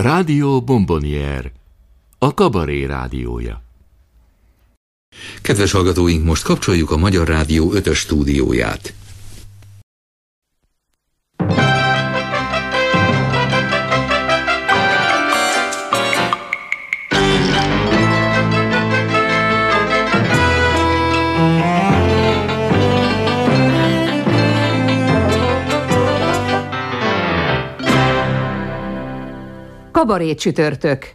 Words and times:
Rádió 0.00 0.60
Bombonier, 0.62 1.52
a 2.18 2.34
kabaré 2.34 2.84
rádiója. 2.86 3.62
Kedves 5.42 5.72
hallgatóink, 5.72 6.24
most 6.24 6.42
kapcsoljuk 6.42 6.90
a 6.90 6.96
Magyar 6.96 7.28
Rádió 7.28 7.70
5 7.72 7.94
stúdióját. 7.94 8.94
Kabaré 30.00 30.34
csütörtök. 30.34 31.14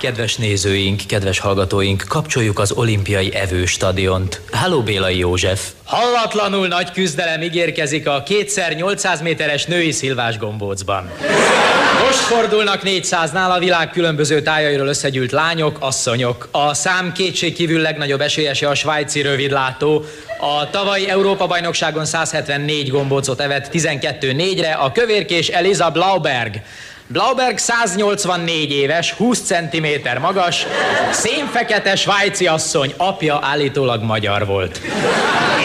Kedves 0.00 0.36
nézőink, 0.36 1.00
kedves 1.06 1.38
hallgatóink, 1.38 2.04
kapcsoljuk 2.08 2.58
az 2.58 2.72
olimpiai 2.72 3.34
evőstadiont. 3.34 4.40
Háló 4.52 4.82
Bélai 4.82 5.18
József! 5.18 5.70
Hallatlanul 5.84 6.66
nagy 6.66 6.90
küzdelem 6.90 7.42
ígérkezik 7.42 8.08
a 8.08 8.22
kétszer 8.22 8.74
800 8.74 9.22
méteres 9.22 9.64
női 9.66 9.90
szilvás 9.90 10.38
gombócban. 10.38 11.10
Most 12.06 12.18
fordulnak 12.18 12.80
400-nál 12.84 13.50
a 13.50 13.58
világ 13.58 13.90
különböző 13.90 14.42
tájairól 14.42 14.86
összegyűlt 14.86 15.32
lányok, 15.32 15.76
asszonyok. 15.80 16.48
A 16.50 16.74
szám 16.74 17.12
kétségkívül 17.12 17.80
legnagyobb 17.80 18.20
esélyese 18.20 18.68
a 18.68 18.74
svájci 18.74 19.20
rövidlátó. 19.20 20.04
A 20.40 20.70
tavalyi 20.70 21.08
Európa-bajnokságon 21.08 22.04
174 22.04 22.90
gombócot 22.90 23.40
evett 23.40 23.68
12-4-re 23.72 24.72
a 24.72 24.92
kövérkés 24.92 25.48
Eliza 25.48 25.90
Blauberg. 25.90 26.54
Blauberg 27.06 27.58
184 27.58 28.72
éves, 28.72 29.12
20 29.12 29.40
cm 29.40 29.86
magas, 30.20 30.66
szénfekete 31.10 31.96
svájci 31.96 32.46
asszony, 32.46 32.94
apja 32.96 33.38
állítólag 33.42 34.02
magyar 34.02 34.46
volt. 34.46 34.80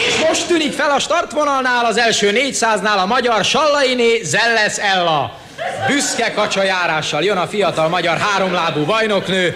És 0.08 0.28
most 0.28 0.48
tűnik 0.48 0.74
fel 0.74 0.92
a 0.92 1.00
startvonalnál 1.00 1.86
az 1.86 1.98
első 1.98 2.32
400-nál 2.34 2.98
a 3.04 3.06
magyar 3.06 3.44
Sallainé 3.44 4.22
Zelles 4.24 4.78
Ella. 4.78 5.46
Büszke 5.88 6.32
kacsajárással 6.32 7.24
jön 7.24 7.38
a 7.38 7.48
fiatal 7.48 7.90
magyar 7.90 8.18
háromlábú 8.18 8.86
bajnoknő, 8.86 9.56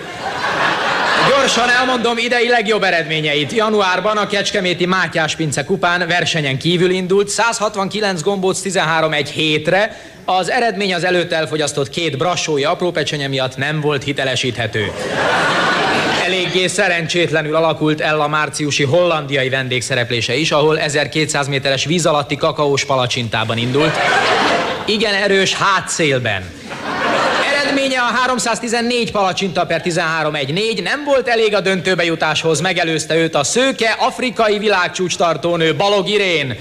Gyorsan 1.29 1.69
elmondom 1.69 2.17
idei 2.17 2.47
legjobb 2.47 2.83
eredményeit. 2.83 3.51
Januárban 3.51 4.17
a 4.17 4.27
Kecskeméti 4.27 4.85
Mátyás 4.85 5.35
Pince 5.35 5.63
kupán 5.63 6.07
versenyen 6.07 6.57
kívül 6.57 6.89
indult, 6.89 7.27
169 7.27 8.21
gombóc 8.21 8.61
13 8.61 9.13
egy 9.13 9.29
hétre, 9.29 9.97
az 10.25 10.49
eredmény 10.49 10.93
az 10.93 11.03
előtt 11.03 11.31
elfogyasztott 11.31 11.89
két 11.89 12.17
brassója 12.17 12.69
apró 12.69 12.91
pecsenye 12.91 13.27
miatt 13.27 13.57
nem 13.57 13.81
volt 13.81 14.03
hitelesíthető. 14.03 14.91
Eléggé 16.25 16.67
szerencsétlenül 16.67 17.55
alakult 17.55 18.01
el 18.01 18.21
a 18.21 18.27
márciusi 18.27 18.83
hollandiai 18.83 19.49
vendégszereplése 19.49 20.35
is, 20.35 20.51
ahol 20.51 20.79
1200 20.79 21.47
méteres 21.47 21.85
víz 21.85 22.05
alatti 22.05 22.35
kakaós 22.35 22.85
palacsintában 22.85 23.57
indult. 23.57 23.97
Igen 24.85 25.13
erős 25.13 25.53
hátszélben. 25.55 26.51
Eredménye 27.53 27.99
a 27.99 28.03
314 28.03 29.11
palacsinta 29.11 29.65
per 29.65 29.81
13-1-4 29.85 30.83
nem 30.83 31.03
volt 31.03 31.27
elég 31.27 31.55
a 31.55 31.59
döntőbe 31.59 32.03
jutáshoz, 32.03 32.59
megelőzte 32.59 33.15
őt 33.15 33.35
a 33.35 33.43
szőke 33.43 33.95
afrikai 33.99 34.57
világcsúcs 34.57 35.17
tartónő 35.17 35.75
Balog 35.75 36.09
Irén 36.09 36.57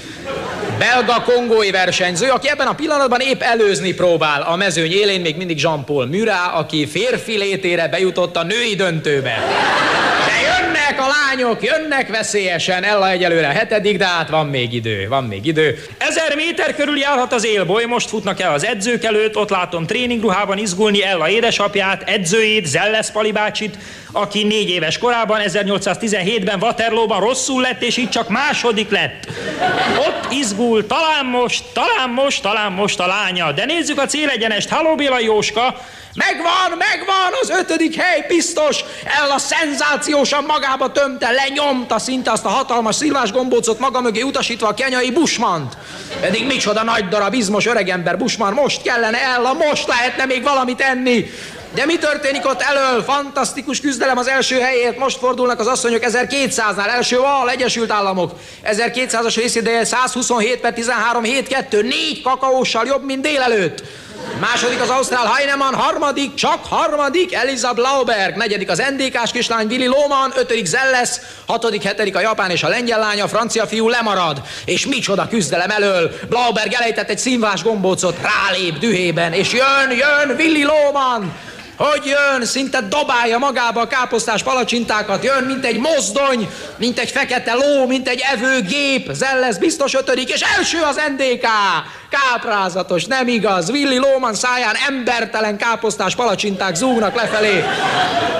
belga-kongói 0.78 1.70
versenyző, 1.70 2.28
aki 2.28 2.48
ebben 2.48 2.66
a 2.66 2.74
pillanatban 2.74 3.20
épp 3.20 3.40
előzni 3.40 3.92
próbál 3.92 4.42
a 4.42 4.56
mezőny 4.56 4.92
élén, 4.92 5.20
még 5.20 5.36
mindig 5.36 5.60
Jean-Paul 5.60 6.06
Murat, 6.06 6.54
aki 6.54 6.86
férfi 6.86 7.36
létére 7.36 7.88
bejutott 7.88 8.36
a 8.36 8.42
női 8.42 8.74
döntőbe. 8.74 9.38
Jönnek 10.90 11.08
a 11.08 11.12
lányok, 11.28 11.62
jönnek 11.62 12.08
veszélyesen, 12.08 12.82
Ella 12.84 13.10
egyelőre 13.10 13.46
hetedik, 13.46 13.98
de 13.98 14.06
hát 14.06 14.28
van 14.28 14.46
még 14.46 14.72
idő, 14.72 15.06
van 15.08 15.24
még 15.24 15.46
idő. 15.46 15.84
Ezer 15.98 16.34
méter 16.36 16.74
körül 16.74 16.98
járhat 16.98 17.32
az 17.32 17.46
élboly, 17.46 17.84
most 17.84 18.08
futnak 18.08 18.40
el 18.40 18.52
az 18.52 18.64
edzők 18.64 19.04
előtt, 19.04 19.36
ott 19.36 19.50
látom 19.50 19.86
tréningruhában 19.86 20.58
izgulni 20.58 21.04
Ella 21.04 21.28
édesapját, 21.28 22.02
edzőjét, 22.08 22.66
Zelles 22.66 23.10
Pali 23.10 23.32
bácsit, 23.32 23.78
aki 24.12 24.42
négy 24.42 24.68
éves 24.68 24.98
korában, 24.98 25.40
1817-ben 25.44 26.62
Waterloo-ban 26.62 27.20
rosszul 27.20 27.60
lett, 27.60 27.82
és 27.82 27.96
így 27.96 28.10
csak 28.10 28.28
második 28.28 28.90
lett. 28.90 29.26
Ott 29.98 30.32
izgul, 30.32 30.86
talán 30.86 31.26
most, 31.26 31.64
talán 31.72 32.10
most, 32.10 32.42
talán 32.42 32.72
most 32.72 33.00
a 33.00 33.06
lánya. 33.06 33.52
De 33.52 33.64
nézzük 33.64 33.98
a 33.98 34.06
célegyenest. 34.06 34.68
Halló 34.68 34.94
Béla 34.94 35.20
Jóska, 35.20 35.76
Megvan, 36.14 36.78
megvan, 36.78 37.32
az 37.42 37.50
ötödik 37.50 37.94
hely 37.94 38.24
biztos. 38.28 38.84
El 39.22 39.30
a 39.30 39.38
szenzációsan 39.38 40.44
magába 40.44 40.92
tömte, 40.92 41.30
lenyomta 41.30 41.98
szinte 41.98 42.30
azt 42.30 42.44
a 42.44 42.48
hatalmas 42.48 42.94
szilvás 42.94 43.32
gombócot 43.32 43.78
maga 43.78 44.00
mögé 44.00 44.22
utasítva 44.22 44.68
a 44.68 44.74
kenyai 44.74 45.10
Busmant. 45.10 45.76
Pedig 46.20 46.46
micsoda 46.46 46.82
nagy 46.82 47.08
darab, 47.08 47.34
izmos 47.34 47.66
öregember 47.66 48.18
Busman, 48.18 48.52
most 48.52 48.82
kellene 48.82 49.18
el, 49.18 49.44
a 49.44 49.52
most 49.52 49.86
lehetne 49.86 50.24
még 50.24 50.42
valamit 50.42 50.80
enni. 50.80 51.30
De 51.74 51.84
mi 51.86 51.98
történik 51.98 52.46
ott 52.46 52.60
elől? 52.60 53.02
Fantasztikus 53.02 53.80
küzdelem 53.80 54.18
az 54.18 54.28
első 54.28 54.58
helyért. 54.60 54.98
Most 54.98 55.18
fordulnak 55.18 55.60
az 55.60 55.66
asszonyok 55.66 56.02
1200-nál. 56.06 56.88
Első 56.88 57.18
val, 57.18 57.50
Egyesült 57.50 57.90
Államok. 57.90 58.32
1200-as 58.64 59.34
részideje 59.36 59.84
127 59.84 60.60
per 60.60 60.72
13 60.72 61.22
7 61.22 61.48
2 61.48 61.82
4 61.82 62.22
kakaóssal 62.22 62.86
jobb, 62.86 63.04
mint 63.04 63.22
délelőtt. 63.22 63.82
Második 64.40 64.80
az 64.80 64.88
Ausztrál 64.88 65.26
Heinemann, 65.26 65.74
harmadik, 65.74 66.34
csak 66.34 66.64
harmadik 66.64 67.34
Eliza 67.34 67.72
Blauberg, 67.72 68.36
negyedik 68.36 68.70
az 68.70 68.82
NDK-s 68.96 69.30
kislány 69.30 69.66
Willy 69.66 69.86
Lohmann, 69.86 70.30
ötödik 70.36 70.66
Zelles, 70.66 71.10
hatodik, 71.46 71.82
hetedik 71.82 72.16
a 72.16 72.20
japán 72.20 72.50
és 72.50 72.62
a 72.62 72.68
lengyel 72.68 72.98
lánya, 72.98 73.28
francia 73.28 73.66
fiú 73.66 73.88
lemarad. 73.88 74.42
És 74.64 74.86
micsoda 74.86 75.28
küzdelem 75.28 75.70
elől. 75.70 76.10
Blauberg 76.28 76.72
elejtett 76.72 77.08
egy 77.08 77.18
színvás 77.18 77.62
gombócot, 77.62 78.16
rálép 78.22 78.78
dühében, 78.78 79.32
és 79.32 79.52
jön, 79.52 79.90
jön 79.90 80.36
Willy 80.36 80.62
Lohmann. 80.62 81.22
Hogy 81.76 82.04
jön, 82.04 82.44
szinte 82.44 82.80
dobálja 82.80 83.38
magába 83.38 83.80
a 83.80 83.86
káposztás 83.86 84.42
palacsintákat, 84.42 85.24
jön, 85.24 85.44
mint 85.44 85.64
egy 85.64 85.78
mozdony, 85.78 86.48
mint 86.76 86.98
egy 86.98 87.10
fekete 87.10 87.54
ló, 87.54 87.86
mint 87.86 88.08
egy 88.08 88.22
evőgép, 88.32 89.10
Zellesz 89.12 89.56
biztos 89.56 89.94
ötödik, 89.94 90.28
és 90.28 90.40
első 90.40 90.78
az 90.82 91.00
NDK. 91.16 91.46
Káprázatos, 92.10 93.04
nem 93.04 93.28
igaz. 93.28 93.70
Willy 93.70 93.98
Lóman 93.98 94.34
száján 94.34 94.74
embertelen 94.88 95.56
káposztás 95.56 96.14
palacsinták 96.14 96.74
zúgnak 96.74 97.14
lefelé. 97.14 97.64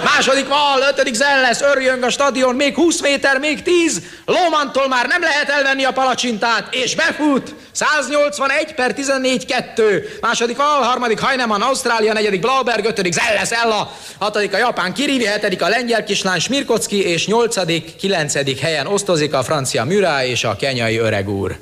Második 0.05 0.49
val, 0.49 0.81
ötödik 0.91 1.15
Zellesz, 1.15 1.61
örjön 1.61 2.03
a 2.03 2.11
stadion, 2.11 2.55
még 2.55 2.75
20 2.75 3.01
méter, 3.01 3.39
még 3.39 3.63
10. 3.63 4.03
Lómantól 4.25 4.89
már 4.89 5.07
nem 5.07 5.21
lehet 5.21 5.49
elvenni 5.49 5.85
a 5.85 5.93
palacsintát, 5.93 6.75
és 6.75 6.95
befut. 6.95 7.55
181 7.73 8.75
per 8.75 8.95
14-2. 8.97 10.21
Második 10.21 10.57
val, 10.57 10.83
harmadik 10.83 11.21
Heinemann, 11.21 11.63
Ausztrália, 11.63 12.13
negyedik 12.13 12.41
Blauberg, 12.41 12.85
ötödik 12.85 13.13
Zellesz, 13.13 13.53
Ella, 13.53 13.93
hatodik 14.19 14.55
a 14.55 14.59
japán 14.59 14.93
Kirivi, 14.93 15.27
hetedik 15.27 15.63
a 15.63 15.69
lengyel 15.69 16.05
kislány 16.05 16.41
Smirkocki, 16.41 17.05
és 17.05 17.27
nyolcadik, 17.27 17.97
kilencedik 17.97 18.59
helyen 18.59 18.87
osztozik 18.87 19.35
a 19.35 19.43
francia 19.43 19.85
Mürá 19.85 20.25
és 20.25 20.45
a 20.45 20.57
kenyai 20.57 20.99
öreg 20.99 21.29
úr. 21.29 21.59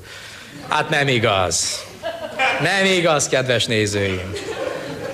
Hát 0.69 0.89
nem 0.89 1.09
igaz. 1.09 1.87
Nem 2.60 2.84
igaz, 2.84 3.28
kedves 3.28 3.65
nézőim, 3.65 4.32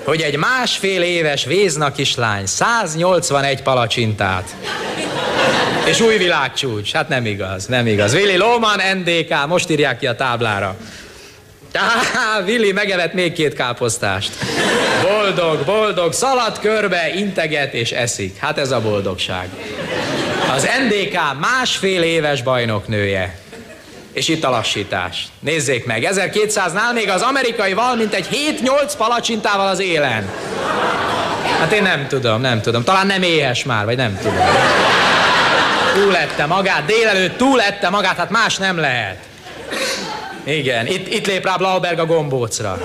hogy 0.03 0.21
egy 0.21 0.37
másfél 0.37 1.01
éves 1.01 1.45
Vézna 1.45 1.91
kislány 1.91 2.45
181 2.45 3.61
palacsintát 3.61 4.55
és 5.85 6.01
új 6.01 6.17
világcsúcs. 6.17 6.91
Hát 6.91 7.09
nem 7.09 7.25
igaz, 7.25 7.65
nem 7.65 7.87
igaz. 7.87 8.13
Willy 8.13 8.37
Loman, 8.37 8.81
NDK, 8.97 9.47
most 9.47 9.69
írják 9.69 9.99
ki 9.99 10.07
a 10.07 10.15
táblára. 10.15 10.75
Tá, 11.71 11.83
Willy 12.45 12.71
megevett 12.71 13.13
még 13.13 13.33
két 13.33 13.53
káposztást. 13.53 14.31
Boldog, 15.01 15.65
boldog, 15.65 16.13
szalad 16.13 16.59
körbe, 16.59 17.13
integet 17.15 17.73
és 17.73 17.91
eszik. 17.91 18.37
Hát 18.37 18.57
ez 18.57 18.71
a 18.71 18.81
boldogság. 18.81 19.49
Az 20.55 20.67
NDK 20.87 21.19
másfél 21.39 22.01
éves 22.01 22.41
bajnoknője. 22.41 23.39
És 24.15 24.27
itt 24.27 24.43
a 24.43 24.49
lassítás. 24.49 25.27
Nézzék 25.39 25.85
meg, 25.85 26.07
1200-nál 26.11 26.93
még 26.93 27.09
az 27.09 27.21
amerikai 27.21 27.73
val, 27.73 27.95
mint 27.95 28.13
egy 28.13 28.27
7-8 28.61 28.93
palacsintával 28.97 29.67
az 29.67 29.79
élen. 29.79 30.29
Hát 31.59 31.71
én 31.71 31.81
nem 31.81 32.07
tudom, 32.07 32.41
nem 32.41 32.61
tudom. 32.61 32.83
Talán 32.83 33.07
nem 33.07 33.21
éhes 33.21 33.63
már, 33.63 33.85
vagy 33.85 33.97
nem 33.97 34.17
tudom. 34.21 34.45
Túlette 35.93 36.45
magát, 36.45 36.85
délelőtt 36.85 37.37
túlette 37.37 37.89
magát, 37.89 38.17
hát 38.17 38.29
más 38.29 38.57
nem 38.57 38.77
lehet. 38.77 39.17
Igen, 40.43 40.87
itt, 40.87 41.13
itt 41.13 41.27
lép 41.27 41.45
rá 41.45 41.55
Blauberg 41.55 41.99
a 41.99 42.05
gombócra. 42.05 42.81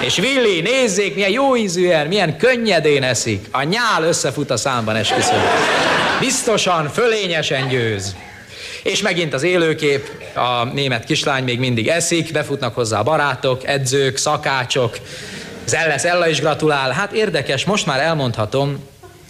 És 0.00 0.18
Willi, 0.18 0.60
nézzék, 0.60 1.14
milyen 1.14 1.30
jó 1.30 1.56
ízűen, 1.56 2.06
milyen 2.06 2.36
könnyedén 2.36 3.02
eszik. 3.02 3.46
A 3.50 3.62
nyál 3.62 4.02
összefut 4.02 4.50
a 4.50 4.56
számban, 4.56 4.96
esküszöm. 4.96 5.42
Biztosan, 6.20 6.90
fölényesen 6.92 7.68
győz. 7.68 8.16
És 8.86 9.02
megint 9.02 9.34
az 9.34 9.42
élőkép, 9.42 10.10
a 10.34 10.64
német 10.64 11.04
kislány 11.04 11.44
még 11.44 11.58
mindig 11.58 11.88
eszik, 11.88 12.32
befutnak 12.32 12.74
hozzá 12.74 12.98
a 12.98 13.02
barátok, 13.02 13.66
edzők, 13.66 14.16
szakácsok, 14.16 14.98
Zelles 15.64 16.02
Ella 16.02 16.28
is 16.28 16.40
gratulál. 16.40 16.90
Hát 16.90 17.12
érdekes, 17.12 17.64
most 17.64 17.86
már 17.86 18.00
elmondhatom, 18.00 18.84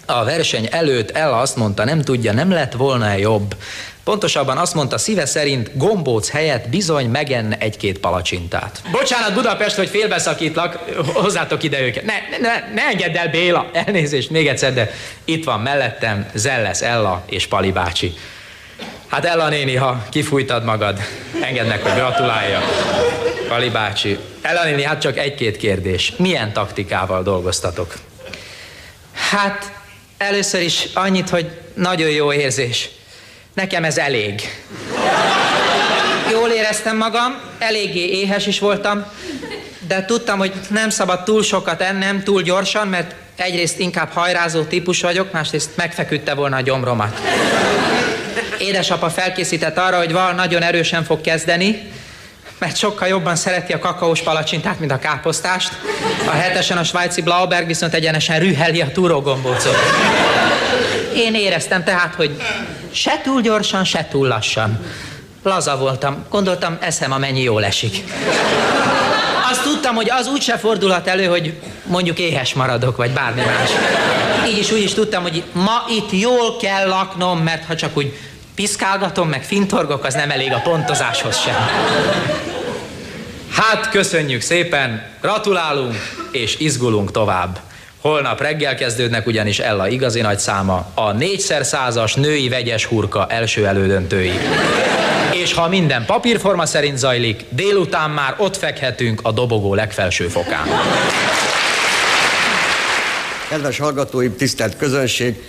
a 0.06 0.24
verseny 0.24 0.68
előtt 0.70 1.10
Ella 1.10 1.38
azt 1.38 1.56
mondta, 1.56 1.84
nem 1.84 2.02
tudja, 2.02 2.32
nem 2.32 2.50
lett 2.50 2.72
volna 2.72 3.14
jobb. 3.14 3.56
Pontosabban 4.04 4.58
azt 4.58 4.74
mondta, 4.74 4.98
szíve 4.98 5.26
szerint 5.26 5.70
gombóc 5.76 6.30
helyett 6.30 6.68
bizony 6.68 7.06
megenne 7.06 7.56
egy-két 7.58 7.98
palacsintát. 7.98 8.82
Bocsánat, 8.90 9.34
Budapest, 9.34 9.76
hogy 9.76 9.88
félbeszakítlak, 9.88 10.78
hozzátok 11.12 11.62
ide 11.62 11.80
őket. 11.80 12.04
Ne, 12.04 12.14
ne, 12.40 12.72
ne 12.74 12.82
engedd 12.82 13.16
el, 13.16 13.28
Béla, 13.28 13.70
elnézést 13.72 14.30
még 14.30 14.46
egyszer, 14.46 14.74
de 14.74 14.90
itt 15.24 15.44
van 15.44 15.60
mellettem 15.60 16.30
Zelles 16.34 16.80
Ella 16.80 17.24
és 17.26 17.46
Pali 17.46 17.72
bácsi. 17.72 18.14
Hát 19.08 19.24
Ella 19.24 19.48
néni, 19.48 19.74
ha 19.74 20.04
kifújtad 20.10 20.64
magad, 20.64 21.00
engedd 21.42 21.66
meg, 21.66 21.82
hogy 21.82 21.92
gratuláljak. 21.92 22.64
Pali 23.48 23.68
bácsi. 23.68 24.18
Ella 24.42 24.64
néni, 24.64 24.82
hát 24.82 25.00
csak 25.00 25.18
egy-két 25.18 25.56
kérdés. 25.56 26.12
Milyen 26.16 26.52
taktikával 26.52 27.22
dolgoztatok? 27.22 27.94
Hát 29.30 29.72
először 30.18 30.60
is 30.60 30.88
annyit, 30.94 31.28
hogy 31.28 31.50
nagyon 31.74 32.10
jó 32.10 32.32
érzés. 32.32 32.88
Nekem 33.54 33.84
ez 33.84 33.98
elég. 33.98 34.40
Jól 36.30 36.48
éreztem 36.48 36.96
magam, 36.96 37.40
eléggé 37.58 38.08
éhes 38.08 38.46
is 38.46 38.58
voltam, 38.58 39.04
de 39.86 40.04
tudtam, 40.04 40.38
hogy 40.38 40.52
nem 40.70 40.90
szabad 40.90 41.22
túl 41.22 41.42
sokat 41.42 41.80
ennem, 41.80 42.22
túl 42.22 42.42
gyorsan, 42.42 42.88
mert 42.88 43.14
egyrészt 43.36 43.78
inkább 43.78 44.12
hajrázó 44.12 44.62
típus 44.62 45.00
vagyok, 45.00 45.32
másrészt 45.32 45.70
megfeküdte 45.74 46.34
volna 46.34 46.56
a 46.56 46.60
gyomromat. 46.60 47.20
Édesapa 48.58 49.10
felkészített 49.10 49.78
arra, 49.78 49.96
hogy 49.96 50.12
val 50.12 50.32
nagyon 50.32 50.62
erősen 50.62 51.04
fog 51.04 51.20
kezdeni, 51.20 51.90
mert 52.58 52.76
sokkal 52.76 53.08
jobban 53.08 53.36
szereti 53.36 53.72
a 53.72 53.78
kakaós 53.78 54.20
palacsintát, 54.20 54.78
mint 54.78 54.92
a 54.92 54.98
káposztást. 54.98 55.70
A 56.26 56.30
hetesen 56.30 56.78
a 56.78 56.84
svájci 56.84 57.22
Blauberg 57.22 57.66
viszont 57.66 57.94
egyenesen 57.94 58.38
rüheli 58.38 58.80
a 58.80 58.92
túrógombócot. 58.92 59.76
Én 61.14 61.34
éreztem 61.34 61.84
tehát, 61.84 62.14
hogy 62.14 62.42
se 62.92 63.20
túl 63.22 63.40
gyorsan, 63.40 63.84
se 63.84 64.06
túl 64.10 64.28
lassan. 64.28 64.86
Laza 65.42 65.76
voltam, 65.76 66.26
gondoltam, 66.30 66.78
eszem 66.80 67.12
amennyi 67.12 67.42
jól 67.42 67.64
esik. 67.64 68.04
Azt 69.50 69.62
tudtam, 69.62 69.94
hogy 69.94 70.10
az 70.10 70.28
úgyse 70.28 70.58
fordulhat 70.58 71.06
elő, 71.06 71.24
hogy 71.24 71.54
mondjuk 71.84 72.18
éhes 72.18 72.54
maradok, 72.54 72.96
vagy 72.96 73.10
bármi 73.10 73.40
más. 73.40 73.70
Így 74.48 74.58
is 74.58 74.70
úgy 74.72 74.82
is 74.82 74.94
tudtam, 74.94 75.22
hogy 75.22 75.42
ma 75.52 75.84
itt 75.88 76.20
jól 76.20 76.56
kell 76.56 76.88
laknom, 76.88 77.38
mert 77.38 77.64
ha 77.64 77.76
csak 77.76 77.96
úgy 77.96 78.18
piszkálgatom, 78.56 79.28
meg 79.28 79.44
fintorgok, 79.44 80.04
az 80.04 80.14
nem 80.14 80.30
elég 80.30 80.52
a 80.52 80.60
pontozáshoz 80.60 81.38
sem. 81.38 81.54
Hát, 83.50 83.90
köszönjük 83.90 84.40
szépen, 84.40 85.06
gratulálunk, 85.20 85.94
és 86.32 86.58
izgulunk 86.58 87.10
tovább. 87.10 87.60
Holnap 88.00 88.40
reggel 88.40 88.74
kezdődnek 88.74 89.26
ugyanis 89.26 89.58
Ella 89.58 89.88
igazi 89.88 90.20
nagy 90.20 90.38
száma, 90.38 90.86
a 90.94 91.12
négyszer 91.12 91.64
százas 91.64 92.14
női 92.14 92.48
vegyes 92.48 92.84
hurka 92.84 93.26
első 93.28 93.66
elődöntői. 93.66 94.32
És 95.32 95.52
ha 95.52 95.68
minden 95.68 96.04
papírforma 96.04 96.66
szerint 96.66 96.98
zajlik, 96.98 97.44
délután 97.48 98.10
már 98.10 98.34
ott 98.38 98.56
fekhetünk 98.56 99.20
a 99.22 99.32
dobogó 99.32 99.74
legfelső 99.74 100.28
fokán. 100.28 100.66
Kedves 103.48 103.78
hallgatóim, 103.78 104.36
tisztelt 104.36 104.76
közönség! 104.76 105.42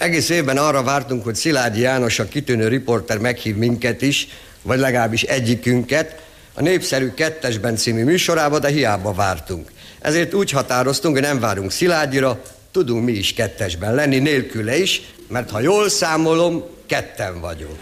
Egész 0.00 0.28
évben 0.28 0.56
arra 0.56 0.82
vártunk, 0.82 1.24
hogy 1.24 1.34
Szilágyi 1.34 1.80
János, 1.80 2.18
a 2.18 2.28
kitűnő 2.28 2.68
riporter 2.68 3.18
meghív 3.18 3.56
minket 3.56 4.02
is, 4.02 4.28
vagy 4.62 4.78
legalábbis 4.78 5.22
egyikünket, 5.22 6.22
a 6.54 6.62
Népszerű 6.62 7.10
Kettesben 7.10 7.76
című 7.76 8.04
műsorába, 8.04 8.58
de 8.58 8.68
hiába 8.68 9.12
vártunk. 9.12 9.72
Ezért 10.00 10.34
úgy 10.34 10.50
határoztunk, 10.50 11.14
hogy 11.14 11.24
nem 11.24 11.40
várunk 11.40 11.70
Szilágyira, 11.70 12.42
tudunk 12.70 13.04
mi 13.04 13.12
is 13.12 13.34
kettesben 13.34 13.94
lenni, 13.94 14.18
nélküle 14.18 14.78
is, 14.78 15.02
mert 15.28 15.50
ha 15.50 15.60
jól 15.60 15.88
számolom, 15.88 16.64
ketten 16.86 17.40
vagyunk. 17.40 17.78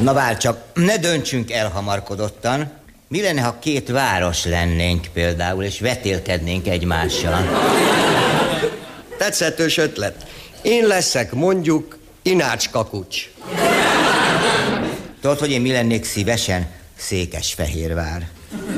Na 0.00 0.12
vár 0.12 0.36
csak, 0.36 0.58
ne 0.74 0.98
döntsünk 0.98 1.50
elhamarkodottan. 1.50 2.70
Mi 3.08 3.22
lenne, 3.22 3.40
ha 3.40 3.58
két 3.60 3.88
város 3.88 4.44
lennénk 4.44 5.06
például, 5.12 5.64
és 5.64 5.80
vetélkednénk 5.80 6.68
egymással? 6.68 7.48
Tetszetős 9.18 9.76
ötlet. 9.76 10.26
Én 10.64 10.86
leszek 10.86 11.32
mondjuk 11.32 11.98
Inács 12.22 12.70
Kakucs. 12.70 13.30
Tudod, 15.20 15.38
hogy 15.38 15.50
én 15.50 15.60
mi 15.60 15.72
lennék 15.72 16.04
szívesen? 16.04 16.66
Székesfehérvár. 16.96 18.28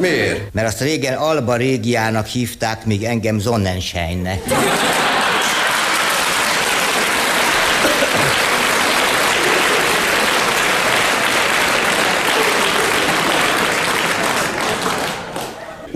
Miért? 0.00 0.52
Mert 0.52 0.66
azt 0.66 0.80
régen 0.80 1.14
Alba 1.14 1.56
Régiának 1.56 2.26
hívták, 2.26 2.84
míg 2.84 3.04
engem 3.04 3.38
Zonnenscheinnek. 3.38 4.42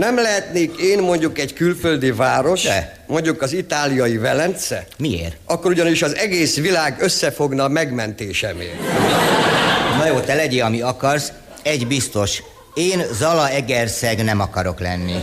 Nem 0.01 0.17
lehetnék 0.17 0.77
én 0.77 0.99
mondjuk 0.99 1.39
egy 1.39 1.53
külföldi 1.53 2.11
város, 2.13 2.63
De. 2.63 2.97
mondjuk 3.07 3.43
az 3.43 3.53
itáliai 3.53 4.17
Velence? 4.17 4.87
Miért? 4.99 5.37
Akkor 5.45 5.71
ugyanis 5.71 6.03
az 6.03 6.17
egész 6.17 6.57
világ 6.57 6.97
összefogna 7.01 7.65
a 7.65 7.69
megmentésemért. 7.69 8.75
Na 9.99 10.07
jó, 10.07 10.19
te 10.19 10.35
legyél, 10.35 10.65
ami 10.65 10.81
akarsz. 10.81 11.33
Egy 11.63 11.87
biztos, 11.87 12.43
én 12.75 13.03
Zala 13.13 13.49
Egerszeg 13.51 14.25
nem 14.25 14.41
akarok 14.41 14.81
lenni. 14.81 15.15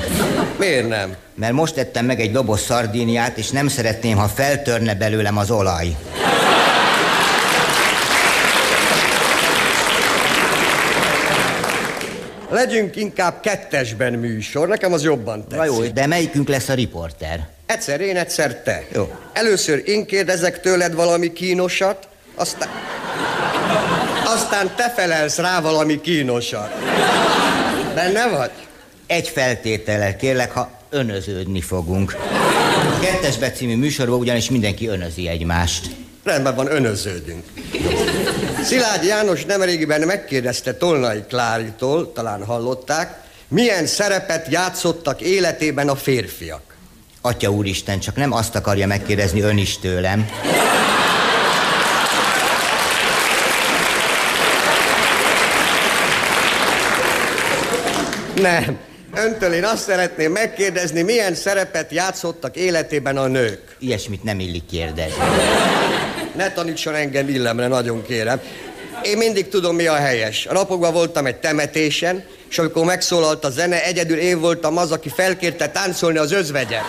Miért 0.57 0.88
nem? 0.88 1.15
Mert 1.35 1.53
most 1.53 1.77
ettem 1.77 2.06
meg 2.06 2.19
egy 2.19 2.31
doboz 2.31 2.62
szardíniát, 2.62 3.38
és 3.38 3.50
nem 3.50 3.68
szeretném, 3.68 4.18
ha 4.18 4.27
feltörne 4.27 4.95
belőlem 4.95 5.38
az 5.38 5.51
olaj. 5.51 5.95
Legyünk 12.57 12.95
inkább 12.95 13.39
kettesben 13.42 14.13
műsor, 14.13 14.68
nekem 14.68 14.94
az 14.94 15.04
jobban 15.04 15.48
tetszik. 15.48 15.57
Na 15.57 15.65
jó, 15.65 15.81
de 15.83 16.06
melyikünk 16.06 16.48
lesz 16.48 16.69
a 16.69 16.74
riporter? 16.74 17.48
Egyszer 17.65 18.01
én, 18.01 18.18
egyszer 18.18 18.56
te. 18.56 18.83
Jó. 18.94 19.15
Először 19.33 19.81
én 19.86 20.06
kérdezek 20.06 20.62
tőled 20.62 20.94
valami 20.94 21.33
kínosat, 21.33 22.07
aztán... 22.36 22.69
Aztán 24.25 24.71
te 24.75 24.89
felelsz 24.95 25.38
rá 25.38 25.62
valami 25.62 26.01
kínosat. 26.01 26.74
Benne 27.96 28.27
vagy? 28.27 28.51
Egy 29.08 29.27
feltétellel 29.27 30.15
kérlek, 30.15 30.51
ha 30.51 30.72
önöződni 30.89 31.62
fogunk. 31.62 32.15
A 32.96 33.00
Kettesbe 33.00 33.51
című 33.51 33.75
műsorban 33.75 34.20
ugyanis 34.20 34.50
mindenki 34.50 34.88
önözi 34.88 35.27
egymást. 35.27 35.89
Rendben 36.27 36.55
van, 36.55 36.72
önöződünk. 36.72 37.43
Szilágyi 38.63 39.07
János 39.07 39.46
nemrégiben 39.46 40.01
megkérdezte 40.01 40.74
Tolnai 40.74 41.24
Klárítól, 41.27 42.12
talán 42.13 42.46
hallották, 42.46 43.19
milyen 43.48 43.86
szerepet 43.86 44.48
játszottak 44.50 45.22
életében 45.22 45.89
a 45.89 45.96
férfiak. 45.96 46.62
Atya 47.22 47.50
úristen, 47.50 48.00
csak 48.00 48.15
nem 48.15 48.31
azt 48.31 48.55
akarja 48.55 48.88
megkérdezni 48.88 49.41
ön 49.41 49.57
is 49.57 49.79
tőlem. 49.79 50.29
Nem. 58.41 58.77
Öntől 59.15 59.53
én 59.53 59.65
azt 59.65 59.84
szeretném 59.84 60.31
megkérdezni, 60.31 61.01
milyen 61.01 61.36
szerepet 61.36 61.91
játszottak 61.91 62.55
életében 62.55 63.17
a 63.17 63.27
nők. 63.27 63.75
Ilyesmit 63.79 64.24
nem 64.24 64.39
illik 64.39 64.65
kérdezni. 64.65 65.24
Ne 66.38 66.51
tanítson 66.51 66.96
engem 66.96 67.29
illemre, 67.29 67.67
nagyon 67.67 68.03
kérem. 68.03 68.41
Én 69.03 69.17
mindig 69.17 69.48
tudom, 69.48 69.75
mi 69.75 69.88
a 69.88 69.96
helyes. 69.96 70.46
A 70.46 70.53
napokban 70.53 70.94
voltam 70.94 71.25
egy 71.25 71.36
temetésen, 71.36 72.24
és 72.50 72.58
amikor 72.58 72.86
megszólalt 72.86 73.46
a 73.46 73.50
zene, 73.50 73.84
egyedül 73.84 74.17
én 74.17 74.39
voltam 74.39 74.77
az, 74.77 74.91
aki 74.91 75.10
felkérte 75.10 75.70
táncolni 75.70 76.17
az 76.17 76.32
özvegyet. 76.32 76.84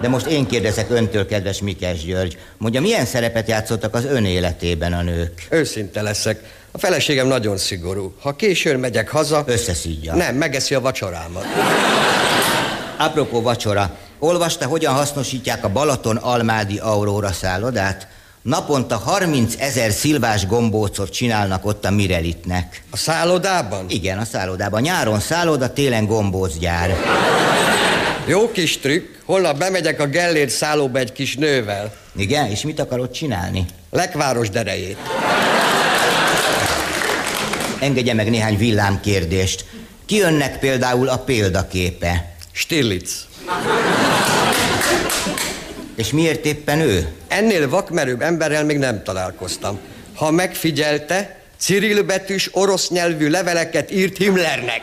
De 0.00 0.08
most 0.08 0.26
én 0.26 0.46
kérdezek 0.46 0.90
öntől, 0.90 1.26
kedves 1.26 1.60
Mikes 1.60 2.04
György. 2.04 2.38
Mondja, 2.56 2.80
milyen 2.80 3.04
szerepet 3.04 3.48
játszottak 3.48 3.94
az 3.94 4.04
ön 4.04 4.24
életében 4.24 4.92
a 4.92 5.02
nők? 5.02 5.46
Őszinte 5.50 6.02
leszek. 6.02 6.57
A 6.70 6.78
feleségem 6.78 7.26
nagyon 7.26 7.56
szigorú. 7.56 8.14
Ha 8.20 8.36
későn 8.36 8.78
megyek 8.78 9.08
haza... 9.08 9.44
Összeszídja. 9.46 10.14
Nem, 10.14 10.34
megeszi 10.34 10.74
a 10.74 10.80
vacsorámat. 10.80 11.44
Apropó 12.98 13.42
vacsora, 13.42 13.96
olvasta, 14.18 14.66
hogyan 14.66 14.94
hasznosítják 14.94 15.64
a 15.64 15.68
Balaton 15.68 16.16
Almádi 16.16 16.78
Aurora 16.78 17.32
szállodát? 17.32 18.08
Naponta 18.42 18.96
30 18.96 19.54
ezer 19.58 19.90
szilvás 19.90 20.46
gombócot 20.46 21.10
csinálnak 21.10 21.66
ott 21.66 21.84
a 21.84 21.90
Mirelitnek. 21.90 22.82
A 22.90 22.96
szállodában? 22.96 23.86
Igen, 23.88 24.18
a 24.18 24.24
szállodában. 24.24 24.80
Nyáron 24.80 25.20
szálloda, 25.20 25.72
télen 25.72 26.06
gombócgyár. 26.06 26.96
Jó 28.26 28.50
kis 28.50 28.78
trükk, 28.78 29.14
holnap 29.24 29.58
bemegyek 29.58 30.00
a 30.00 30.06
Gellért 30.06 30.50
szállóba 30.50 30.98
egy 30.98 31.12
kis 31.12 31.36
nővel. 31.36 31.92
Igen, 32.16 32.46
és 32.46 32.62
mit 32.62 32.80
akarod 32.80 33.10
csinálni? 33.10 33.64
Lekváros 33.90 34.50
derejét. 34.50 34.98
Engedje 37.80 38.14
meg 38.14 38.30
néhány 38.30 38.56
villámkérdést. 38.56 39.64
Ki 40.06 40.20
önnek 40.20 40.58
például 40.58 41.08
a 41.08 41.18
példaképe? 41.18 42.34
Stirlitz. 42.52 43.26
És 45.96 46.10
miért 46.12 46.44
éppen 46.44 46.80
ő? 46.80 47.08
Ennél 47.28 47.68
vakmerőbb 47.68 48.22
emberrel 48.22 48.64
még 48.64 48.78
nem 48.78 49.02
találkoztam. 49.02 49.78
Ha 50.14 50.30
megfigyelte, 50.30 51.40
Cyril 51.58 52.02
betűs 52.02 52.48
orosz 52.52 52.88
nyelvű 52.88 53.28
leveleket 53.28 53.90
írt 53.90 54.16
Himmlernek. 54.16 54.80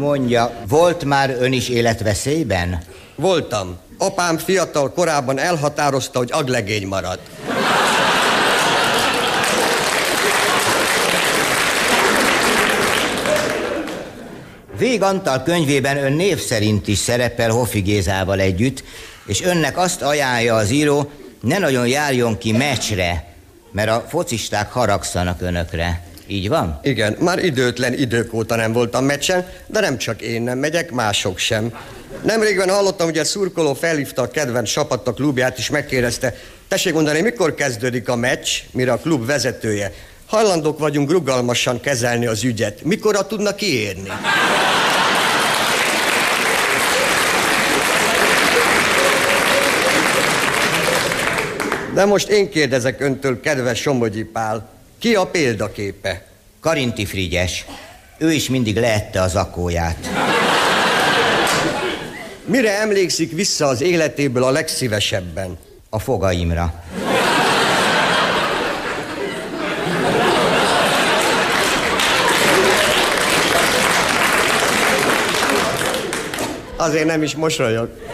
Mondja, 0.00 0.52
volt 0.68 1.04
már 1.04 1.36
ön 1.40 1.52
is 1.52 1.68
életveszélyben? 1.68 2.82
Voltam. 3.14 3.78
Apám 3.98 4.38
fiatal 4.38 4.92
korában 4.92 5.38
elhatározta, 5.38 6.18
hogy 6.18 6.32
aglegény 6.32 6.86
marad. 6.86 7.18
Vég 14.78 15.02
Antal 15.02 15.42
könyvében 15.42 15.96
ön 15.96 16.12
név 16.12 16.38
szerint 16.38 16.88
is 16.88 16.98
szerepel 16.98 17.50
Hofi 17.50 17.80
Gézával 17.80 18.40
együtt, 18.40 18.84
és 19.26 19.42
önnek 19.42 19.78
azt 19.78 20.02
ajánlja 20.02 20.54
az 20.54 20.70
író, 20.70 21.10
ne 21.40 21.58
nagyon 21.58 21.86
járjon 21.86 22.38
ki 22.38 22.52
meccsre, 22.52 23.34
mert 23.72 23.90
a 23.90 24.04
focisták 24.08 24.72
haragszanak 24.72 25.40
önökre. 25.40 26.09
Így 26.30 26.48
van? 26.48 26.80
Igen, 26.82 27.16
már 27.18 27.44
időtlen 27.44 27.92
idők 27.92 28.34
óta 28.34 28.56
nem 28.56 28.72
voltam 28.72 29.04
meccsen, 29.04 29.46
de 29.66 29.80
nem 29.80 29.98
csak 29.98 30.22
én 30.22 30.42
nem 30.42 30.58
megyek, 30.58 30.90
mások 30.90 31.38
sem. 31.38 31.74
Nemrégben 32.22 32.70
hallottam, 32.70 33.06
hogy 33.06 33.18
egy 33.18 33.24
szurkoló 33.24 33.74
felhívta 33.74 34.22
a 34.22 34.28
kedvenc 34.28 34.70
csapatta 34.70 35.12
klubját, 35.12 35.58
és 35.58 35.70
megkérdezte, 35.70 36.34
tessék 36.68 36.92
mondani, 36.92 37.20
mikor 37.20 37.54
kezdődik 37.54 38.08
a 38.08 38.16
meccs, 38.16 38.48
mire 38.70 38.92
a 38.92 38.98
klub 38.98 39.26
vezetője. 39.26 39.92
Hajlandók 40.26 40.78
vagyunk 40.78 41.10
rugalmasan 41.10 41.80
kezelni 41.80 42.26
az 42.26 42.44
ügyet. 42.44 42.82
Mikorra 42.82 43.26
tudna 43.26 43.54
kiérni? 43.54 44.10
De 51.94 52.04
most 52.04 52.28
én 52.28 52.50
kérdezek 52.50 53.00
öntől, 53.00 53.40
kedves 53.40 53.80
Somogyi 53.80 54.22
Pál, 54.24 54.79
ki 55.00 55.14
a 55.14 55.26
példaképe? 55.26 56.26
Karinti 56.60 57.04
Frigyes. 57.04 57.64
Ő 58.18 58.32
is 58.32 58.48
mindig 58.48 58.76
leette 58.76 59.22
az 59.22 59.36
akóját. 59.36 60.08
Mire 62.44 62.80
emlékszik 62.80 63.32
vissza 63.32 63.66
az 63.66 63.80
életéből 63.80 64.42
a 64.42 64.50
legszívesebben? 64.50 65.58
A 65.90 65.98
fogaimra. 65.98 66.84
Azért 76.76 77.06
nem 77.06 77.22
is 77.22 77.34
mosolyog. 77.34 78.09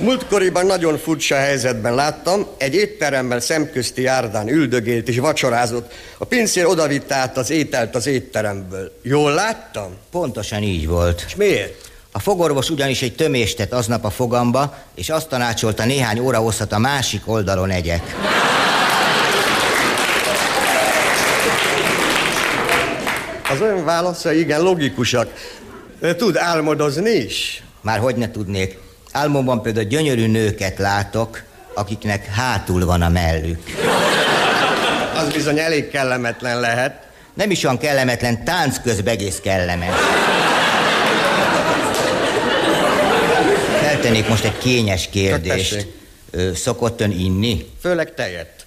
Múltkoriban 0.00 0.66
nagyon 0.66 0.98
furcsa 0.98 1.34
helyzetben 1.34 1.94
láttam, 1.94 2.46
egy 2.58 2.74
étteremmel 2.74 3.40
szemközti 3.40 4.02
járdán 4.02 4.48
üldögélt 4.48 5.08
és 5.08 5.18
vacsorázott. 5.18 5.92
A 6.18 6.24
pincér 6.24 6.66
odavitte 6.66 7.14
át 7.14 7.36
az 7.36 7.50
ételt 7.50 7.94
az 7.94 8.06
étteremből. 8.06 8.92
Jól 9.02 9.32
láttam? 9.32 9.90
Pontosan 10.10 10.62
így 10.62 10.86
volt. 10.86 11.24
És 11.26 11.34
miért? 11.34 11.90
A 12.12 12.18
fogorvos 12.18 12.70
ugyanis 12.70 13.02
egy 13.02 13.14
tömést 13.14 13.56
tett 13.56 13.72
aznap 13.72 14.04
a 14.04 14.10
fogamba, 14.10 14.76
és 14.94 15.08
azt 15.08 15.28
tanácsolta 15.28 15.84
néhány 15.84 16.18
óra 16.18 16.38
hosszat 16.38 16.72
a 16.72 16.78
másik 16.78 17.22
oldalon 17.24 17.70
egyek. 17.70 18.02
Az 23.50 23.60
ön 23.60 23.84
válaszai 23.84 24.38
igen 24.38 24.62
logikusak. 24.62 25.32
Tud 26.16 26.36
álmodozni 26.36 27.10
is? 27.10 27.62
Már 27.80 27.98
hogy 27.98 28.16
ne 28.16 28.30
tudnék. 28.30 28.78
Álmomban 29.12 29.62
például 29.62 29.86
gyönyörű 29.86 30.26
nőket 30.26 30.78
látok, 30.78 31.42
akiknek 31.74 32.26
hátul 32.26 32.84
van 32.84 33.02
a 33.02 33.08
mellük. 33.08 33.62
Az 35.14 35.32
bizony 35.32 35.58
elég 35.58 35.90
kellemetlen 35.90 36.60
lehet. 36.60 37.08
Nem 37.34 37.50
is 37.50 37.64
olyan 37.64 37.78
kellemetlen, 37.78 38.44
tánc 38.44 38.80
közben 38.82 39.14
egész 39.14 39.38
kellemes. 39.42 39.94
Feltennék 43.82 44.28
most 44.28 44.44
egy 44.44 44.58
kényes 44.58 45.08
kérdést. 45.10 45.86
Ö, 46.30 46.54
Szokott 46.54 47.00
ön 47.00 47.10
inni? 47.10 47.66
Főleg 47.80 48.14
tejet. 48.14 48.59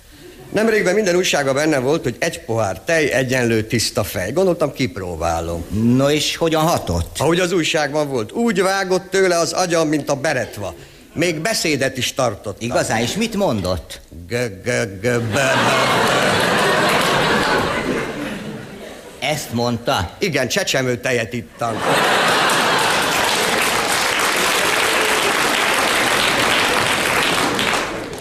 Nemrégben 0.53 0.93
minden 0.93 1.15
újságban 1.15 1.53
benne 1.53 1.79
volt, 1.79 2.03
hogy 2.03 2.15
egy 2.19 2.39
pohár 2.39 2.79
tej 2.79 3.11
egyenlő 3.11 3.63
tiszta 3.63 4.03
fej. 4.03 4.31
Gondoltam, 4.31 4.73
kipróbálom. 4.73 5.65
No 5.95 6.09
és 6.09 6.35
hogyan 6.35 6.61
hatott? 6.61 7.15
Ahogy 7.19 7.39
az 7.39 7.51
újságban 7.51 8.09
volt, 8.09 8.31
úgy 8.31 8.61
vágott 8.61 9.09
tőle 9.09 9.37
az 9.37 9.51
agyam, 9.51 9.87
mint 9.87 10.09
a 10.09 10.15
beretva. 10.15 10.73
Még 11.13 11.39
beszédet 11.39 11.97
is 11.97 12.13
tartott. 12.13 12.61
Igazán, 12.61 13.01
és 13.01 13.13
mit 13.15 13.35
mondott? 13.35 14.01
Ezt 19.19 19.53
mondta? 19.53 20.15
Igen, 20.19 20.47
csecsemő 20.47 20.97
tejet 20.97 21.33
ittam. 21.33 21.75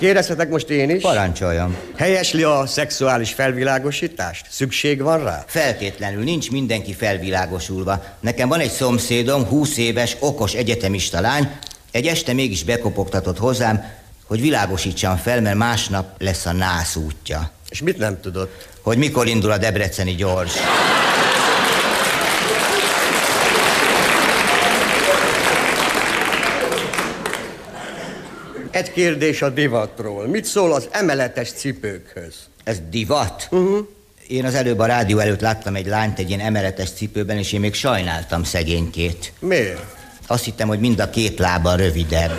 Kérdezhetek 0.02 0.48
most 0.48 0.68
én 0.68 0.90
is? 0.90 1.02
Parancsoljon. 1.02 1.76
Helyesli 1.96 2.42
a 2.42 2.66
szexuális 2.66 3.32
felvilágosítást? 3.32 4.46
Szükség 4.50 5.02
van 5.02 5.24
rá? 5.24 5.44
Feltétlenül 5.46 6.22
nincs 6.22 6.50
mindenki 6.50 6.92
felvilágosulva. 6.94 8.04
Nekem 8.20 8.48
van 8.48 8.60
egy 8.60 8.70
szomszédom, 8.70 9.44
20 9.44 9.76
éves, 9.76 10.16
okos 10.18 10.52
egyetemista 10.52 11.20
lány, 11.20 11.50
egy 11.90 12.06
este 12.06 12.32
mégis 12.32 12.64
bekopogtatott 12.64 13.38
hozzám, 13.38 13.84
hogy 14.26 14.40
világosítsam 14.40 15.16
fel, 15.16 15.40
mert 15.40 15.56
másnap 15.56 16.06
lesz 16.18 16.46
a 16.46 16.52
nász 16.52 16.96
útja. 16.96 17.50
És 17.68 17.82
mit 17.82 17.98
nem 17.98 18.20
tudott? 18.20 18.68
Hogy 18.80 18.98
mikor 18.98 19.26
indul 19.26 19.50
a 19.50 19.58
debreceni 19.58 20.14
gyors. 20.14 20.52
Egy 28.82 28.92
kérdés 28.92 29.42
a 29.42 29.48
divatról. 29.48 30.26
Mit 30.26 30.44
szól 30.44 30.72
az 30.72 30.88
emeletes 30.90 31.52
cipőkhöz? 31.52 32.34
Ez 32.64 32.80
divat? 32.90 33.48
Uh-huh. 33.50 33.86
Én 34.26 34.44
az 34.44 34.54
előbb 34.54 34.78
a 34.78 34.86
rádió 34.86 35.18
előtt 35.18 35.40
láttam 35.40 35.74
egy 35.74 35.86
lányt 35.86 36.18
egy 36.18 36.28
ilyen 36.28 36.40
emeletes 36.40 36.90
cipőben, 36.90 37.36
és 37.38 37.52
én 37.52 37.60
még 37.60 37.74
sajnáltam 37.74 38.44
szegénykét. 38.44 39.32
Miért? 39.38 39.82
Azt 40.26 40.44
hittem, 40.44 40.68
hogy 40.68 40.80
mind 40.80 41.00
a 41.00 41.10
két 41.10 41.38
lába 41.38 41.74
rövidebb. 41.74 42.30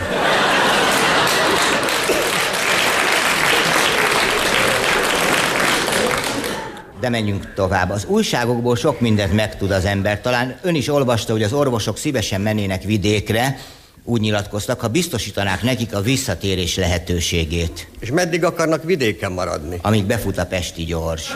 De 7.00 7.10
menjünk 7.10 7.54
tovább. 7.54 7.90
Az 7.90 8.06
újságokból 8.06 8.76
sok 8.76 9.00
mindent 9.00 9.34
megtud 9.34 9.72
az 9.72 9.86
ember. 9.86 10.22
Talán 10.22 10.60
ön 10.62 10.76
is 10.76 10.88
olvasta, 10.88 11.32
hogy 11.32 11.44
az 11.44 11.54
orvosok 11.54 11.98
szívesen 11.98 12.42
mennének 12.42 12.84
vidékre, 12.84 13.58
úgy 14.04 14.22
nyilatkoztak, 14.22 14.80
ha 14.80 14.88
biztosítanák 14.88 15.62
nekik 15.64 15.96
a 15.96 16.02
visszatérés 16.02 16.76
lehetőségét, 16.76 17.88
És 18.00 18.12
meddig 18.12 18.44
akarnak 18.44 18.84
vidéken 18.84 19.32
maradni? 19.32 19.80
amíg 19.82 20.06
befut 20.06 20.38
a 20.38 20.46
pesti 20.46 20.84
gyors. 20.84 21.36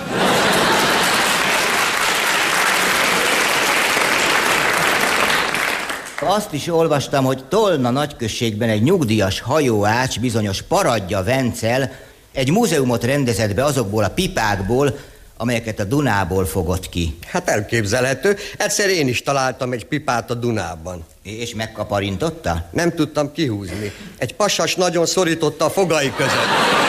Azt 6.22 6.54
is 6.54 6.68
olvastam, 6.68 7.26
hogy 7.26 7.46
Tolna 7.46 7.90
nagyközségben 7.90 8.70
egy 8.70 8.82
nyugdíjas 8.84 9.40
hajóács, 9.40 10.20
bizonyos 10.20 10.62
Paradja 10.62 11.24
Vencel 11.24 11.92
egy 12.34 12.52
múzeumot 12.52 13.04
rendezett 13.04 13.54
be 13.56 13.64
azokból 13.64 14.04
a 14.04 14.10
pipákból, 14.10 14.98
amelyeket 15.38 15.80
a 15.80 15.84
Dunából 15.84 16.46
fogott 16.46 16.90
ki. 16.90 17.18
Hát 17.28 17.50
elképzelhető. 17.50 18.38
Egyszer 18.58 18.90
én 18.90 19.08
is 19.08 19.22
találtam 19.22 19.72
egy 19.72 19.86
pipát 19.86 20.32
a 20.32 20.34
Dunában. 20.34 21.06
És 21.24 21.56
megkaparintotta? 21.56 22.70
Nem 22.72 22.94
tudtam 22.94 23.32
kihúzni. 23.32 23.92
Egy 24.18 24.36
pasas 24.36 24.76
nagyon 24.76 25.06
szorította 25.06 25.66
a 25.66 25.70
fogai 25.70 26.14
között. 26.18 26.86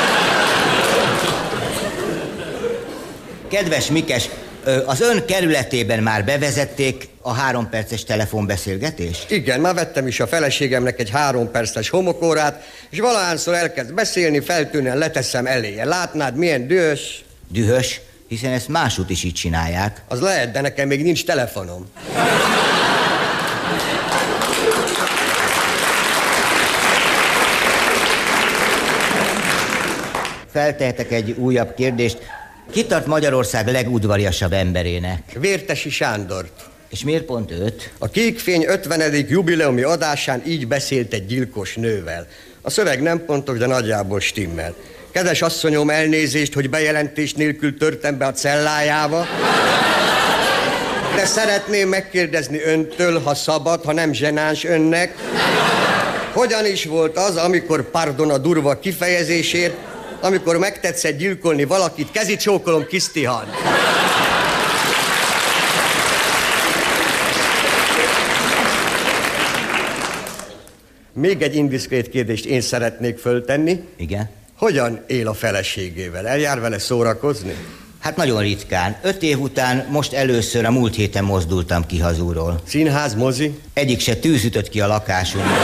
Kedves 3.48 3.90
Mikes, 3.90 4.28
Az 4.86 5.00
ön 5.00 5.24
kerületében 5.24 6.02
már 6.02 6.24
bevezették 6.24 7.08
a 7.20 7.32
három 7.32 7.68
perces 7.68 8.04
telefonbeszélgetést? 8.04 9.30
Igen, 9.30 9.60
már 9.60 9.74
vettem 9.74 10.06
is 10.06 10.20
a 10.20 10.26
feleségemnek 10.26 11.00
egy 11.00 11.10
három 11.10 11.50
perces 11.50 11.88
homokórát, 11.88 12.64
és 12.90 12.98
valahányszor 13.00 13.54
elkezd 13.54 13.94
beszélni, 13.94 14.40
feltűnően 14.40 14.98
leteszem 14.98 15.46
eléje. 15.46 15.84
Látnád, 15.84 16.36
milyen 16.36 16.66
dühös? 16.66 17.24
Dühös, 17.48 18.00
hiszen 18.28 18.52
ezt 18.52 18.68
másút 18.68 19.10
is 19.10 19.24
így 19.24 19.34
csinálják. 19.34 20.02
Az 20.08 20.20
lehet, 20.20 20.50
de 20.50 20.60
nekem 20.60 20.88
még 20.88 21.02
nincs 21.02 21.24
telefonom. 21.24 21.86
Feltehetek 30.52 31.12
egy 31.12 31.30
újabb 31.30 31.74
kérdést. 31.74 32.18
Ki 32.70 32.86
tart 32.86 33.06
Magyarország 33.06 33.66
legudvariasabb 33.66 34.52
emberének? 34.52 35.36
Vértesi 35.40 35.90
Sándort. 35.90 36.66
És 36.88 37.04
miért 37.04 37.24
pont 37.24 37.50
őt? 37.50 37.92
A 37.98 38.08
Kékfény 38.08 38.64
50. 38.66 39.26
jubileumi 39.28 39.82
adásán 39.82 40.42
így 40.46 40.66
beszélt 40.66 41.12
egy 41.12 41.26
gyilkos 41.26 41.74
nővel. 41.74 42.26
A 42.62 42.70
szöveg 42.70 43.02
nem 43.02 43.24
pontos, 43.24 43.58
de 43.58 43.66
nagyjából 43.66 44.20
stimmel. 44.20 44.74
Kedves 45.10 45.42
asszonyom, 45.42 45.90
elnézést, 45.90 46.52
hogy 46.52 46.70
bejelentés 46.70 47.34
nélkül 47.34 47.76
törtem 47.76 48.18
be 48.18 48.26
a 48.26 48.32
cellájába. 48.32 49.26
De 51.14 51.26
szeretném 51.26 51.88
megkérdezni 51.88 52.60
öntől, 52.62 53.20
ha 53.20 53.34
szabad, 53.34 53.84
ha 53.84 53.92
nem 53.92 54.12
zsenáns 54.12 54.64
önnek, 54.64 55.14
hogyan 56.32 56.66
is 56.66 56.84
volt 56.84 57.16
az, 57.16 57.36
amikor, 57.36 57.90
pardon 57.90 58.30
a 58.30 58.38
durva 58.38 58.78
kifejezésért, 58.78 59.74
amikor 60.20 60.58
megtetszett 60.58 61.18
gyilkolni 61.18 61.64
valakit, 61.64 62.10
kezi 62.10 62.36
csókolom 62.36 62.86
Kisztihan. 62.86 63.44
Még 71.12 71.42
egy 71.42 71.54
indiszkrét 71.54 72.08
kérdést 72.08 72.44
én 72.44 72.60
szeretnék 72.60 73.18
föltenni. 73.18 73.84
Igen? 73.96 74.30
Hogyan 74.58 75.04
él 75.06 75.28
a 75.28 75.34
feleségével? 75.34 76.26
Eljár 76.26 76.60
vele 76.60 76.78
szórakozni? 76.78 77.56
Hát 77.98 78.16
nagyon 78.16 78.40
ritkán. 78.40 78.96
Öt 79.02 79.22
év 79.22 79.40
után 79.40 79.86
most 79.90 80.12
először 80.12 80.64
a 80.64 80.70
múlt 80.70 80.94
héten 80.94 81.24
mozdultam 81.24 81.86
ki 81.86 81.98
hazúról. 81.98 82.60
Színház, 82.66 83.14
mozi? 83.14 83.58
Egyik 83.72 84.00
se 84.00 84.16
tűzütött 84.16 84.68
ki 84.68 84.80
a 84.80 84.86
lakásunkba. 84.86 85.54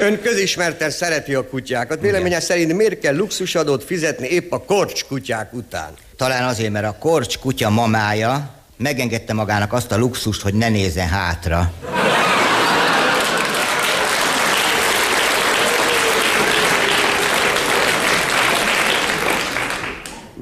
Ön 0.00 0.20
közismerten 0.20 0.90
szereti 0.90 1.34
a 1.34 1.48
kutyákat. 1.48 2.00
Véleménye 2.00 2.40
szerint 2.40 2.72
miért 2.72 2.98
kell 2.98 3.16
luxusadót 3.16 3.84
fizetni 3.84 4.28
épp 4.28 4.52
a 4.52 4.58
korcs 4.58 5.04
kutyák 5.04 5.52
után? 5.52 5.92
Talán 6.16 6.48
azért, 6.48 6.72
mert 6.72 6.86
a 6.86 6.96
korcs 6.98 7.38
kutya 7.38 7.70
mamája 7.70 8.54
megengedte 8.76 9.32
magának 9.32 9.72
azt 9.72 9.92
a 9.92 9.98
luxust, 9.98 10.42
hogy 10.42 10.54
ne 10.54 10.68
nézzen 10.68 11.08
hátra. 11.08 11.72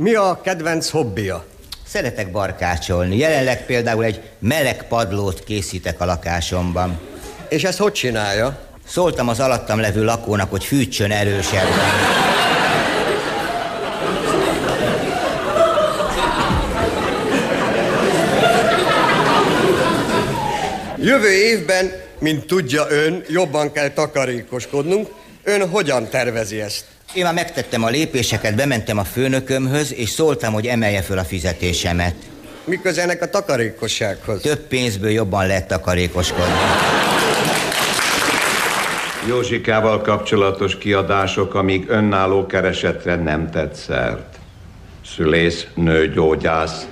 Mi 0.02 0.14
a 0.14 0.40
kedvenc 0.40 0.88
hobbija? 0.88 1.44
Szeretek 1.86 2.30
barkácsolni. 2.30 3.16
Jelenleg 3.16 3.66
például 3.66 4.04
egy 4.04 4.20
meleg 4.38 4.88
padlót 4.88 5.44
készítek 5.44 6.00
a 6.00 6.04
lakásomban. 6.04 7.00
És 7.48 7.64
ezt 7.64 7.78
hogy 7.78 7.92
csinálja? 7.92 8.58
Szóltam 8.86 9.28
az 9.28 9.40
alattam 9.40 9.80
levő 9.80 10.04
lakónak, 10.04 10.50
hogy 10.50 10.64
fűtsön 10.64 11.10
erősebben. 11.10 11.88
Jövő 20.96 21.32
évben, 21.32 21.92
mint 22.18 22.46
tudja 22.46 22.86
ön, 22.88 23.24
jobban 23.28 23.72
kell 23.72 23.88
takarékoskodnunk. 23.88 25.08
Ön 25.42 25.68
hogyan 25.68 26.08
tervezi 26.08 26.60
ezt? 26.60 26.84
Én 27.14 27.24
már 27.24 27.34
megtettem 27.34 27.84
a 27.84 27.88
lépéseket, 27.88 28.54
bementem 28.54 28.98
a 28.98 29.04
főnökömhöz, 29.04 29.94
és 29.94 30.08
szóltam, 30.08 30.52
hogy 30.52 30.66
emelje 30.66 31.02
föl 31.02 31.18
a 31.18 31.24
fizetésemet. 31.24 32.14
Mi 32.64 32.80
köze 32.80 33.02
ennek 33.02 33.22
a 33.22 33.30
takarékossághoz? 33.30 34.40
Több 34.40 34.58
pénzből 34.58 35.10
jobban 35.10 35.46
lehet 35.46 35.68
takarékoskodni. 35.68 36.52
Józsikával 39.28 40.00
kapcsolatos 40.00 40.78
kiadások, 40.78 41.54
amíg 41.54 41.88
önálló 41.88 42.46
keresetre 42.46 43.16
nem 43.16 43.50
tett 43.50 43.74
szert. 43.74 44.38
Szülész, 45.14 45.66
nőgyógyász, 45.74 46.86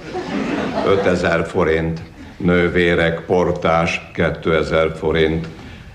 5000 0.86 1.46
forint. 1.46 2.00
Nővérek, 2.36 3.20
portás, 3.20 4.00
2000 4.14 4.96
forint. 4.98 5.46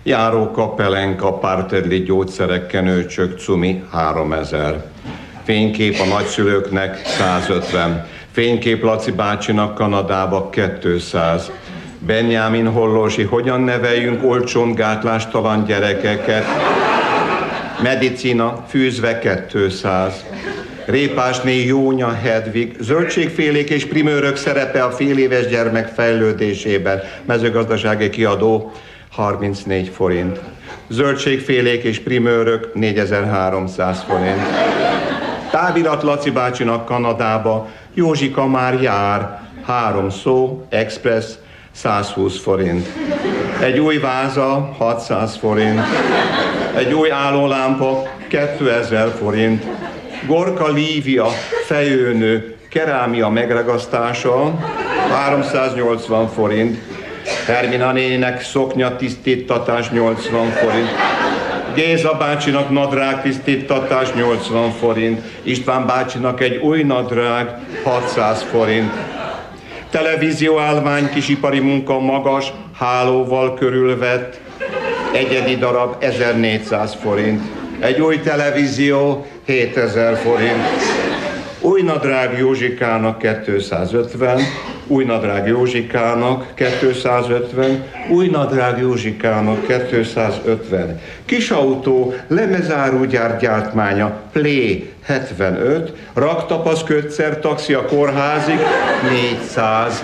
Járó 0.06 0.52
kapelenka, 0.52 1.34
pártedli 1.34 2.04
gyógyszerek, 2.04 2.68
kenőcsök, 2.68 3.40
cumi, 3.40 3.84
3000. 3.92 4.84
Fénykép 5.44 6.00
a 6.00 6.06
nagyszülőknek 6.06 7.02
150. 7.06 8.08
Fénykép 8.32 8.84
Laci 8.84 9.12
bácsinak 9.12 9.76
Kanadába 9.76 10.50
200. 10.82 11.52
Benjamin 12.00 12.68
Hollósi, 12.72 13.24
hogyan 13.24 13.62
neveljünk 13.62 14.24
olcsón 14.24 14.74
gátlástalan 14.74 15.66
gyerekeket? 15.66 16.46
Medicina, 17.84 18.66
fűzve 18.68 19.46
200. 19.52 20.26
Répásné 20.86 21.66
Jónya 21.66 22.14
Hedvig, 22.14 22.76
zöldségfélék 22.80 23.70
és 23.70 23.86
primőrök 23.86 24.36
szerepe 24.36 24.84
a 24.84 24.92
fél 24.92 25.18
éves 25.18 25.48
gyermek 25.48 25.88
fejlődésében. 25.88 27.02
Mezőgazdasági 27.26 28.10
kiadó 28.10 28.72
34 29.16 29.90
forint. 29.90 30.40
Zöldségfélék 30.88 31.84
és 31.84 32.00
primőrök 32.00 32.74
4300 32.74 34.04
forint. 34.08 34.42
Távirat 35.52 36.04
Laci 36.04 36.32
bácsinak 36.32 36.86
Kanadába, 36.86 37.68
Józsika 37.94 38.48
már 38.48 38.82
jár, 38.82 39.42
három 39.66 40.10
szó, 40.10 40.66
express, 40.70 41.26
120 41.72 42.40
forint. 42.42 42.88
Egy 43.62 43.80
új 43.80 43.98
váza, 43.98 44.76
600 44.78 45.36
forint. 45.36 45.80
Egy 46.76 46.94
új 46.94 47.12
állólámpa, 47.12 48.08
2000 48.28 49.10
forint. 49.10 49.66
Gorka 50.28 50.72
Lívia, 50.72 51.28
fejőnő, 51.66 52.56
kerámia 52.70 53.30
megragasztása, 53.30 54.60
380 55.10 56.28
forint. 56.28 56.93
Hermina 57.46 57.92
néninek 57.92 58.42
szoknya 58.42 58.96
tisztítatás 58.96 59.90
80 59.90 60.50
forint. 60.50 60.90
Géza 61.76 62.14
bácsinak 62.14 62.70
nadrág 62.70 63.22
tisztítatás 63.22 64.14
80 64.14 64.72
forint. 64.72 65.22
István 65.44 65.86
bácsinak 65.86 66.42
egy 66.42 66.56
új 66.56 66.84
nadrág 66.84 67.60
600 67.84 68.42
forint. 68.42 68.92
Televízió 69.90 70.60
állvány 70.60 71.10
kisipari 71.10 71.60
munka 71.60 72.00
magas, 72.00 72.54
hálóval 72.78 73.54
körülvett, 73.54 74.40
egyedi 75.14 75.56
darab 75.56 75.96
1400 76.00 76.98
forint. 77.02 77.42
Egy 77.80 78.02
új 78.02 78.20
televízió 78.20 79.26
7000 79.46 80.16
forint. 80.16 80.64
Új 81.60 81.82
nadrág 81.82 82.38
Józsikának 82.38 83.18
250, 83.46 84.42
új 84.88 85.04
nadrág 85.04 85.48
Józsikának 85.48 86.54
250, 86.56 87.84
új 88.10 88.28
nadrág 88.28 88.80
Józsikának 88.80 89.68
250. 89.68 91.00
Kis 91.26 91.50
autó, 91.50 92.14
lemezárógyár 92.28 93.40
gyártmánya, 93.40 94.22
Play 94.32 94.94
75, 95.04 95.94
raktapasz 96.14 96.84
kötszer, 96.84 97.40
taxi 97.40 97.74
a 97.74 97.86
kórházig 97.86 98.60
400. 99.10 100.04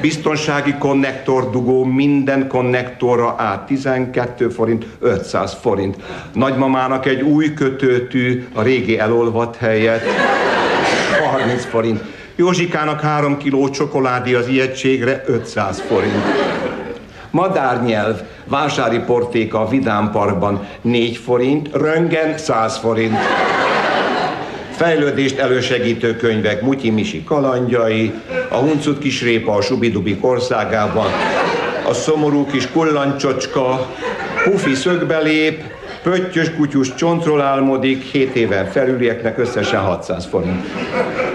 Biztonsági 0.00 0.74
konnektor 0.78 1.50
dugó 1.50 1.84
minden 1.84 2.48
konnektorra 2.48 3.34
át 3.38 3.66
12 3.66 4.48
forint, 4.48 4.86
500 5.00 5.56
forint. 5.60 5.96
Nagymamának 6.32 7.06
egy 7.06 7.20
új 7.20 7.54
kötőtű 7.54 8.46
a 8.52 8.62
régi 8.62 8.98
elolvadt 8.98 9.56
helyet 9.56 10.02
30 11.30 11.64
forint. 11.64 12.13
Józsikának 12.36 13.00
3 13.00 13.36
kiló 13.36 13.68
csokoládé 13.68 14.34
az 14.34 14.46
ijegységre 14.46 15.22
500 15.26 15.80
forint. 15.80 16.24
Madárnyelv, 17.30 18.20
vásári 18.44 18.98
portéka 18.98 19.60
a 19.60 19.68
Vidám 19.68 20.10
Parkban 20.10 20.66
4 20.80 21.16
forint, 21.16 21.68
röngen 21.72 22.38
100 22.38 22.76
forint. 22.76 23.16
Fejlődést 24.70 25.38
elősegítő 25.38 26.16
könyvek 26.16 26.62
Mutyi 26.62 26.90
Misi 26.90 27.24
kalandjai, 27.24 28.12
a 28.48 28.56
huncut 28.56 28.98
kisrépa 28.98 29.52
a 29.52 29.60
Subidubik 29.60 30.24
országában, 30.24 31.06
a 31.88 31.92
szomorú 31.92 32.46
kis 32.46 32.70
kullancsocska, 32.70 33.86
Pufi 34.44 34.74
szögbe 34.74 35.18
lép, 35.18 35.62
Pöttyös 36.04 36.54
kutyus 36.54 36.94
csontról 36.94 37.40
álmodik, 37.40 38.02
7 38.02 38.34
éven 38.34 38.66
felülieknek 38.66 39.38
összesen 39.38 39.80
600 39.80 40.26
forint. 40.26 40.66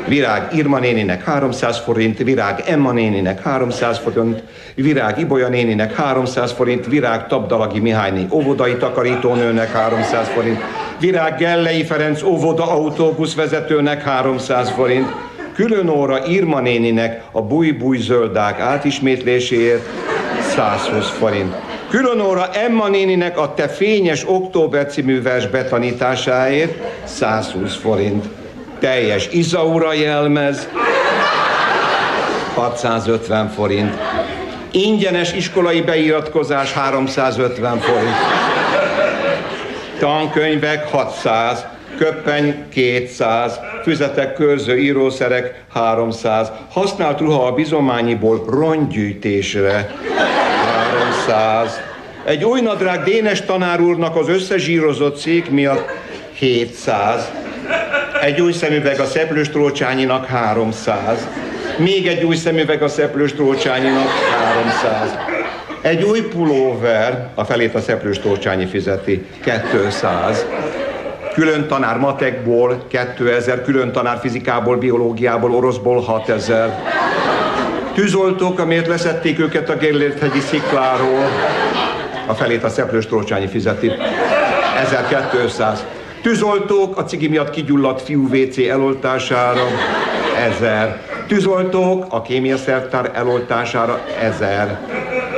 Virág 0.08 0.54
Irma 0.54 0.80
néninek 0.80 1.24
300 1.24 1.78
forint, 1.78 2.18
Virág 2.18 2.64
Emma 2.66 2.92
néninek 2.92 3.42
300 3.42 3.98
forint, 3.98 4.44
Virág 4.76 5.20
Ibolya 5.20 5.48
néninek 5.48 5.96
300 5.96 6.52
forint, 6.52 6.88
Virág 6.88 7.28
Tabdalagi 7.28 7.80
Mihályné 7.80 8.28
óvodai 8.32 8.76
takarítónőnek 8.76 9.72
300 9.72 10.28
forint, 10.28 10.60
Virág 11.00 11.38
Gellei 11.38 11.84
Ferenc 11.84 12.24
óvoda 12.24 12.72
autóbuszvezetőnek 12.72 14.04
300 14.04 14.70
forint, 14.70 15.08
külön 15.54 15.90
óra 15.90 16.26
Irma 16.26 16.60
néninek 16.60 17.24
a 17.32 17.42
búj-búj 17.42 17.98
zöldák 17.98 18.60
átismétléséért 18.60 19.90
120 20.42 21.10
forint. 21.10 21.69
Külön 21.90 22.20
óra 22.20 22.50
Emma 22.54 22.88
néninek 22.88 23.38
a 23.38 23.54
Te 23.54 23.68
fényes 23.68 24.24
október 24.28 24.86
című 24.86 25.22
vers 25.22 25.48
betanításáért 25.48 26.74
120 27.04 27.76
forint. 27.76 28.26
Teljes 28.80 29.28
Izaura 29.32 29.94
jelmez 29.94 30.68
650 32.54 33.50
forint. 33.50 33.98
Ingyenes 34.72 35.34
iskolai 35.34 35.82
beiratkozás 35.82 36.74
350 36.74 37.80
forint. 37.80 38.16
Tankönyvek 40.00 40.88
600, 40.88 41.66
köppeny 41.98 42.66
200, 42.70 43.60
füzetek, 43.84 44.34
körző, 44.34 44.78
írószerek 44.78 45.64
300, 45.74 46.52
használt 46.72 47.20
ruha 47.20 47.46
a 47.46 47.52
bizományiból 47.52 48.46
rongyűjtésre 48.50 49.90
300, 51.30 51.82
egy 52.26 52.44
új 52.44 52.62
nadrág 52.62 53.04
Dénes 53.04 53.42
tanár 53.42 53.82
úrnak 53.82 54.16
az 54.16 54.30
összezsírozott 54.30 55.16
szék 55.16 55.50
miatt 55.50 55.90
700, 56.34 57.32
egy 58.22 58.42
új 58.42 58.52
szemüveg 58.52 59.00
a 59.00 59.06
Szeplős 59.06 59.50
Trócsányinak 59.50 60.26
300, 60.26 61.28
még 61.78 62.08
egy 62.08 62.24
új 62.24 62.36
szemüveg 62.36 62.82
a 62.82 62.88
Szeplős 62.88 63.34
Trócsányinak 63.34 64.10
300, 64.54 65.18
egy 65.82 66.04
új 66.04 66.22
pulóver, 66.22 67.30
a 67.36 67.44
felét 67.44 67.76
a 67.76 67.82
Szeplős 67.82 68.20
Trócsányi 68.20 68.66
fizeti, 68.66 69.26
200, 69.72 70.46
külön 71.34 71.68
tanár 71.68 71.98
matekból 71.98 72.84
2000, 72.88 73.62
külön 73.62 73.92
tanár 73.92 74.20
fizikából, 74.20 74.78
biológiából, 74.78 75.56
oroszból 75.56 76.02
6000. 76.02 76.78
Tűzoltók, 77.94 78.60
amiért 78.60 78.88
leszették 78.88 79.40
őket 79.40 79.70
a 79.70 79.76
Gellért-hegyi 79.76 80.40
szikláról, 80.40 81.30
a 82.28 82.34
felét 82.34 82.64
a 82.64 82.70
Szeplős 82.70 83.06
Trócsányi 83.06 83.48
fizeti, 83.48 83.92
1200. 84.82 85.86
Tűzoltók 86.22 86.98
a 86.98 87.04
cigi 87.04 87.28
miatt 87.28 87.50
kigyulladt 87.50 88.02
fiú 88.02 88.28
WC 88.28 88.58
eloltására, 88.58 89.68
1000. 90.38 91.02
Tűzoltók 91.28 92.06
a 92.10 92.22
kémiaszertár 92.22 93.12
eloltására, 93.14 94.02
1000. 94.22 94.80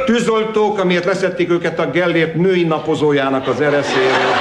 Tűzoltók, 0.05 0.79
amiért 0.79 1.05
leszették 1.05 1.49
őket 1.51 1.79
a 1.79 1.89
Gellért 1.89 2.35
női 2.35 2.63
napozójának 2.63 3.47
az 3.47 3.61
ereszéről, 3.61 4.35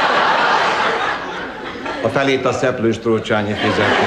a 2.02 2.08
felét 2.08 2.44
a 2.44 2.52
szeplős 2.52 2.98
trócsányi 2.98 3.52
fizetni. 3.52 4.06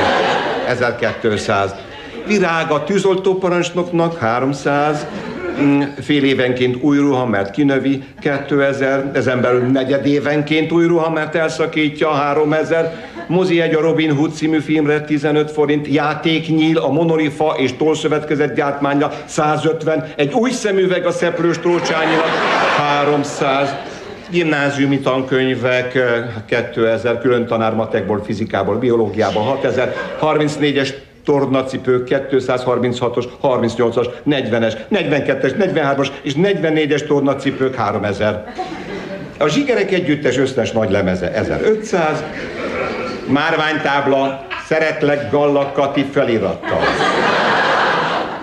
1200. 0.68 1.76
Virág 2.28 2.72
a 2.72 2.84
tűzoltóparancsnoknak 2.84 4.18
300, 4.18 5.06
mm, 5.62 5.82
fél 6.02 6.24
évenként 6.24 6.84
új 6.84 6.98
ruha, 6.98 7.26
mert 7.26 7.52
kinövi 7.52 8.04
2000, 8.20 9.12
ezen 9.14 9.42
belül 9.42 9.62
negyed 9.62 10.06
évenként 10.06 10.72
új 10.72 10.86
ruha, 10.86 11.10
mert 11.10 11.36
elszakítja 11.36 12.10
3000, 12.10 12.94
mozi 13.28 13.62
egy 13.62 13.74
a 13.74 13.82
Robin 13.82 14.16
Hood 14.16 14.34
című 14.34 14.60
filmre 14.60 15.02
15 15.02 15.52
forint, 15.52 15.88
játéknyíl 15.88 16.78
a 16.78 16.92
Monorifa 16.92 17.54
és 17.58 17.76
Tollszövetkezet 17.76 18.56
gyártmánya 18.56 19.12
150, 19.26 20.06
egy 20.16 20.34
új 20.34 20.52
szemüveg 20.52 21.06
a 21.06 21.12
szeplős 21.12 21.60
trócsányinak 21.60 22.30
300, 22.78 23.76
gimnáziumi 24.30 25.00
tankönyvek 25.00 26.00
2000, 26.46 27.20
külön 27.20 27.46
tanár 27.46 27.74
matekból, 27.74 28.24
fizikából, 28.24 28.76
biológiából 28.76 29.44
6000, 29.44 29.96
34-es 30.22 30.90
tornacipők 31.24 32.08
236-os, 32.30 33.26
38-as, 33.44 34.08
40-es, 34.30 34.74
42-es, 34.92 35.54
43-as 35.60 36.08
és 36.22 36.34
44-es 36.38 37.08
tornacipők 37.08 37.76
3000. 37.76 38.54
A 39.38 39.48
zsigerek 39.48 39.92
együttes 39.92 40.38
összes 40.38 40.72
nagy 40.72 40.92
lemeze 40.92 41.32
1500, 41.32 42.24
márványtábla, 43.28 44.46
szeretlek 44.68 45.32
Galla 45.32 45.72
Kati 45.72 46.04
felirattal. 46.12 46.82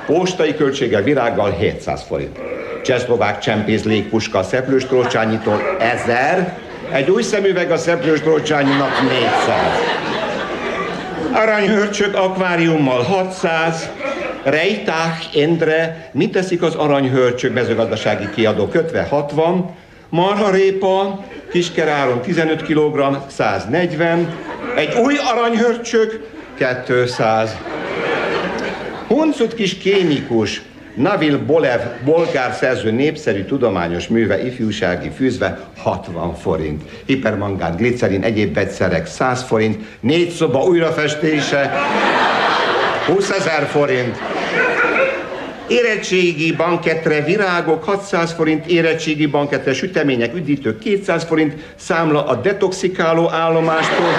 Postai 0.06 0.54
költsége 0.54 1.02
virággal 1.02 1.50
700 1.50 2.02
forint 2.02 2.38
csehszlovák 2.82 3.38
csempész 3.38 3.84
légpuska 3.84 4.42
Szeplős 4.42 4.84
Trócsányitól 4.84 5.76
1000, 5.78 6.58
egy 6.92 7.10
új 7.10 7.22
szemüveg 7.22 7.70
a 7.70 7.76
Szeplős 7.76 8.20
Trócsányinak 8.20 9.02
400. 9.02 10.09
Aranyhörcsök 11.32 12.14
akváriummal 12.14 13.02
600, 13.02 13.90
Rejtách 14.42 15.36
Endre, 15.36 16.10
mit 16.12 16.32
teszik 16.32 16.62
az 16.62 16.74
aranyhörcsök 16.74 17.54
mezőgazdasági 17.54 18.30
kiadó? 18.34 18.68
Kötve 18.68 19.02
60, 19.10 19.74
marharépa, 20.08 21.24
kiskeráron 21.50 22.20
15 22.20 22.62
kg, 22.62 23.16
140, 23.26 24.38
egy 24.76 24.94
új 24.94 25.14
aranyhörcsök 25.34 26.20
200. 26.86 27.56
Huncut 29.06 29.54
kis 29.54 29.78
kémikus, 29.78 30.62
Navil 31.00 31.38
Bolev, 31.38 31.80
bolgár 32.04 32.52
szerző 32.52 32.90
népszerű 32.90 33.44
tudományos 33.44 34.08
műve 34.08 34.46
ifjúsági 34.46 35.10
fűzve 35.16 35.58
60 35.76 36.34
forint. 36.34 36.82
Hipermangán, 37.06 37.76
glicerin, 37.76 38.22
egyéb 38.22 38.54
vegyszerek 38.54 39.06
100 39.06 39.42
forint. 39.42 39.84
Négy 40.00 40.30
szoba 40.30 40.58
újrafestése 40.58 41.72
20 43.06 43.30
ezer 43.30 43.66
forint. 43.66 44.16
Érettségi 45.68 46.52
banketre 46.52 47.20
virágok 47.20 47.84
600 47.84 48.32
forint, 48.32 48.66
érettségi 48.66 49.26
banketre 49.26 49.72
sütemények, 49.72 50.34
üdítők 50.34 50.78
200 50.78 51.24
forint, 51.24 51.54
számla 51.76 52.26
a 52.26 52.34
detoxikáló 52.34 53.30
állomástól 53.30 54.12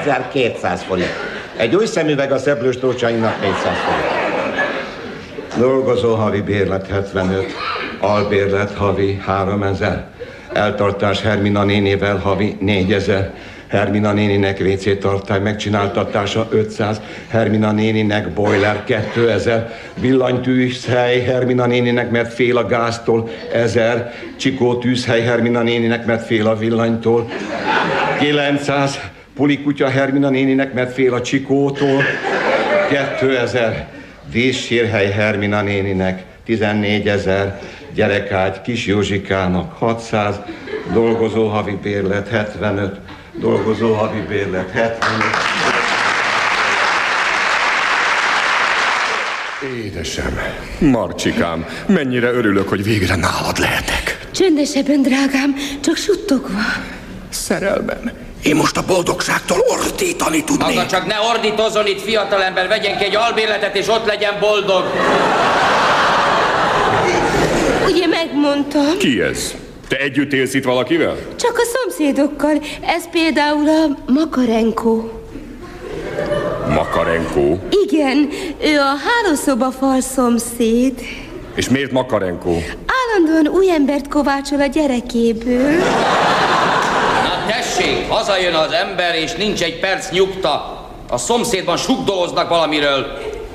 1200 0.00 0.82
forint. 0.82 1.14
Egy 1.56 1.74
új 1.74 1.86
szemüveg 1.86 2.32
a 2.32 2.38
szeplős 2.38 2.76
400 2.76 3.76
forint. 3.76 4.21
Dolgozó 5.58 6.14
havi 6.14 6.40
bérlet 6.40 6.86
75, 6.86 7.52
albérlet 8.00 8.74
havi 8.74 9.20
3000, 9.24 10.06
eltartás 10.52 11.22
Hermina 11.22 11.64
nénével 11.64 12.16
havi 12.16 12.56
4000, 12.60 13.32
Hermina 13.68 14.12
néninek 14.12 14.60
WC 14.60 14.98
tartály 14.98 15.40
megcsináltatása 15.40 16.46
500, 16.50 17.00
Hermina 17.28 17.72
néninek 17.72 18.28
boiler 18.28 18.84
2000, 18.84 19.72
villanytűzhely 20.00 21.20
Hermina 21.20 21.66
néninek, 21.66 22.10
mert 22.10 22.32
fél 22.32 22.56
a 22.56 22.66
gáztól 22.66 23.28
1000, 23.52 24.12
Csikó 24.36 24.78
tűzhely 24.78 25.20
Hermina 25.20 25.62
néninek, 25.62 26.06
mert 26.06 26.26
fél 26.26 26.46
a 26.46 26.56
villanytól. 26.56 27.28
900, 28.18 29.00
Pulikutya 29.34 29.88
Hermina 29.88 30.28
néninek, 30.28 30.72
mert 30.72 30.92
fél 30.92 31.14
a 31.14 31.20
Csikótól. 31.20 32.02
2000, 33.18 33.88
Vízsírhely 34.30 35.10
Hermina 35.10 35.62
néninek 35.62 36.24
14 36.44 37.08
ezer, 37.08 37.60
gyerekágy 37.94 38.60
Kis 38.60 38.86
Józsikának 38.86 39.72
600, 39.72 40.40
dolgozó 40.92 41.48
havi 41.48 41.78
bérlet 41.82 42.28
75, 42.28 43.00
dolgozó 43.40 43.92
havi 43.92 44.20
bérlet 44.20 44.70
75. 44.70 45.10
Édesem, 49.84 50.38
Marcsikám, 50.78 51.66
mennyire 51.86 52.30
örülök, 52.30 52.68
hogy 52.68 52.84
végre 52.84 53.16
nálad 53.16 53.58
lehetek. 53.58 54.26
Csendesebben, 54.30 55.02
drágám, 55.02 55.54
csak 55.80 55.96
suttogva. 55.96 56.60
Szerelmem, 57.28 58.21
én 58.42 58.56
most 58.56 58.76
a 58.76 58.82
boldogságtól 58.86 59.58
ordítani 59.68 60.44
tudnék. 60.44 60.74
Maga 60.74 60.86
csak 60.86 61.06
ne 61.06 61.14
ordítozzon 61.34 61.86
itt, 61.86 62.00
fiatalember, 62.00 62.68
vegyen 62.68 62.98
ki 62.98 63.04
egy 63.04 63.16
albérletet, 63.16 63.76
és 63.76 63.88
ott 63.88 64.06
legyen 64.06 64.34
boldog. 64.40 64.84
Ugye 67.86 68.06
megmondtam? 68.06 68.98
Ki 68.98 69.20
ez? 69.20 69.54
Te 69.88 69.96
együtt 69.96 70.32
élsz 70.32 70.54
itt 70.54 70.64
valakivel? 70.64 71.16
Csak 71.36 71.58
a 71.58 71.62
szomszédokkal. 71.64 72.62
Ez 72.86 73.10
például 73.10 73.68
a 73.68 74.12
Makarenko. 74.12 75.02
Makarenko? 76.68 77.56
Igen, 77.86 78.28
ő 78.62 78.78
a 78.78 78.94
hálószoba 79.06 79.70
fal 79.70 80.00
szomszéd. 80.00 81.00
És 81.54 81.68
miért 81.68 81.92
Makarenko? 81.92 82.50
Állandóan 82.86 83.54
új 83.54 83.70
embert 83.70 84.08
kovácsol 84.08 84.60
a 84.60 84.66
gyerekéből. 84.66 85.82
Tessék, 87.82 88.08
hazajön 88.08 88.54
az 88.54 88.72
ember, 88.72 89.14
és 89.14 89.32
nincs 89.32 89.62
egy 89.62 89.80
perc 89.80 90.10
nyugta. 90.10 90.80
A 91.08 91.18
szomszédban 91.18 91.76
sugdoloznak 91.76 92.48
valamiről. 92.48 93.06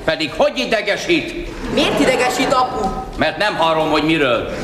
Pedig 0.04 0.32
hogy 0.36 0.58
idegesít? 0.58 1.48
Miért 1.72 2.00
idegesít, 2.00 2.52
apu? 2.52 2.88
Mert 3.16 3.36
nem 3.36 3.56
hallom, 3.56 3.90
hogy 3.90 4.02
miről. 4.02 4.54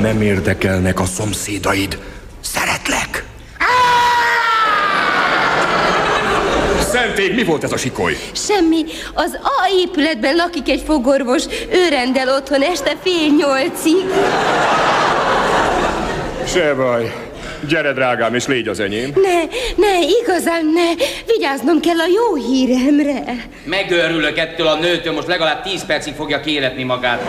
Nem 0.00 0.22
érdekelnek 0.22 1.00
a 1.00 1.04
szomszédaid. 1.04 1.98
Szeretlek. 2.40 3.24
Szentég, 6.90 7.34
mi 7.34 7.44
volt 7.44 7.64
ez 7.64 7.72
a 7.72 7.76
sikoly? 7.76 8.16
Semmi. 8.32 8.84
Az 9.14 9.38
A 9.42 9.68
épületben 9.78 10.36
lakik 10.36 10.68
egy 10.68 10.82
fogorvos. 10.86 11.42
Ő 11.72 11.88
rendel 11.88 12.28
otthon 12.28 12.62
este 12.62 12.92
fél 13.02 13.28
nyolcig. 13.38 14.04
Se 16.54 16.74
baj. 16.74 17.12
Gyere, 17.68 17.92
drágám, 17.92 18.34
és 18.34 18.46
légy 18.46 18.68
az 18.68 18.80
enyém. 18.80 19.12
Ne, 19.14 19.38
ne, 19.76 20.00
igazán 20.22 20.66
ne. 20.66 21.04
Vigyáznom 21.26 21.80
kell 21.80 21.98
a 21.98 22.06
jó 22.06 22.34
híremre. 22.34 23.48
Megőrülök 23.64 24.38
ettől 24.38 24.66
a 24.66 24.78
nőtől, 24.78 25.12
most 25.12 25.26
legalább 25.26 25.62
10 25.62 25.84
percig 25.86 26.14
fogja 26.14 26.40
kéretni 26.40 26.82
magát. 26.82 27.22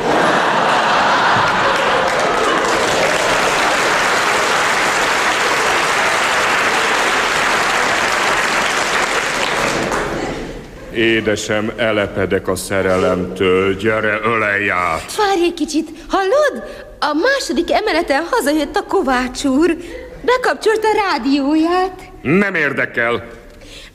Édesem, 10.96 11.72
elepedek 11.78 12.48
a 12.48 12.56
szerelemtől. 12.56 13.76
Gyere, 13.76 14.20
ölelj 14.24 14.70
át. 14.70 15.16
Várj 15.18 15.44
egy 15.44 15.54
kicsit. 15.54 15.90
Hallod? 16.08 16.85
A 17.00 17.14
második 17.14 17.72
emeleten 17.72 18.28
hazajött 18.32 18.76
a 18.76 18.84
Kovács 18.84 19.44
úr. 19.44 19.78
Bekapcsolt 20.22 20.84
a 20.84 21.12
rádióját. 21.12 22.02
Nem 22.22 22.56
érdekel. 22.56 23.28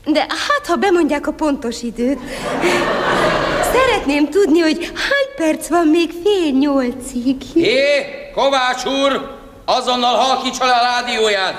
De 0.04 0.20
hát, 0.20 0.66
ha 0.66 0.76
bemondják 0.76 1.26
a 1.26 1.32
pontos 1.32 1.82
időt. 1.82 2.18
Szeretném 3.72 4.28
tudni, 4.30 4.60
hogy 4.60 4.84
hány 4.84 5.46
perc 5.46 5.68
van 5.68 5.86
még 5.86 6.10
fél 6.24 6.50
nyolcig. 6.50 7.36
Hé, 7.54 8.30
Kovács 8.34 8.84
úr, 8.84 9.38
azonnal 9.64 10.14
halkítsa 10.14 10.64
le 10.64 10.72
a 10.72 10.82
rádióját. 10.82 11.54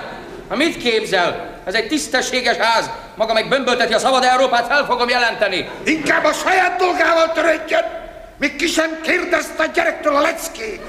Ha 0.50 0.56
mit 0.56 0.78
képzel? 0.78 1.60
Ez 1.66 1.74
egy 1.74 1.88
tisztességes 1.88 2.56
ház. 2.56 2.90
Maga 3.16 3.34
meg 3.34 3.50
bömbölteti 3.50 3.94
a 3.94 4.00
szabad 4.00 4.24
Európát, 4.24 4.68
fel 4.68 4.86
fogom 4.86 5.10
jelenteni. 5.10 5.70
Inkább 5.84 6.24
a 6.24 6.34
saját 6.34 6.80
dolgával 6.80 7.32
törődjön, 7.32 8.01
még 8.42 8.56
ki 8.56 8.68
sem 8.68 8.90
kérdezte 9.02 9.64
a 9.64 9.72
gyerektől 9.74 10.16
a 10.16 10.22
leckét. 10.22 10.82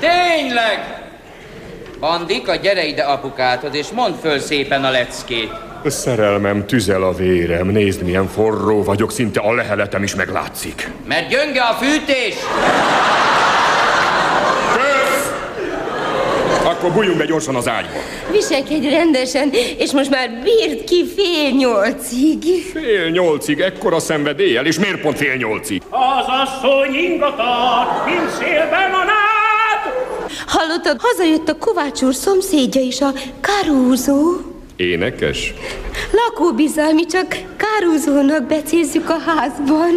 Tényleg! 0.00 1.04
Bandika, 2.00 2.54
gyere 2.54 2.84
ide 2.84 3.02
apukáthoz, 3.02 3.74
és 3.74 3.88
mondd 3.88 4.14
föl 4.20 4.38
szépen 4.38 4.84
a 4.84 4.90
leckét. 4.90 5.50
Szerelmem, 5.84 6.66
tüzel 6.66 7.02
a 7.02 7.12
vérem. 7.12 7.66
Nézd, 7.66 8.02
milyen 8.02 8.28
forró 8.28 8.82
vagyok, 8.82 9.12
szinte 9.12 9.40
a 9.40 9.54
leheletem 9.54 10.02
is 10.02 10.14
meglátszik. 10.14 10.90
Mert 11.06 11.28
gyönge 11.28 11.62
a 11.62 11.74
fűtés! 11.74 12.34
Kösz! 14.72 15.06
Akkor 16.86 16.98
bújjunk 16.98 17.18
be 17.18 17.24
gyorsan 17.24 17.54
az 17.54 17.68
ágyba. 17.68 17.98
Viselkedj 18.30 18.88
rendesen, 18.88 19.50
és 19.78 19.92
most 19.92 20.10
már 20.10 20.30
bírd 20.42 20.84
ki 20.84 21.04
fél 21.16 21.50
nyolcig. 21.50 22.44
Fél 22.72 23.08
nyolcig, 23.08 23.60
ekkora 23.60 23.98
szenvedéllyel, 23.98 24.66
és 24.66 24.78
miért 24.78 25.00
pont 25.00 25.16
fél 25.16 25.34
nyolcig? 25.34 25.82
Az 25.90 26.26
asszony 26.26 26.94
ingatag, 26.94 28.04
mint 28.04 28.30
szélben 28.30 28.92
a 28.92 29.04
nád. 29.04 29.92
Hallottad, 30.46 31.00
hazajött 31.00 31.48
a 31.48 31.58
Kovács 31.58 32.02
úr 32.02 32.14
szomszédja 32.14 32.80
is, 32.80 33.00
a 33.00 33.12
Karúzó. 33.40 34.55
Énekes? 34.76 35.54
Lakóbizalmi, 36.12 37.06
csak 37.06 37.26
Kárúzónak 37.56 38.42
becézzük 38.46 39.10
a 39.10 39.16
házban. 39.26 39.90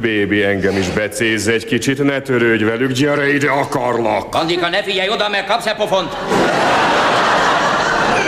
Bébi, 0.00 0.42
engem 0.42 0.76
is 0.76 0.88
becézz 0.88 1.48
egy 1.48 1.64
kicsit, 1.64 2.02
ne 2.02 2.20
törődj 2.20 2.64
velük, 2.64 2.92
gyere 2.92 3.32
ide, 3.34 3.50
akarlak! 3.50 4.30
Bandika, 4.30 4.68
ne 4.68 4.82
figyelj 4.82 5.08
oda, 5.08 5.28
mert 5.28 5.46
kapsz 5.46 5.66
egy 5.66 5.74
pofont! 5.74 6.16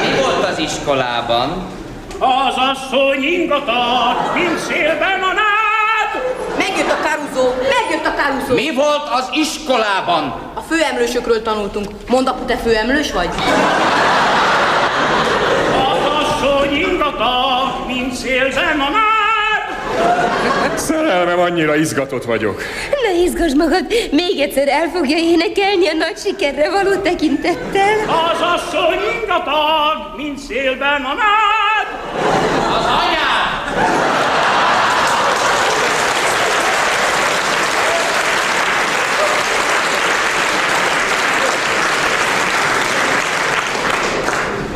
Mi 0.01 0.21
volt 0.21 0.45
az 0.53 0.59
iskolában? 0.59 1.67
Az 2.19 2.55
asszony 2.57 3.23
ingatag, 3.23 4.17
mint 4.35 4.59
szélben 4.59 5.21
a 5.21 5.33
nád. 5.33 6.23
Megjött 6.59 6.91
a 6.91 6.99
kárúzó, 7.03 7.49
megjött 7.49 8.07
a 8.07 8.15
kárúzó. 8.15 8.55
Mi 8.55 8.75
volt 8.75 9.09
az 9.13 9.29
iskolában? 9.33 10.23
A 10.55 10.61
főemlősökről 10.61 11.43
tanultunk. 11.43 11.87
Mondd, 12.09 12.27
apu, 12.27 12.45
te 12.45 12.57
főemlős 12.57 13.13
vagy? 13.13 13.29
Ingatag, 17.19 17.87
mint 17.87 18.13
szélben 18.15 18.81
a 18.81 18.89
nád. 18.91 20.79
Szerelmem, 20.79 21.39
annyira 21.39 21.77
izgatott 21.77 22.25
vagyok. 22.25 22.63
Ne 23.03 23.23
izgass 23.23 23.53
magad, 23.57 23.87
még 24.11 24.41
egyszer 24.41 24.69
el 24.69 24.89
fogja 24.89 25.17
énekelni 25.17 25.89
a 25.89 25.93
nagy 25.93 26.17
sikerre 26.17 26.71
való 26.71 26.95
tekintettel. 27.01 27.95
Az 28.07 28.41
asszony 28.41 28.99
ingatag, 29.21 30.17
mint 30.17 30.39
szélben 30.39 31.05
a 31.05 31.15
nád. 31.15 31.87
Az 32.79 32.85
anyád! 32.85 34.28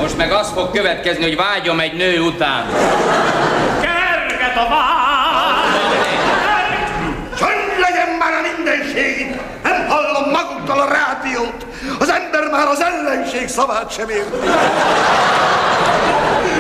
Most 0.03 0.17
meg 0.17 0.33
az 0.33 0.51
fog 0.55 0.71
következni, 0.71 1.23
hogy 1.23 1.37
vágyom 1.37 1.81
egy 1.81 1.97
nő 1.97 2.21
után. 2.21 2.67
Kerget 3.81 4.57
a 4.57 4.69
vágy. 4.69 5.99
Csönd 7.39 7.81
legyen 7.81 8.17
már 8.19 8.33
a 8.33 8.41
mindenség! 8.57 9.41
Nem 9.63 9.87
hallom 9.89 10.31
maguktól 10.31 10.81
a 10.81 10.89
rádiót! 10.89 11.67
Az 11.99 12.09
ember 12.09 12.51
már 12.51 12.67
az 12.67 12.81
ellenség 12.81 13.49
szavát 13.49 13.93
sem 13.93 14.09
érti. 14.09 14.37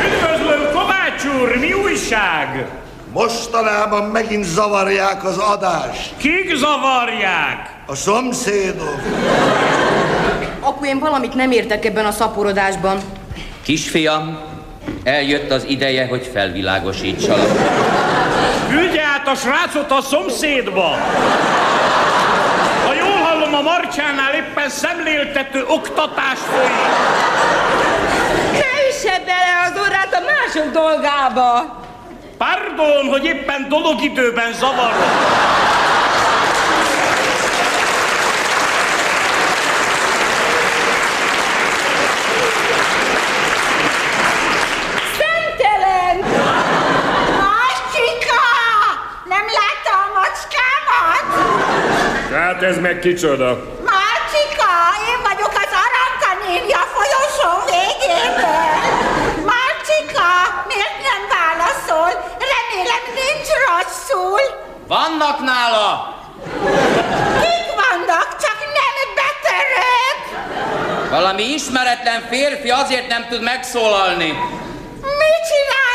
Üdvözlöm, 0.06 0.72
Kovács 0.72 1.24
úr, 1.40 1.58
mi 1.58 1.72
újság? 1.72 2.66
Mostanában 3.12 4.04
megint 4.04 4.44
zavarják 4.44 5.24
az 5.24 5.36
adást. 5.36 6.16
Kik 6.16 6.54
zavarják? 6.56 7.70
A 7.86 7.94
szomszédok. 7.94 9.00
Apu, 10.60 10.84
én 10.84 10.98
valamit 10.98 11.34
nem 11.34 11.50
értek 11.50 11.84
ebben 11.84 12.06
a 12.06 12.10
szaporodásban. 12.10 12.98
Kisfiam, 13.62 14.38
eljött 15.04 15.50
az 15.50 15.64
ideje, 15.64 16.06
hogy 16.06 16.30
felvilágosítsalak. 16.32 17.48
Küldje 18.68 19.02
át 19.02 19.28
a 19.28 19.34
srácot 19.34 19.90
a 19.90 20.00
szomszédba! 20.00 20.88
Ha 22.86 22.94
jól 22.94 23.16
hallom, 23.24 23.54
a 23.54 23.60
Marcsánál 23.60 24.34
éppen 24.34 24.68
szemléltető 24.68 25.64
oktatás 25.68 26.38
folyik. 26.38 26.70
Ne 28.52 28.88
üsse 28.88 29.22
bele 29.26 29.70
az 29.70 29.80
orrát 29.80 30.14
a 30.14 30.20
mások 30.20 30.72
dolgába! 30.72 31.80
Pardon, 32.38 33.08
hogy 33.10 33.24
éppen 33.24 33.66
dologidőben 33.68 34.52
zavarom. 34.52 35.10
Hát 52.52 52.62
ez 52.62 52.78
meg 52.78 52.98
kicsoda? 52.98 53.48
Marcika, 53.90 54.72
én 55.10 55.20
vagyok 55.28 55.52
az 55.64 55.72
Aranka 55.84 56.30
néni 56.46 56.72
a 56.72 56.84
folyosó 56.94 57.50
végéből. 57.72 58.74
Marcika, 59.50 60.30
miért 60.70 60.98
nem 61.08 61.22
válaszol? 61.38 62.10
Remélem 62.52 63.04
nincs 63.20 63.50
rosszul. 63.66 64.40
Vannak 64.86 65.38
nála! 65.40 65.88
Kik 67.42 67.66
vannak, 67.82 68.28
csak 68.44 68.58
nem 68.78 68.96
betörők? 69.18 70.20
Valami 71.10 71.42
ismeretlen 71.42 72.20
férfi 72.30 72.70
azért 72.70 73.08
nem 73.08 73.26
tud 73.28 73.42
megszólalni. 73.42 74.30
Mit 75.20 75.42
csinált 75.48 75.91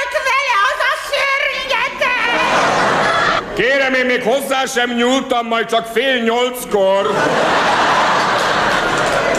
Kérem, 3.57 3.93
én 3.93 4.05
még 4.05 4.23
hozzá 4.23 4.65
sem 4.65 4.93
nyúltam, 4.95 5.47
majd 5.47 5.65
csak 5.65 5.85
fél 5.85 6.23
nyolckor. 6.23 7.11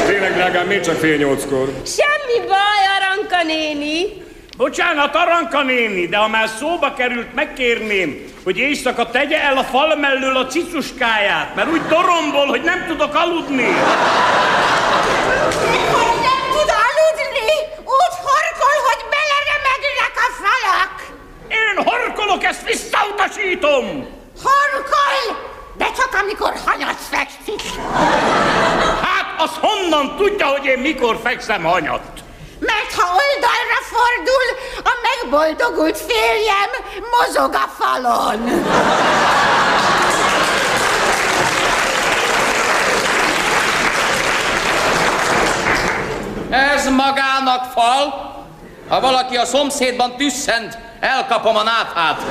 Tényleg, 0.07 0.35
drágám, 0.35 0.67
még 0.67 0.81
csak 0.81 0.97
fél 0.97 1.17
nyolckor. 1.17 1.73
Semmi 1.87 2.47
baj, 2.47 2.83
Aranka 2.97 3.43
néni. 3.43 4.23
Bocsánat, 4.57 5.15
Aranka 5.15 5.63
néni, 5.63 6.07
de 6.07 6.17
ha 6.17 6.29
már 6.29 6.49
szóba 6.59 6.95
került, 6.95 7.35
megkérném, 7.35 8.25
hogy 8.45 8.59
éjszaka 8.59 9.11
tegye 9.11 9.43
el 9.43 9.57
a 9.57 9.65
fal 9.65 9.97
mellől 9.97 10.37
a 10.37 10.47
cicuskáját, 10.47 11.55
mert 11.55 11.71
úgy 11.71 11.83
dorombol, 11.83 12.47
hogy 12.47 12.63
nem 12.63 12.85
tudok 12.87 13.15
aludni. 13.15 13.73
Hogy 15.97 16.19
nem 16.29 16.43
tud 16.53 16.71
aludni, 16.87 17.51
úgy 17.85 18.17
horkol, 18.27 18.77
hogy 18.89 19.03
beleremegnek 19.15 20.15
a 20.27 20.29
falak. 20.41 20.95
Én 21.49 21.85
horkolok, 22.39 22.45
ezt 22.45 22.65
visszautasítom! 22.65 24.07
Horkol, 24.43 25.37
de 25.77 25.85
csak 25.97 26.21
amikor 26.23 26.53
hanyat 26.65 26.97
fekszik. 27.11 27.61
Hát, 29.03 29.41
az 29.41 29.51
honnan 29.61 30.17
tudja, 30.17 30.47
hogy 30.47 30.65
én 30.65 30.79
mikor 30.79 31.21
fekszem 31.23 31.65
hanyat? 31.65 32.03
Mert 32.61 32.95
ha 32.97 33.07
oldalra 33.07 33.81
fordul, 33.91 34.49
a 34.85 34.93
megboldogult 35.09 35.99
férjem 35.99 36.71
mozog 37.11 37.55
a 37.55 37.69
falon. 37.79 38.67
Ez 46.51 46.89
magának 46.89 47.65
fal. 47.73 48.27
Ha 48.89 49.01
valaki 49.01 49.37
a 49.37 49.45
szomszédban 49.45 50.17
tüsszent, 50.17 50.79
elkapom 51.01 51.57
a 51.57 51.63
náthát. 51.63 52.23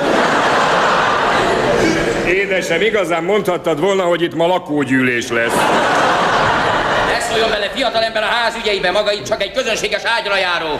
Édesem, 2.27 2.81
igazán 2.81 3.23
mondhattad 3.23 3.79
volna, 3.79 4.03
hogy 4.03 4.21
itt 4.21 4.35
ma 4.35 4.47
lakógyűlés 4.47 5.29
lesz. 5.29 5.55
Ne 7.07 7.19
szóljon 7.19 7.49
bele 7.49 7.69
fiatalember 7.69 8.23
a 8.23 8.25
ház 8.25 8.55
ügyeibe, 8.55 8.91
maga 8.91 9.11
itt 9.11 9.27
csak 9.27 9.41
egy 9.41 9.51
közönséges 9.51 10.01
ágyra 10.03 10.37
járó. 10.37 10.79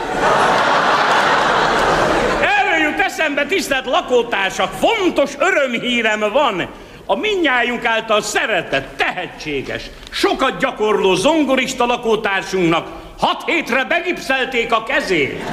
Erről 2.42 2.90
jut 2.90 3.00
eszembe, 3.00 3.46
tisztelt 3.46 3.86
lakótársak, 3.86 4.72
fontos 4.80 5.32
örömhírem 5.40 6.20
van. 6.20 6.70
A 7.06 7.16
minnyájunk 7.16 7.86
által 7.86 8.22
szeretett, 8.22 8.98
tehetséges, 8.98 9.84
sokat 10.10 10.58
gyakorló 10.60 11.14
zongorista 11.14 11.86
lakótársunknak 11.86 12.88
hat 13.20 13.44
hétre 13.46 13.84
begipszelték 13.84 14.74
a 14.74 14.84
kezét. 14.84 15.44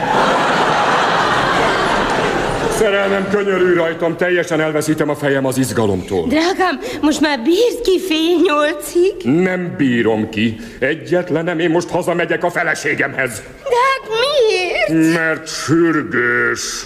Szerelmem 2.74 3.28
könyörű 3.30 3.74
rajtam, 3.74 4.16
teljesen 4.16 4.60
elveszítem 4.60 5.08
a 5.08 5.14
fejem 5.14 5.46
az 5.46 5.58
izgalomtól. 5.58 6.26
Drágám, 6.26 6.80
most 7.00 7.20
már 7.20 7.40
bírd 7.42 7.80
ki 7.82 8.00
fél 8.00 8.40
nyolcig? 8.42 9.42
Nem 9.42 9.74
bírom 9.76 10.28
ki. 10.28 10.56
Egyetlenem, 10.78 11.58
én 11.58 11.70
most 11.70 11.88
hazamegyek 11.88 12.44
a 12.44 12.50
feleségemhez. 12.50 13.42
De 13.62 13.76
hát 13.90 14.10
miért? 14.20 15.14
Mert 15.14 15.48
sürgős. 15.48 16.84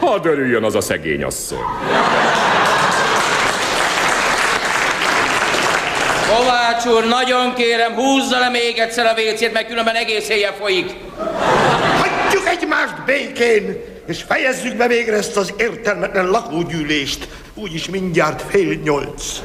Hadd 0.00 0.26
örüljön 0.26 0.64
az 0.64 0.74
a 0.74 0.80
szegény 0.80 1.22
asszony. 1.22 1.58
Kovács 6.28 6.84
úr, 6.86 7.08
nagyon 7.08 7.54
kérem, 7.54 7.92
húzza 7.92 8.38
le 8.38 8.48
még 8.48 8.78
egyszer 8.78 9.06
a 9.06 9.14
vécét, 9.14 9.52
mert 9.52 9.68
különben 9.68 9.94
egész 9.94 10.28
éjjel 10.28 10.54
folyik. 10.60 10.90
Hagyjuk 11.98 12.48
egymást 12.48 13.04
békén, 13.06 13.90
és 14.06 14.22
fejezzük 14.22 14.76
be 14.76 14.86
végre 14.86 15.16
ezt 15.16 15.36
az 15.36 15.54
értelmetlen 15.56 16.30
lakógyűlést. 16.30 17.28
Úgyis 17.54 17.88
mindjárt 17.88 18.42
fél 18.50 18.74
nyolc. 18.74 19.40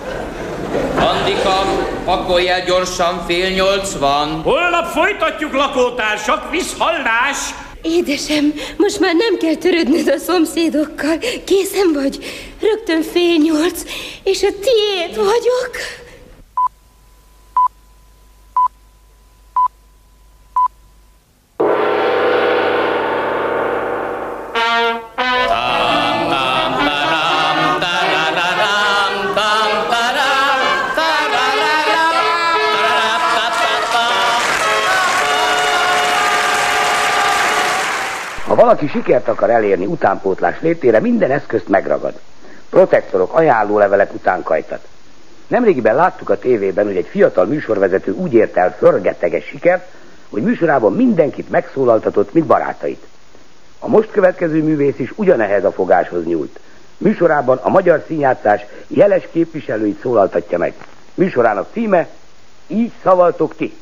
Andika, 0.97 1.65
pakolj 2.05 2.49
el 2.49 2.65
gyorsan, 2.65 3.23
fél 3.27 3.49
nyolc 3.49 3.97
van. 3.97 4.41
Holnap 4.41 4.85
folytatjuk, 4.85 5.53
lakótársak, 5.53 6.51
visszhallás! 6.51 7.37
Édesem, 7.81 8.53
most 8.77 8.99
már 8.99 9.15
nem 9.15 9.37
kell 9.37 9.55
törődnöd 9.55 10.07
a 10.07 10.17
szomszédokkal. 10.17 11.17
Készen 11.45 11.93
vagy? 11.93 12.17
Rögtön 12.61 13.01
fél 13.01 13.35
nyolc, 13.35 13.81
és 14.23 14.43
a 14.43 14.49
tiéd 14.61 15.15
vagyok. 15.15 15.71
Valaki 38.67 38.87
sikert 38.87 39.27
akar 39.27 39.49
elérni 39.49 39.85
utánpótlás 39.85 40.61
létére, 40.61 40.99
minden 40.99 41.31
eszközt 41.31 41.67
megragad. 41.67 42.19
Protektorok, 42.69 43.33
ajánlólevelek 43.33 44.13
utánkajtat. 44.13 44.87
Nemrégiben 45.47 45.95
láttuk 45.95 46.29
a 46.29 46.39
tévében, 46.39 46.85
hogy 46.85 46.95
egy 46.95 47.07
fiatal 47.07 47.45
műsorvezető 47.45 48.11
úgy 48.11 48.33
ért 48.33 48.57
el 48.57 48.75
förgeteges 48.77 49.45
sikert, 49.45 49.87
hogy 50.29 50.41
műsorában 50.41 50.93
mindenkit 50.93 51.49
megszólaltatott, 51.49 52.33
mint 52.33 52.45
barátait. 52.45 53.05
A 53.79 53.87
most 53.87 54.11
következő 54.11 54.63
művész 54.63 54.99
is 54.99 55.13
ugyanehez 55.15 55.63
a 55.63 55.71
fogáshoz 55.71 56.25
nyúlt. 56.25 56.59
Műsorában 56.97 57.57
a 57.61 57.69
magyar 57.69 58.03
színjátszás 58.07 58.65
jeles 58.87 59.27
képviselőit 59.31 60.01
szólaltatja 60.01 60.57
meg. 60.57 60.73
Műsorának 61.13 61.67
címe 61.73 62.07
Így 62.67 62.91
szavaltok 63.03 63.55
ti. 63.55 63.77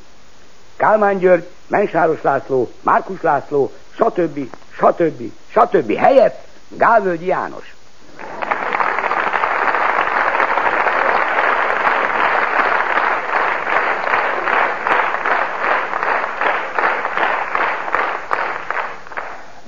Kálmán 0.76 1.18
György, 1.18 1.48
Mensáros 1.68 2.22
László, 2.22 2.72
Márkus 2.82 3.22
László, 3.22 3.72
stb. 3.96 4.50
Stb. 4.78 5.32
stb. 5.48 5.96
helyett 5.98 6.44
Gálvölgyi 6.68 7.26
János. 7.26 7.76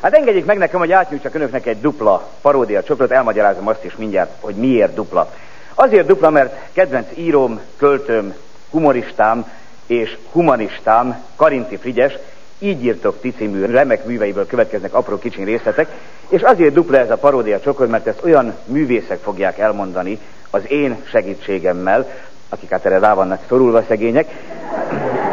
Hát 0.01 0.15
engedjék 0.15 0.45
meg 0.45 0.57
nekem, 0.57 0.79
hogy 0.79 0.91
átnyújtsak 0.91 1.35
önöknek 1.35 1.65
egy 1.65 1.81
dupla 1.81 2.29
paródia 2.41 2.83
csokrot, 2.83 3.11
elmagyarázom 3.11 3.67
azt 3.67 3.83
is 3.83 3.95
mindjárt, 3.95 4.31
hogy 4.39 4.55
miért 4.55 4.93
dupla. 4.93 5.33
Azért 5.75 6.07
dupla, 6.07 6.29
mert 6.29 6.55
kedvenc 6.73 7.07
íróm, 7.15 7.59
költőm, 7.77 8.33
humoristám 8.69 9.51
és 9.85 10.17
humanistám, 10.31 11.23
Karinti 11.35 11.77
Frigyes, 11.77 12.13
így 12.59 12.83
írtok 12.83 13.21
ti 13.21 13.31
című 13.31 13.65
remek 13.65 14.05
műveiből 14.05 14.45
következnek 14.45 14.93
apró 14.93 15.17
kicsin 15.17 15.45
részletek, 15.45 15.87
és 16.29 16.41
azért 16.41 16.73
dupla 16.73 16.97
ez 16.97 17.09
a 17.09 17.17
paródia 17.17 17.59
csokor, 17.59 17.87
mert 17.87 18.07
ezt 18.07 18.23
olyan 18.23 18.53
művészek 18.65 19.19
fogják 19.19 19.57
elmondani 19.57 20.19
az 20.49 20.71
én 20.71 21.03
segítségemmel, 21.09 22.07
akik 22.49 22.69
hát 22.69 22.85
erre 22.85 22.99
rá 22.99 23.13
vannak 23.13 23.41
szorulva 23.47 23.83
szegények, 23.87 24.27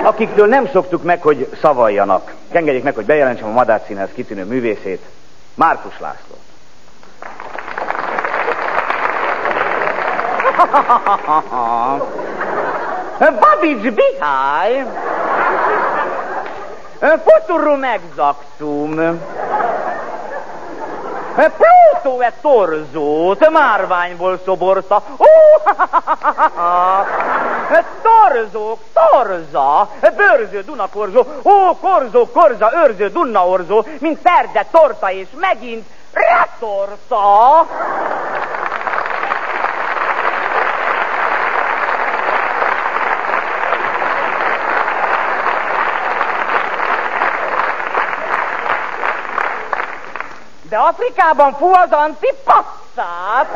akiktől 0.03 0.47
nem 0.47 0.69
szoktuk 0.73 1.03
meg, 1.03 1.23
hogy 1.23 1.49
szavaljanak. 1.61 2.35
Engedjék 2.51 2.83
meg, 2.83 2.95
hogy 2.95 3.05
bejelentsem 3.05 3.49
a 3.49 3.53
Madács 3.53 3.87
Színház 3.87 4.09
kitűnő 4.15 4.45
művészét, 4.45 5.03
Márkus 5.55 5.99
László. 6.01 6.35
Babics 13.19 13.93
Bihály! 13.93 14.87
Futurum 17.01 17.85
exactum. 17.85 19.21
Plutó 21.35 22.21
e 22.21 22.33
torzót 22.41 23.51
márványból 23.51 24.41
szoborta. 24.45 25.03
Ó, 25.19 25.25
Torzók, 28.03 28.79
torza, 28.93 29.89
bőrző 30.17 30.61
Dunakorzó, 30.61 31.25
ó, 31.43 31.77
korzó, 31.81 32.29
korza, 32.33 32.73
őrző, 32.75 33.09
Dunaorzó, 33.09 33.85
mint 34.01 34.19
perde, 34.19 34.67
torta, 34.71 35.11
és 35.11 35.27
megint 35.41 35.87
retorta. 36.13 37.21
De 50.75 50.81
Afrikában 50.81 51.55
fú 51.55 51.73
az 51.73 51.91
antipasszát, 51.91 53.49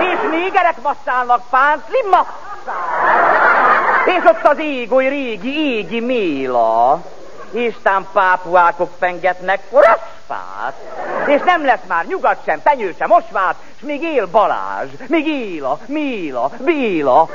és 0.00 0.18
négerek 0.30 0.82
masszálnak 0.82 1.42
páncli 1.50 2.02
masszát. 2.10 3.46
És 4.06 4.24
ott 4.24 4.42
az 4.42 4.58
égoly 4.58 5.08
régi 5.08 5.76
égi 5.76 6.00
méla. 6.00 7.00
Isten 7.50 8.06
pápuákok 8.12 8.90
pengetnek 8.98 9.60
forasfát. 9.70 10.74
És 11.26 11.40
nem 11.44 11.64
lesz 11.64 11.86
már 11.88 12.04
nyugat 12.06 12.38
sem, 12.46 12.62
penyő 12.62 12.94
sem, 12.98 13.10
osvát, 13.10 13.56
és 13.76 13.82
még 13.82 14.02
él 14.02 14.26
Balázs, 14.26 14.90
még 15.06 15.26
Éla, 15.26 15.78
Méla, 15.86 16.50
Béla. 16.58 17.28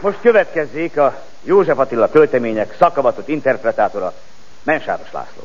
Most 0.00 0.20
következzék 0.20 0.98
a 0.98 1.20
József 1.42 1.78
Attila 1.78 2.08
költemények 2.08 2.76
szakavatott 2.78 3.28
interpretátora, 3.28 4.12
Mensáros 4.62 5.12
László. 5.12 5.42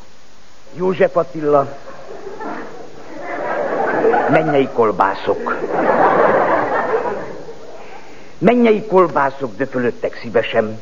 József 0.74 1.16
Attila, 1.16 1.76
mennyei 4.30 4.68
kolbászok. 4.72 5.56
Mennyei 8.38 8.86
kolbászok 8.86 9.56
döfölöttek 9.56 10.18
szívesen. 10.22 10.80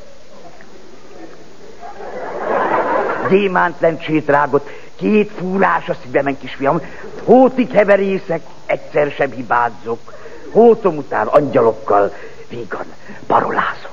Gyémánt 3.28 3.80
lencsét 3.80 4.26
rágott, 4.26 4.68
két 4.96 5.30
fúrás 5.38 5.88
a 5.88 5.94
szívemen, 6.02 6.38
kisfiam. 6.38 6.80
Hóti 7.24 7.66
keverészek, 7.66 8.42
egyszer 8.66 9.10
sem 9.10 9.30
hibázzok. 9.30 10.12
Hótom 10.50 10.96
után 10.96 11.26
angyalokkal, 11.26 12.12
vígan 12.53 12.86
parolázok. 13.26 13.90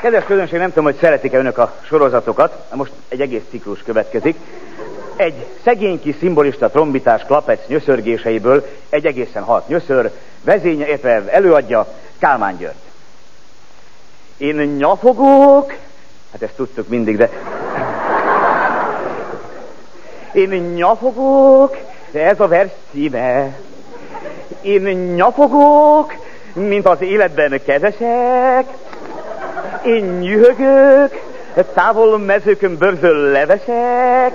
Kedves 0.00 0.24
közönség, 0.24 0.58
nem 0.58 0.68
tudom, 0.68 0.84
hogy 0.84 0.96
szeretik-e 1.00 1.38
önök 1.38 1.58
a 1.58 1.74
sorozatokat. 1.82 2.74
Most 2.74 2.92
egy 3.08 3.20
egész 3.20 3.42
ciklus 3.50 3.82
következik. 3.82 4.36
Egy 5.16 5.46
szegény 5.62 6.00
kis 6.00 6.16
szimbolista 6.18 6.70
trombitás 6.70 7.22
klapec 7.22 7.66
nyöszörgéseiből 7.66 8.66
egy 8.88 9.06
egészen 9.06 9.42
hat 9.42 9.68
nyöször, 9.68 10.10
vezénye, 10.44 10.86
értve 10.86 11.30
előadja 11.30 11.86
Kálmán 12.18 12.56
György. 12.56 12.74
Én 14.36 14.56
nyafogok, 14.56 15.74
hát 16.32 16.42
ezt 16.42 16.56
tudtuk 16.56 16.88
mindig, 16.88 17.16
de... 17.16 17.30
Én 20.34 20.48
nyafogok, 20.48 21.76
ez 22.12 22.40
a 22.40 22.48
vers 22.48 22.70
címe. 22.92 23.52
Én 24.62 24.82
nyafogok, 25.14 26.14
mint 26.52 26.86
az 26.86 27.00
életben 27.00 27.60
kezesek, 27.66 28.64
én 29.84 30.04
nyühögök, 30.04 31.22
távol 31.74 32.18
mezőkön 32.18 32.76
bőrzöl 32.76 33.30
levesek, 33.30 34.32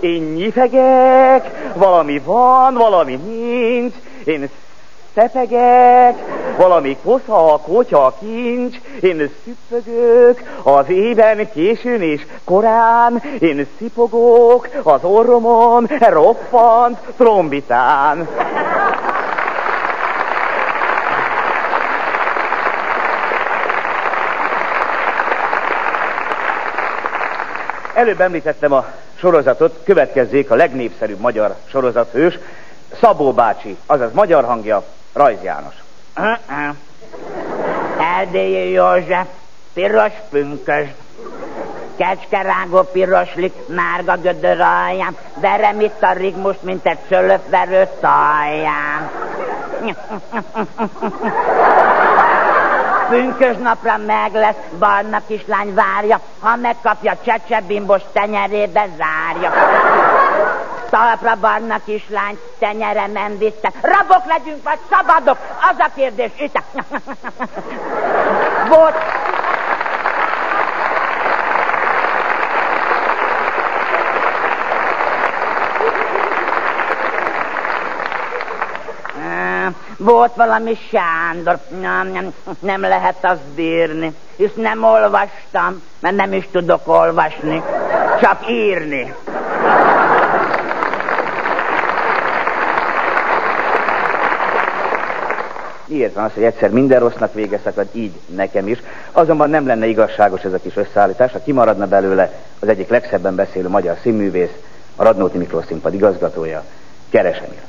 én 0.00 0.22
nyifegek, 0.22 1.72
valami 1.74 2.20
van, 2.24 2.74
valami 2.74 3.14
nincs, 3.14 3.94
én 4.24 4.50
szepegek, 5.14 6.14
valami 6.56 6.96
kosza, 7.02 7.60
kotya, 7.62 8.14
kincs, 8.20 8.76
én 9.00 9.30
szüppögök 9.44 10.42
az 10.62 10.88
éven 10.88 11.50
későn 11.52 12.02
és 12.02 12.26
korán, 12.44 13.22
én 13.38 13.66
szipogok 13.78 14.68
az 14.82 15.04
orromon, 15.04 15.86
roppant 15.98 16.98
trombitán. 17.16 18.28
Előbb 27.94 28.20
említettem 28.20 28.72
a 28.72 28.86
sorozatot, 29.14 29.80
következzék 29.84 30.50
a 30.50 30.54
legnépszerűbb 30.54 31.20
magyar 31.20 31.54
sorozathős, 31.68 32.38
Szabó 33.00 33.32
bácsi, 33.32 33.76
azaz 33.86 34.12
magyar 34.12 34.44
hangja, 34.44 34.84
Rajz 35.12 35.42
János. 35.42 35.74
Erdélyi 37.98 38.70
József, 38.70 39.26
piros 39.72 40.12
pünkös, 40.30 40.88
kecskerágó 41.96 42.82
piroslik, 42.82 43.52
márga 43.66 44.16
gödör 44.16 44.60
alján, 44.60 45.16
verem 45.34 45.80
itt 45.80 46.02
a 46.02 46.12
rigmust, 46.12 46.62
mint 46.62 46.86
egy 46.86 46.98
szölöfverő 47.08 47.88
talján. 48.00 49.10
Pünkös 53.10 53.56
napra 53.56 53.96
meg 53.96 54.32
lesz, 54.32 54.56
barna 54.78 55.20
kislány 55.26 55.74
várja, 55.74 56.20
ha 56.40 56.56
megkapja 56.56 57.16
csecsebimbos 57.24 58.02
tenyerébe 58.12 58.86
zárja. 58.96 59.52
Talpra 60.90 61.34
barna 61.40 61.76
kislány, 61.84 62.38
tenyeremen 62.58 63.38
vitte. 63.38 63.72
Rabok 63.80 64.26
legyünk, 64.26 64.62
vagy 64.62 64.78
szabadok? 64.90 65.38
Az 65.70 65.76
a 65.78 65.90
kérdés, 65.94 66.30
itt. 66.38 66.62
Volt, 68.68 68.94
Volt 80.02 80.34
valami 80.34 80.78
Sándor, 80.90 81.58
nem, 81.80 82.08
nem, 82.08 82.34
nem 82.58 82.80
lehet 82.80 83.16
azt 83.20 83.44
bírni, 83.54 84.12
hisz 84.36 84.54
nem 84.54 84.84
olvastam, 84.84 85.82
mert 85.98 86.16
nem 86.16 86.32
is 86.32 86.48
tudok 86.52 86.88
olvasni, 86.88 87.62
csak 88.20 88.50
írni. 88.50 89.14
Miért 95.86 96.14
van 96.14 96.24
az, 96.24 96.32
hogy 96.34 96.42
egyszer 96.42 96.70
minden 96.70 97.00
rossznak 97.00 97.34
vége 97.34 97.58
szakad, 97.64 97.86
így 97.92 98.12
nekem 98.26 98.68
is. 98.68 98.78
Azonban 99.12 99.50
nem 99.50 99.66
lenne 99.66 99.86
igazságos 99.86 100.42
ez 100.42 100.52
a 100.52 100.60
kis 100.62 100.76
összeállítás, 100.76 101.32
ha 101.32 101.42
kimaradna 101.42 101.86
belőle 101.86 102.32
az 102.58 102.68
egyik 102.68 102.88
legszebben 102.88 103.34
beszélő 103.34 103.68
magyar 103.68 103.96
színművész, 104.02 104.54
a 104.96 105.02
Radnóti 105.02 105.38
Miklós 105.38 105.64
színpad 105.64 105.94
igazgatója, 105.94 106.64
Keresemir. 107.10 107.60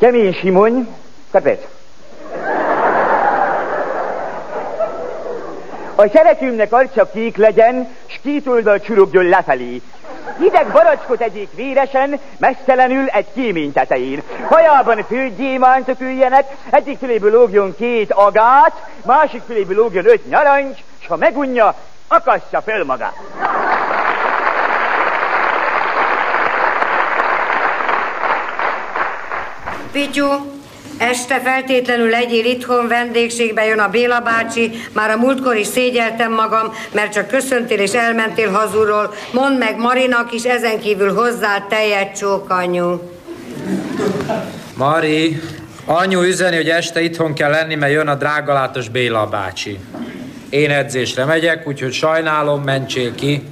Kemény 0.00 0.32
Simony, 0.34 0.88
kapett. 1.30 1.68
A 5.94 6.08
szeretőmnek 6.12 6.72
arca 6.72 7.10
kék 7.10 7.36
legyen, 7.36 7.88
s 8.06 8.18
két 8.22 8.46
oldal 8.46 8.80
csurogjon 8.80 9.24
lefelé. 9.24 9.80
Hideg 10.38 10.66
baracskot 10.72 11.20
egyik 11.20 11.48
véresen, 11.54 12.20
messzelenül 12.38 13.06
egy 13.06 13.26
kémény 13.34 13.72
tetején. 13.72 14.22
Hajában 14.48 15.04
főgyémántok 15.04 16.00
üljenek, 16.00 16.56
egyik 16.70 16.98
füléből 16.98 17.30
lógjon 17.30 17.74
két 17.76 18.12
agát, 18.12 18.86
másik 19.04 19.42
füléből 19.46 19.76
lógjon 19.76 20.06
öt 20.06 20.28
nyarancs, 20.28 20.78
s 20.98 21.06
ha 21.06 21.16
megunja, 21.16 21.74
akassza 22.08 22.60
föl 22.60 22.84
magát. 22.84 23.16
Pityu, 29.92 30.58
este 30.98 31.40
feltétlenül 31.44 32.08
legyél 32.08 32.44
itthon, 32.44 32.88
vendégségbe 32.88 33.64
jön 33.64 33.78
a 33.78 33.88
Béla 33.88 34.20
bácsi, 34.20 34.70
már 34.92 35.10
a 35.10 35.16
múltkor 35.16 35.56
is 35.56 35.66
szégyeltem 35.66 36.32
magam, 36.32 36.72
mert 36.92 37.12
csak 37.12 37.28
köszöntél 37.28 37.78
és 37.78 37.92
elmentél 37.92 38.50
hazulról. 38.50 39.14
Mondd 39.32 39.58
meg 39.58 39.76
Marinak 39.78 40.32
is, 40.32 40.44
ezen 40.44 40.80
kívül 40.80 41.14
hozzá 41.14 41.66
tejet 41.68 42.16
csókanyu. 42.16 43.00
Mari, 44.74 45.40
anyu 45.84 46.22
üzeni, 46.22 46.56
hogy 46.56 46.68
este 46.68 47.00
itthon 47.00 47.34
kell 47.34 47.50
lenni, 47.50 47.74
mert 47.74 47.92
jön 47.92 48.08
a 48.08 48.14
drágalátos 48.14 48.88
Béla 48.88 49.26
bácsi. 49.26 49.78
Én 50.48 50.70
edzésre 50.70 51.24
megyek, 51.24 51.66
úgyhogy 51.66 51.92
sajnálom, 51.92 52.62
mentsél 52.62 53.14
ki. 53.14 53.42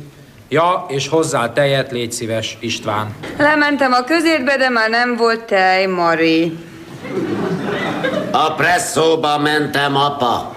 Ja, 0.51 0.85
és 0.89 1.09
hozzá 1.09 1.53
tejet, 1.53 1.91
légy 1.91 2.13
szíves, 2.13 2.57
István. 2.61 3.15
Lementem 3.39 3.93
a 3.93 4.05
közérbe, 4.05 4.57
de 4.57 4.69
már 4.69 4.91
nem 4.91 5.17
volt 5.17 5.41
tej, 5.41 5.87
Mari. 5.87 6.59
A 8.31 8.53
presszóba 8.53 9.39
mentem, 9.39 9.97
apa. 9.97 10.55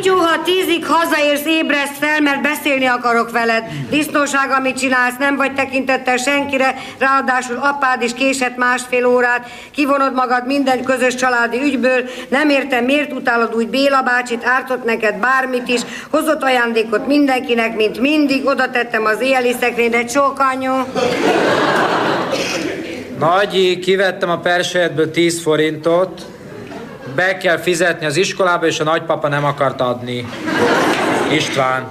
Pityu, 0.00 0.16
ha 0.16 0.42
tízig 0.42 0.86
hazaérsz, 0.86 1.46
ébreszt 1.46 1.96
fel, 1.98 2.20
mert 2.20 2.42
beszélni 2.42 2.86
akarok 2.86 3.30
veled. 3.30 3.64
Disznóság, 3.90 4.50
amit 4.50 4.78
csinálsz, 4.78 5.16
nem 5.18 5.36
vagy 5.36 5.54
tekintettel 5.54 6.16
senkire, 6.16 6.74
ráadásul 6.98 7.56
apád 7.56 8.02
is 8.02 8.14
késett 8.14 8.56
másfél 8.56 9.06
órát, 9.06 9.48
kivonod 9.70 10.14
magad 10.14 10.46
minden 10.46 10.84
közös 10.84 11.14
családi 11.14 11.62
ügyből, 11.62 12.02
nem 12.28 12.48
értem, 12.48 12.84
miért 12.84 13.12
utálod 13.12 13.54
úgy 13.54 13.68
Béla 13.68 14.02
bácsit, 14.02 14.44
ártott 14.44 14.84
neked 14.84 15.14
bármit 15.14 15.68
is, 15.68 15.80
hozott 16.10 16.42
ajándékot 16.42 17.06
mindenkinek, 17.06 17.76
mint 17.76 18.00
mindig, 18.00 18.46
oda 18.46 18.70
tettem 18.70 19.04
az 19.04 19.20
éjjeli 19.20 19.54
szekrényre, 19.60 20.04
csókanyu. 20.04 20.72
Nagyi, 23.18 23.78
kivettem 23.78 24.30
a 24.30 24.38
persejtből 24.38 25.10
10 25.10 25.42
forintot, 25.42 26.26
be 27.20 27.36
kell 27.36 27.58
fizetni 27.58 28.06
az 28.06 28.16
iskolába, 28.16 28.66
és 28.66 28.80
a 28.80 28.84
nagypapa 28.84 29.28
nem 29.28 29.44
akart 29.44 29.80
adni. 29.80 30.28
István. 31.32 31.86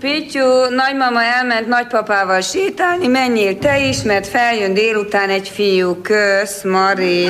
Pityu, 0.00 0.68
nagymama 0.68 1.22
elment 1.22 1.66
nagypapával 1.66 2.40
sétálni, 2.40 3.06
menjél 3.06 3.58
te 3.58 3.78
is, 3.78 4.02
mert 4.02 4.26
feljön 4.26 4.74
délután 4.74 5.28
egy 5.28 5.48
fiú. 5.48 6.00
Kösz, 6.02 6.62
Mari. 6.62 7.26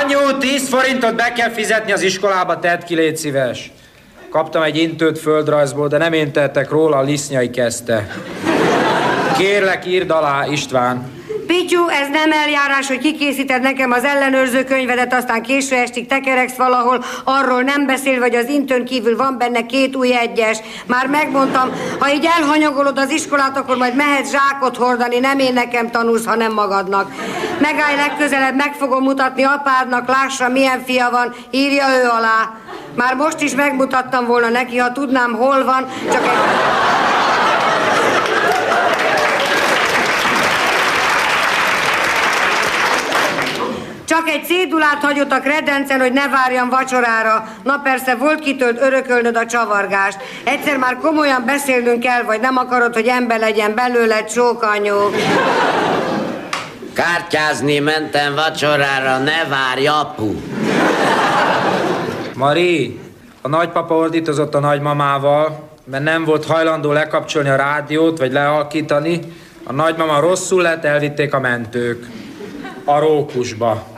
Anyu, 0.00 0.38
10 0.38 0.68
forintot 0.68 1.14
be 1.14 1.32
kell 1.32 1.50
fizetni 1.50 1.92
az 1.92 2.02
iskolába, 2.02 2.58
tedd 2.58 2.84
ki, 2.84 2.94
légy 2.94 3.16
szíves. 3.16 3.72
Kaptam 4.30 4.62
egy 4.62 4.76
intőt 4.76 5.18
földrajzból, 5.18 5.88
de 5.88 5.98
nem 5.98 6.12
én 6.12 6.32
tettek 6.32 6.70
róla, 6.70 6.96
a 6.96 7.02
Lisznyai 7.02 7.50
kezdte. 7.50 8.06
Kérlek, 9.38 9.86
írd 9.86 10.10
alá, 10.10 10.46
István. 10.46 11.19
Pityu, 11.70 11.88
ez 11.88 12.08
nem 12.08 12.32
eljárás, 12.32 12.86
hogy 12.86 12.98
kikészíted 12.98 13.62
nekem 13.62 13.92
az 13.92 14.04
ellenőrző 14.04 14.64
könyvedet, 14.64 15.14
aztán 15.14 15.42
késő 15.42 15.76
estig 15.76 16.06
tekereksz 16.06 16.56
valahol, 16.56 17.04
arról 17.24 17.62
nem 17.62 17.86
beszél, 17.86 18.18
vagy 18.18 18.34
az 18.34 18.48
intőn 18.48 18.84
kívül 18.84 19.16
van 19.16 19.38
benne 19.38 19.66
két 19.66 19.96
új 19.96 20.16
egyes. 20.16 20.58
Már 20.86 21.06
megmondtam, 21.06 21.70
ha 21.98 22.12
így 22.12 22.28
elhanyagolod 22.38 22.98
az 22.98 23.10
iskolát, 23.10 23.56
akkor 23.56 23.76
majd 23.76 23.94
mehetsz 23.94 24.30
zsákot 24.30 24.76
hordani, 24.76 25.18
nem 25.18 25.38
én 25.38 25.52
nekem 25.52 25.90
tanulsz, 25.90 26.26
hanem 26.26 26.52
magadnak. 26.52 27.12
Megállj 27.60 27.96
legközelebb, 27.96 28.56
meg 28.56 28.74
fogom 28.74 29.02
mutatni 29.02 29.42
apádnak, 29.42 30.08
lássa 30.08 30.48
milyen 30.48 30.82
fia 30.84 31.10
van, 31.10 31.34
írja 31.50 31.84
ő 32.02 32.08
alá. 32.08 32.52
Már 32.96 33.14
most 33.14 33.40
is 33.40 33.54
megmutattam 33.54 34.26
volna 34.26 34.48
neki, 34.48 34.76
ha 34.76 34.92
tudnám, 34.92 35.32
hol 35.32 35.64
van, 35.64 35.86
csak 36.12 36.22
egy... 36.22 37.09
egy 44.30 44.44
cédulát 44.44 45.02
hagyott 45.02 45.32
a 45.32 45.40
kredencen, 45.40 46.00
hogy 46.00 46.12
ne 46.12 46.28
várjam 46.28 46.68
vacsorára. 46.68 47.48
Na 47.62 47.80
persze, 47.82 48.14
volt 48.14 48.40
kitől 48.40 48.76
örökölnöd 48.76 49.36
a 49.36 49.46
csavargást. 49.46 50.18
Egyszer 50.44 50.76
már 50.76 50.96
komolyan 50.96 51.42
beszélnünk 51.46 52.00
kell, 52.00 52.22
vagy 52.22 52.40
nem 52.40 52.56
akarod, 52.56 52.94
hogy 52.94 53.06
ember 53.06 53.38
legyen 53.38 53.74
belőle 53.74 54.24
csókanyó. 54.24 55.10
Kártyázni 56.92 57.78
mentem 57.78 58.34
vacsorára, 58.34 59.18
ne 59.18 59.44
várj, 59.48 59.86
apu. 59.86 60.34
Mari, 62.34 63.00
a 63.42 63.48
nagypapa 63.48 63.94
ordítozott 63.94 64.54
a 64.54 64.60
nagymamával, 64.60 65.68
mert 65.84 66.04
nem 66.04 66.24
volt 66.24 66.46
hajlandó 66.46 66.92
lekapcsolni 66.92 67.48
a 67.48 67.56
rádiót, 67.56 68.18
vagy 68.18 68.32
lehalkítani. 68.32 69.20
A 69.64 69.72
nagymama 69.72 70.20
rosszul 70.20 70.62
lett, 70.62 70.84
elvitték 70.84 71.34
a 71.34 71.40
mentők. 71.40 72.06
A 72.84 72.98
rókusba. 72.98 73.89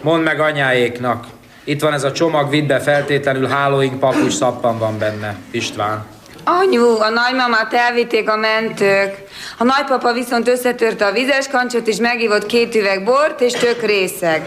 Mondd 0.00 0.22
meg 0.22 0.40
anyáéknak. 0.40 1.26
Itt 1.64 1.80
van 1.80 1.92
ez 1.92 2.04
a 2.04 2.12
csomag, 2.12 2.50
vidd 2.50 2.66
be 2.66 2.80
feltétlenül 2.80 3.46
hálóink, 3.46 3.98
papucs, 3.98 4.32
szappan 4.32 4.78
van 4.78 4.98
benne. 4.98 5.36
István. 5.50 6.06
Anyu, 6.44 7.00
a 7.00 7.08
nagymamát 7.08 7.74
elvitték 7.74 8.28
a 8.28 8.36
mentők. 8.36 9.14
A 9.58 9.64
nagypapa 9.64 10.12
viszont 10.12 10.48
összetörte 10.48 11.06
a 11.06 11.12
vizes 11.12 11.48
kancsot, 11.48 11.86
és 11.86 11.96
megívott 11.96 12.46
két 12.46 12.74
üveg 12.74 13.04
bort, 13.04 13.40
és 13.40 13.52
tök 13.52 13.82
részeg. 13.82 14.46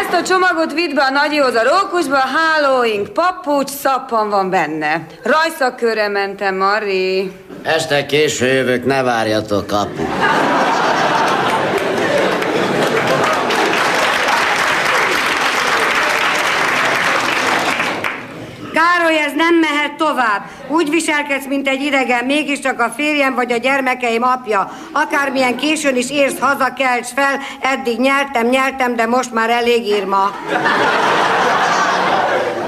Ezt 0.00 0.12
a 0.12 0.22
csomagot 0.22 0.72
vidd 0.72 0.94
be 0.94 1.02
a 1.02 1.10
nagyihoz 1.10 1.54
a 1.54 1.62
rókusba, 1.62 2.16
hálóink, 2.16 3.08
papucs, 3.08 3.70
szappan 3.70 4.28
van 4.28 4.50
benne. 4.50 5.06
Rajszakkörre 5.22 6.08
mentem, 6.08 6.56
Mari. 6.56 7.32
Este 7.62 8.06
késő 8.06 8.46
jövök, 8.46 8.84
ne 8.84 9.02
várjatok, 9.02 9.72
apu. 9.72 10.02
Károly, 19.06 19.24
ez 19.24 19.32
nem 19.36 19.54
mehet 19.54 19.92
tovább. 19.96 20.42
Úgy 20.68 20.90
viselkedsz, 20.90 21.46
mint 21.46 21.68
egy 21.68 21.82
idegen, 21.82 22.24
mégiscsak 22.24 22.80
a 22.80 22.92
férjem 22.96 23.34
vagy 23.34 23.52
a 23.52 23.56
gyermekeim 23.56 24.22
apja. 24.22 24.70
Akármilyen 24.92 25.56
későn 25.56 25.96
is 25.96 26.10
érsz 26.10 26.38
haza, 26.38 26.72
kelts 26.72 27.08
fel, 27.14 27.38
eddig 27.60 27.98
nyertem, 27.98 28.46
nyertem, 28.46 28.96
de 28.96 29.06
most 29.06 29.32
már 29.32 29.50
elég 29.50 29.86
írma. 29.86 30.36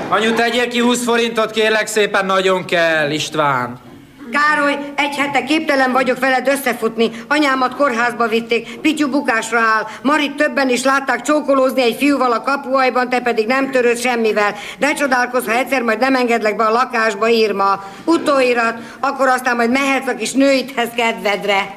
Anyu, 0.09 0.35
tegyél 0.35 0.69
ki 0.69 0.79
20 0.79 1.05
forintot, 1.05 1.51
kérlek 1.51 1.87
szépen, 1.87 2.27
nagyon 2.27 2.65
kell, 2.65 3.11
István. 3.11 3.88
Károly, 4.33 4.79
egy 4.95 5.17
hete 5.17 5.45
képtelen 5.45 5.93
vagyok 5.93 6.19
veled 6.19 6.49
összefutni. 6.49 7.11
Anyámat 7.29 7.75
kórházba 7.77 8.27
vitték, 8.27 8.81
Pityu 8.81 9.09
bukásra 9.09 9.59
áll. 9.59 9.87
Marit 10.03 10.37
többen 10.37 10.69
is 10.69 10.85
látták 10.85 11.23
csókolózni 11.23 11.83
egy 11.83 11.97
fiúval 11.97 12.33
a 12.33 12.43
kapuajban, 12.43 13.09
te 13.09 13.21
pedig 13.21 13.47
nem 13.47 13.71
törőd 13.71 13.99
semmivel. 13.99 14.55
De 14.79 14.93
csodálkozz, 14.93 15.47
ha 15.47 15.53
egyszer 15.53 15.83
majd 15.83 15.99
nem 15.99 16.15
engedlek 16.15 16.57
be 16.57 16.65
a 16.65 16.71
lakásba, 16.71 17.29
írma. 17.29 17.85
Utóirat, 18.05 18.75
akkor 19.01 19.29
aztán 19.29 19.57
majd 19.57 19.71
mehetsz 19.71 20.09
a 20.09 20.15
kis 20.15 20.33
nőidhez 20.33 20.89
kedvedre. 20.97 21.77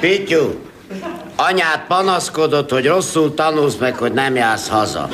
Pityu, 0.00 0.54
anyád 1.36 1.80
panaszkodott, 1.88 2.70
hogy 2.70 2.86
rosszul 2.86 3.34
tanulsz 3.34 3.76
meg, 3.76 3.96
hogy 3.96 4.12
nem 4.12 4.34
jársz 4.34 4.68
haza. 4.68 5.08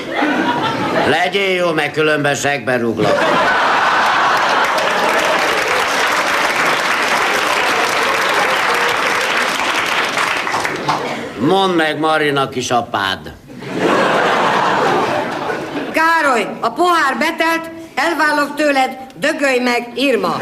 Legyél 1.09 1.55
jó, 1.55 1.72
meg 1.72 1.93
különben 1.93 2.34
segbe 2.34 2.76
rúglak. 2.76 3.18
Mondd 11.41 11.74
meg 11.74 11.99
Marinak 11.99 12.57
is 12.57 12.70
apád. 12.70 13.32
Károly, 15.93 16.47
a 16.61 16.70
pohár 16.70 17.18
betelt, 17.18 17.70
elvállok 17.95 18.55
tőled, 18.55 18.97
dögölj 19.16 19.59
meg, 19.59 19.93
Irma. 19.95 20.36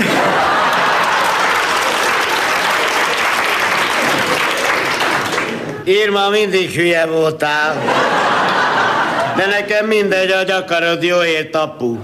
Irma, 5.84 6.28
mindig 6.28 6.70
hülye 6.70 7.06
voltál. 7.06 7.82
De 9.36 9.46
nekem 9.46 9.86
mindegy, 9.86 10.32
hogy 10.32 10.50
akarod, 10.50 11.02
jóért, 11.02 11.54
apu. 11.54 11.96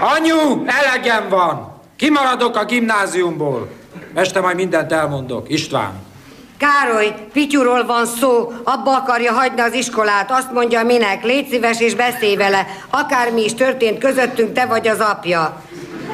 Anyu, 0.00 0.64
elegem 0.66 1.28
van! 1.28 1.80
Kimaradok 1.96 2.56
a 2.56 2.64
gimnáziumból. 2.64 3.68
Este 4.14 4.40
majd 4.40 4.56
mindent 4.56 4.92
elmondok. 4.92 5.50
István. 5.50 6.07
Károly, 6.58 7.14
Pityuról 7.32 7.86
van 7.86 8.06
szó, 8.06 8.52
abba 8.64 8.96
akarja 8.96 9.32
hagyni 9.32 9.60
az 9.60 9.72
iskolát, 9.72 10.30
azt 10.30 10.52
mondja 10.52 10.84
minek, 10.84 11.24
légy 11.24 11.48
szíves 11.48 11.80
és 11.80 11.94
beszélj 11.94 12.36
vele, 12.36 12.66
akármi 12.90 13.44
is 13.44 13.54
történt 13.54 13.98
közöttünk, 13.98 14.52
te 14.52 14.66
vagy 14.66 14.88
az 14.88 15.00
apja. 15.00 15.62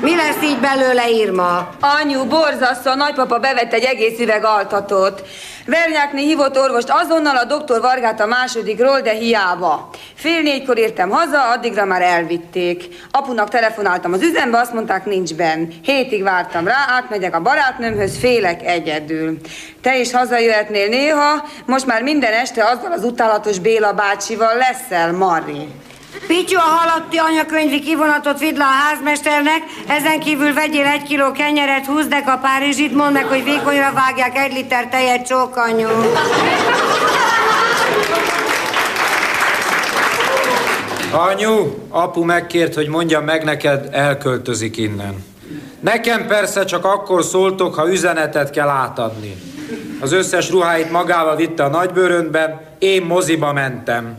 Mi 0.05 0.17
lesz 0.17 0.43
így 0.43 0.59
belőle, 0.59 1.09
Irma? 1.09 1.69
Anyu, 1.81 2.25
borzasztó, 2.25 2.91
a 2.91 2.95
nagypapa 2.95 3.39
bevett 3.39 3.73
egy 3.73 3.85
egész 3.85 4.19
üveg 4.19 4.45
altatót. 4.45 5.23
Vernyákné 5.67 6.23
hívott 6.23 6.59
orvost 6.59 6.91
azonnal 6.91 7.37
a 7.37 7.45
doktor 7.45 7.81
Vargát 7.81 8.21
a 8.21 8.27
másodikról, 8.27 9.01
de 9.01 9.11
hiába. 9.11 9.91
Fél 10.15 10.41
négykor 10.43 10.79
értem 10.79 11.11
haza, 11.11 11.51
addigra 11.51 11.85
már 11.85 12.03
elvitték. 12.03 12.85
Apunak 13.11 13.49
telefonáltam 13.49 14.13
az 14.13 14.23
üzembe, 14.23 14.59
azt 14.59 14.73
mondták 14.73 15.05
nincs 15.05 15.35
benn. 15.35 15.69
Hétig 15.83 16.23
vártam 16.23 16.67
rá, 16.67 16.85
átmegyek 16.89 17.35
a 17.35 17.41
barátnőmhöz, 17.41 18.19
félek 18.19 18.67
egyedül. 18.67 19.39
Te 19.83 19.99
is 19.99 20.13
hazajöhetnél 20.13 20.89
néha, 20.89 21.45
most 21.67 21.87
már 21.87 22.03
minden 22.03 22.33
este 22.33 22.65
azzal 22.65 22.93
az 22.93 23.05
utálatos 23.05 23.59
Béla 23.59 23.93
bácsival 23.93 24.57
leszel, 24.57 25.13
Mari. 25.13 25.69
Pityu, 26.27 26.59
a 26.59 26.61
halatti 26.61 27.17
anyakönyvi 27.17 27.81
kivonatot 27.81 28.39
vidd 28.39 28.57
le 28.57 28.65
a 28.65 28.69
házmesternek, 28.69 29.63
ezen 29.87 30.21
kívül 30.21 30.55
vegyél 30.55 30.85
egy 30.85 31.03
kiló 31.03 31.33
kenyeret, 31.33 31.87
húzd 31.87 32.15
a 32.27 32.39
Párizsit, 32.43 32.95
mondd 32.95 33.13
meg, 33.13 33.25
hogy 33.25 33.45
vékonyra 33.45 33.93
vágják 33.93 34.37
egy 34.37 34.53
liter 34.53 34.89
tejet 34.89 35.27
csókanyú. 35.27 35.89
Anyu, 41.13 41.75
apu 41.89 42.25
megkért, 42.25 42.75
hogy 42.75 42.89
mondjam 42.89 43.25
meg 43.25 43.45
neked, 43.45 43.89
elköltözik 43.93 44.77
innen. 44.77 45.25
Nekem 45.81 46.27
persze 46.27 46.65
csak 46.65 46.85
akkor 46.85 47.25
szóltok, 47.25 47.75
ha 47.75 47.91
üzenetet 47.91 48.51
kell 48.51 48.69
átadni. 48.69 49.37
Az 50.01 50.13
összes 50.13 50.51
ruháit 50.51 50.91
magával 50.91 51.37
vitte 51.37 51.65
a 51.65 51.69
nagybőröntben, 51.69 52.61
én 52.79 53.03
moziba 53.03 53.53
mentem. 53.53 54.17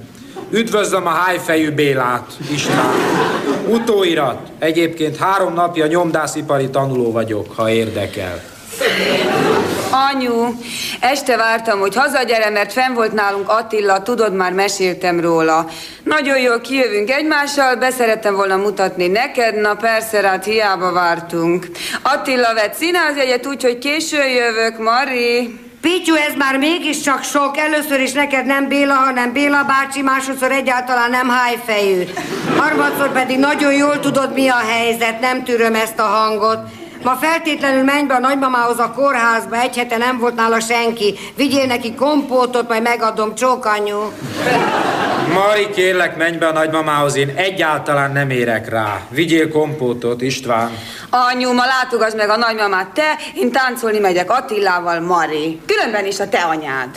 Üdvözlöm 0.56 1.08
a 1.08 1.10
hájfejű 1.10 1.72
Bélát, 1.72 2.26
István. 2.54 2.94
Utóirat. 3.68 4.40
Egyébként 4.60 5.18
három 5.18 5.54
napja 5.54 5.86
nyomdászipari 5.86 6.70
tanuló 6.70 7.12
vagyok, 7.12 7.56
ha 7.56 7.70
érdekel. 7.70 8.42
Anyu, 10.12 10.54
este 11.00 11.38
vártam, 11.38 11.80
hogy 11.80 11.96
hazagyere, 11.96 12.50
mert 12.50 12.72
fenn 12.72 12.94
volt 12.94 13.14
nálunk 13.14 13.50
Attila, 13.50 14.02
tudod, 14.02 14.34
már 14.34 14.54
meséltem 14.54 15.20
róla. 15.20 15.70
Nagyon 16.04 16.40
jól 16.40 16.62
kijövünk 16.62 17.12
egymással, 17.12 17.76
beszerettem 17.76 18.36
volna 18.36 18.56
mutatni 18.56 19.08
neked, 19.08 19.62
na 19.62 19.76
persze, 19.76 20.28
hát 20.28 20.46
hiába 20.46 20.92
vártunk. 20.92 21.68
Attila 22.02 22.54
vett 22.54 22.74
színházjegyet, 22.74 23.48
úgyhogy 23.48 23.78
későn 23.78 24.30
jövök, 24.30 24.78
Mari. 24.78 25.60
Pityu, 25.86 26.16
ez 26.16 26.34
már 26.38 26.58
mégiscsak 26.58 27.24
sok. 27.24 27.58
Először 27.58 28.00
is 28.00 28.12
neked 28.12 28.46
nem 28.46 28.68
Béla, 28.68 28.94
hanem 28.94 29.34
Béla 29.34 29.64
bácsi, 29.64 30.02
másodszor 30.02 30.52
egyáltalán 30.52 31.10
nem 31.10 31.30
hájfejű. 31.30 32.04
Harmadszor 32.58 33.12
pedig 33.12 33.40
nagyon 33.40 33.74
jól 33.74 34.00
tudod, 34.00 34.34
mi 34.34 34.48
a 34.48 34.58
helyzet, 34.58 35.20
nem 35.20 35.44
tűröm 35.44 35.76
ezt 35.76 36.00
a 36.00 36.04
hangot. 36.04 36.60
Ma 37.06 37.16
feltétlenül 37.16 37.84
menj 37.84 38.08
be 38.08 38.14
a 38.14 38.20
nagymamához 38.20 38.80
a 38.80 38.92
kórházba, 38.92 39.60
egy 39.60 39.78
hete 39.78 39.98
nem 39.98 40.18
volt 40.18 40.36
nála 40.36 40.60
senki. 40.60 41.16
Vigyél 41.36 41.66
neki 41.66 41.96
kompótot, 41.96 42.68
majd 42.68 42.82
megadom 42.82 43.36
csókanyu. 43.36 44.12
Mari, 45.34 45.70
kérlek, 45.70 46.18
menj 46.18 46.38
be 46.38 46.48
a 46.48 46.52
nagymamához, 46.52 47.16
én 47.16 47.34
egyáltalán 47.36 48.12
nem 48.12 48.30
érek 48.30 48.70
rá. 48.70 49.02
Vigyél 49.10 49.52
kompótot, 49.52 50.22
István. 50.22 50.72
Anyu, 51.10 51.54
ma 51.54 51.64
látogass 51.66 52.14
meg 52.14 52.30
a 52.30 52.38
nagymamát 52.38 52.90
te, 52.90 53.18
én 53.36 53.52
táncolni 53.52 54.00
megyek 54.00 54.32
Attillával, 54.32 55.00
Mari. 55.00 55.60
Különben 55.66 56.06
is 56.06 56.20
a 56.20 56.30
te 56.30 56.40
anyád. 56.40 56.90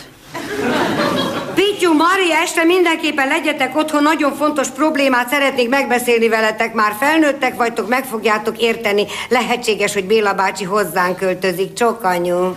Pityu, 1.59 1.93
Mari, 1.93 2.33
este 2.43 2.65
mindenképpen 2.65 3.29
legyetek 3.29 3.77
otthon, 3.77 4.03
nagyon 4.03 4.35
fontos 4.35 4.69
problémát 4.69 5.29
szeretnék 5.29 5.69
megbeszélni 5.69 6.29
veletek. 6.29 6.75
Már 6.75 6.93
felnőttek 7.01 7.57
vagytok, 7.57 7.89
meg 7.89 8.05
fogjátok 8.05 8.59
érteni. 8.59 9.07
Lehetséges, 9.29 9.93
hogy 9.93 10.05
Béla 10.05 10.33
bácsi 10.33 10.65
hozzánk 10.65 11.17
költözik. 11.17 11.73
Csokanyu. 11.73 12.55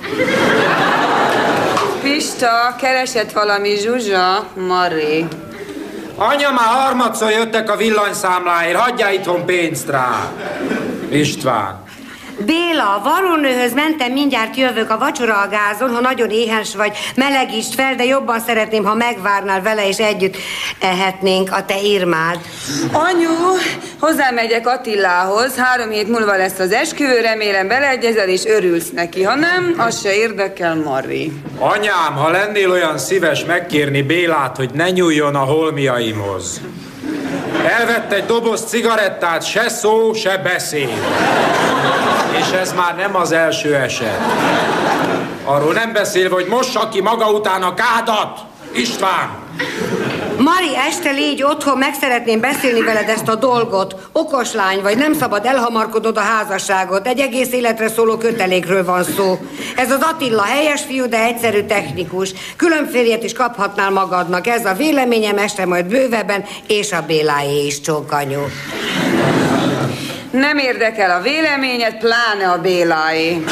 Pista, 2.02 2.76
keresett 2.80 3.32
valami 3.32 3.76
zsuzsa, 3.76 4.48
Mari. 4.68 5.26
Anya, 6.16 6.52
már 6.52 6.84
harmadszor 6.84 7.32
jöttek 7.32 7.72
a 7.72 7.76
villanyszámláért, 7.76 8.78
hagyjál 8.78 9.14
itthon 9.14 9.46
pénzt 9.46 9.90
rá. 9.90 10.32
István. 11.12 11.84
Béla, 12.46 12.96
a 12.96 13.02
varrónőhöz 13.04 13.74
mentem, 13.74 14.12
mindjárt 14.12 14.56
jövök 14.56 14.90
a 14.90 14.98
vacsora 14.98 15.42
a 15.42 15.48
gázon, 15.48 15.94
ha 15.94 16.00
nagyon 16.00 16.30
éhens 16.30 16.76
vagy, 16.76 16.98
melegítsd 17.16 17.74
fel, 17.74 17.96
de 17.96 18.04
jobban 18.04 18.40
szeretném, 18.40 18.84
ha 18.84 18.94
megvárnál 18.94 19.62
vele, 19.62 19.88
és 19.88 19.98
együtt 19.98 20.38
ehetnénk 20.80 21.52
a 21.52 21.66
te 21.66 21.82
Irmád. 21.82 22.40
Anyu, 22.92 23.30
hozzámegyek 24.00 24.68
Attilához, 24.68 25.56
három 25.56 25.90
hét 25.90 26.08
múlva 26.08 26.38
lesz 26.38 26.60
az 26.60 26.72
esküvő, 26.72 27.22
remélem 27.22 27.68
beleegyezel 27.68 28.28
és 28.28 28.46
örülsz 28.46 28.90
neki, 28.90 29.24
ha 29.24 29.36
nem, 29.36 29.76
az 29.78 30.02
se 30.02 30.16
érdekel, 30.16 30.76
Mari. 30.76 31.32
Anyám, 31.60 32.14
ha 32.16 32.30
lennél 32.30 32.72
olyan 32.72 32.98
szíves 32.98 33.46
megkérni 33.46 34.02
Bélát, 34.02 34.58
hogy 34.58 34.70
ne 34.74 34.90
nyúljon 34.90 35.36
a 35.36 35.44
holmiaimhoz. 35.44 36.62
Elvett 37.80 38.12
egy 38.12 38.26
doboz 38.26 38.66
cigarettát, 38.66 39.44
se 39.44 39.70
szó, 39.70 40.14
se 40.14 40.38
beszéd. 40.38 40.90
És 42.40 42.52
ez 42.52 42.74
már 42.74 42.96
nem 42.96 43.16
az 43.16 43.32
első 43.32 43.76
eset. 43.76 44.20
Arról 45.44 45.74
nem 45.74 45.94
beszélve, 45.94 46.34
hogy 46.34 46.48
mossa 46.48 46.90
ki 46.90 47.02
maga 47.02 47.32
után 47.32 47.62
a 47.64 47.74
kádat. 47.74 48.40
István! 48.72 49.30
Mari, 50.42 50.76
este 50.88 51.12
légy 51.12 51.44
otthon, 51.44 51.78
meg 51.78 51.94
szeretném 51.94 52.40
beszélni 52.40 52.82
veled 52.82 53.10
ezt 53.10 53.28
a 53.28 53.36
dolgot. 53.36 53.96
Okos 54.12 54.54
lány 54.54 54.82
vagy, 54.82 54.98
nem 54.98 55.14
szabad 55.14 55.46
elhamarkodod 55.46 56.18
a 56.18 56.22
házasságot. 56.22 57.08
Egy 57.08 57.20
egész 57.20 57.52
életre 57.52 57.90
szóló 57.90 58.18
kötelékről 58.18 58.86
van 58.86 59.04
szó. 59.04 59.38
Ez 59.76 59.92
az 59.92 60.02
Attila 60.02 60.44
helyes 60.44 60.82
fiú, 60.82 61.06
de 61.06 61.24
egyszerű 61.24 61.64
technikus. 61.64 62.32
Különférjet 62.56 63.24
is 63.24 63.34
kaphatnál 63.34 63.90
magadnak. 63.90 64.48
Ez 64.48 64.66
a 64.66 64.74
véleményem 64.74 65.38
este 65.38 65.66
majd 65.66 65.86
bővebben, 65.86 66.44
és 66.68 66.92
a 66.92 67.04
Béláé 67.08 67.66
is 67.66 67.82
csókanyú. 67.82 68.40
Nem 70.32 70.58
érdekel 70.58 71.12
a 71.12 71.22
véleményed, 71.22 71.98
pláne 71.98 72.50
a 72.52 72.62
Béláé. 72.62 73.44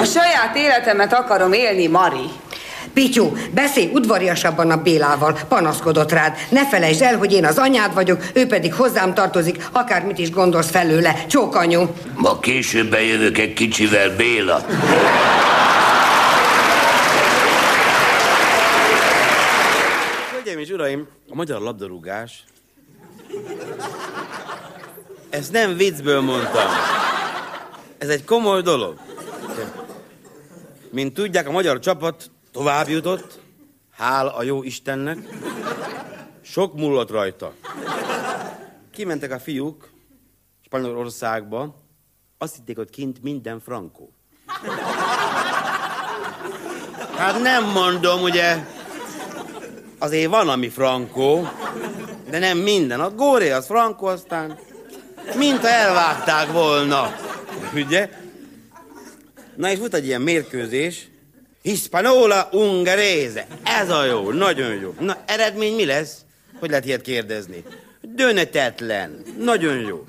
A 0.00 0.04
saját 0.04 0.56
életemet 0.56 1.12
akarom 1.12 1.52
élni, 1.52 1.86
Mari. 1.86 2.30
Pityu, 2.94 3.32
beszélj 3.50 3.90
udvariasabban 3.92 4.70
a 4.70 4.82
Bélával, 4.82 5.38
panaszkodott 5.48 6.12
rád. 6.12 6.36
Ne 6.50 6.68
felejtsd 6.68 7.02
el, 7.02 7.16
hogy 7.18 7.32
én 7.32 7.44
az 7.44 7.58
anyád 7.58 7.94
vagyok, 7.94 8.24
ő 8.34 8.46
pedig 8.46 8.74
hozzám 8.74 9.14
tartozik, 9.14 9.68
akármit 9.72 10.18
is 10.18 10.30
gondolsz 10.30 10.70
felőle. 10.70 11.24
Csókanyu. 11.26 11.86
Ma 12.14 12.38
később 12.38 12.90
bejövök 12.90 13.38
egy 13.38 13.52
kicsivel, 13.52 14.16
Béla. 14.16 14.64
Hölgyeim 20.32 20.58
és 20.58 20.70
uraim, 20.70 21.06
a 21.30 21.34
magyar 21.34 21.60
labdarúgás... 21.60 22.44
Ezt 25.30 25.52
nem 25.52 25.76
viccből 25.76 26.20
mondtam. 26.20 26.68
Ez 27.98 28.08
egy 28.08 28.24
komoly 28.24 28.62
dolog. 28.62 28.96
Mint 30.90 31.14
tudják, 31.14 31.48
a 31.48 31.50
magyar 31.50 31.78
csapat 31.78 32.30
tovább 32.54 32.88
jutott, 32.88 33.40
hál 33.90 34.26
a 34.26 34.42
jó 34.42 34.62
Istennek. 34.62 35.18
Sok 36.42 36.74
múlott 36.74 37.10
rajta. 37.10 37.52
Kimentek 38.92 39.32
a 39.32 39.38
fiúk 39.38 39.90
Spanyolországba, 40.64 41.82
azt 42.38 42.54
hitték, 42.54 42.76
hogy 42.76 42.90
kint 42.90 43.22
minden 43.22 43.60
frankó. 43.60 44.12
Hát 47.16 47.42
nem 47.42 47.64
mondom, 47.64 48.22
ugye, 48.22 48.66
azért 49.98 50.30
van, 50.30 50.48
ami 50.48 50.68
frankó, 50.68 51.48
de 52.30 52.38
nem 52.38 52.58
minden. 52.58 53.00
A 53.00 53.10
góré 53.10 53.50
az 53.50 53.66
frankó, 53.66 54.06
aztán 54.06 54.58
mint 55.36 55.64
elvágták 55.64 56.52
volna. 56.52 57.14
Ugye? 57.74 58.10
Na 59.56 59.70
és 59.70 59.78
volt 59.78 59.94
egy 59.94 60.06
ilyen 60.06 60.20
mérkőzés, 60.20 61.08
Hispanola 61.64 62.48
Ungaréze. 62.52 63.46
Ez 63.62 63.90
a 63.90 64.04
jó, 64.04 64.30
nagyon 64.30 64.74
jó. 64.74 64.94
Na, 64.98 65.16
eredmény 65.26 65.74
mi 65.74 65.84
lesz? 65.84 66.16
Hogy 66.58 66.68
lehet 66.68 66.84
ilyet 66.84 67.00
kérdezni? 67.00 67.64
Dönetetlen. 68.00 69.22
Nagyon 69.38 69.76
jó. 69.76 70.04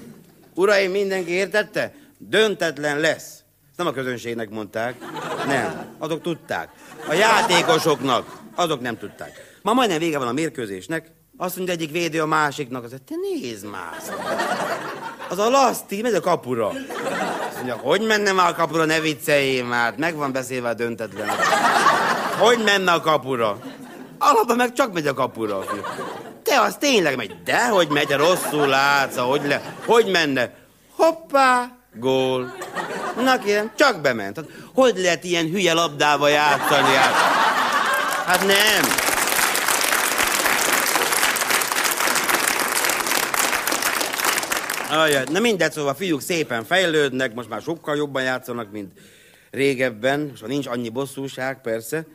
Uraim, 0.56 0.91
mindenki 0.91 1.32
értette? 1.32 1.93
Döntetlen 2.18 2.99
lesz. 2.99 3.43
Ezt 3.70 3.78
nem 3.78 3.88
a 3.88 3.91
közönségnek 3.91 4.49
mondták. 4.49 4.95
Nem. 5.47 5.95
Azok 5.97 6.22
tudták. 6.22 6.70
A 7.08 7.14
játékosoknak. 7.14 8.41
Azok 8.56 8.82
nem 8.82 8.97
tudták. 8.97 9.60
Ma 9.62 9.74
majdnem 9.74 9.99
vége 9.99 10.18
van 10.18 10.28
a 10.28 10.34
mérkőzésnek. 10.34 11.12
Azt 11.38 11.56
mondja 11.56 11.74
egyik 11.74 11.91
védő 11.91 12.22
a 12.22 12.26
másiknak, 12.26 12.84
az, 12.84 12.89
te 13.06 13.16
nézd 13.22 13.66
már. 13.66 13.97
Az 15.30 15.38
a 15.38 15.49
Laszti, 15.49 16.01
megy 16.01 16.14
a 16.14 16.20
kapura. 16.20 16.72
Mondja, 17.56 17.76
hogy 17.76 18.01
menne 18.01 18.32
már 18.32 18.49
a 18.49 18.56
kapura, 18.56 18.86
ne 18.86 18.99
vicceljél 18.99 19.64
már. 19.64 19.93
Meg 19.97 20.16
van 20.16 20.32
beszélve 20.32 20.70
a 20.70 20.74
döntetlen. 20.74 21.28
Hogy 22.38 22.64
menne 22.64 22.91
a 22.91 22.99
kapura? 22.99 23.58
Alapban 24.20 24.56
meg 24.56 24.74
csak 24.74 24.93
megy 24.93 25.08
a 25.08 25.14
kapura. 25.14 25.64
Te 26.43 26.62
az 26.62 26.76
tényleg 26.80 27.16
megy. 27.16 27.36
De 27.43 27.68
hogy 27.68 27.88
megy, 27.88 28.10
rosszul 28.10 28.68
látsz, 28.68 29.18
hogy 29.18 29.41
le. 29.45 29.62
Hogy 29.86 30.12
menne? 30.12 30.53
Hoppá, 30.95 31.72
gól. 31.93 32.53
Na 33.24 33.38
kérem, 33.38 33.72
csak 33.76 34.01
bement. 34.01 34.36
Hát, 34.36 34.45
hogy 34.74 34.97
lehet 34.97 35.24
ilyen 35.24 35.49
hülye 35.49 35.74
labdával 35.74 36.30
játszani? 36.30 36.93
Hát, 36.93 37.14
hát 38.26 38.39
nem. 38.45 39.05
Ajaj, 44.96 45.24
na 45.32 45.39
mindegy, 45.39 45.72
szóval 45.72 45.93
fiúk 45.93 46.22
szépen 46.22 46.64
fejlődnek, 46.64 47.34
most 47.34 47.50
már 47.50 47.62
sokkal 47.62 47.96
jobban 47.96 48.24
játszanak, 48.24 48.72
mint 48.72 48.91
régebben, 49.52 50.32
és 50.34 50.41
ha 50.41 50.48
nincs 50.48 50.68
annyi 50.68 50.89
bosszúság, 50.89 51.62
persze. 51.62 52.06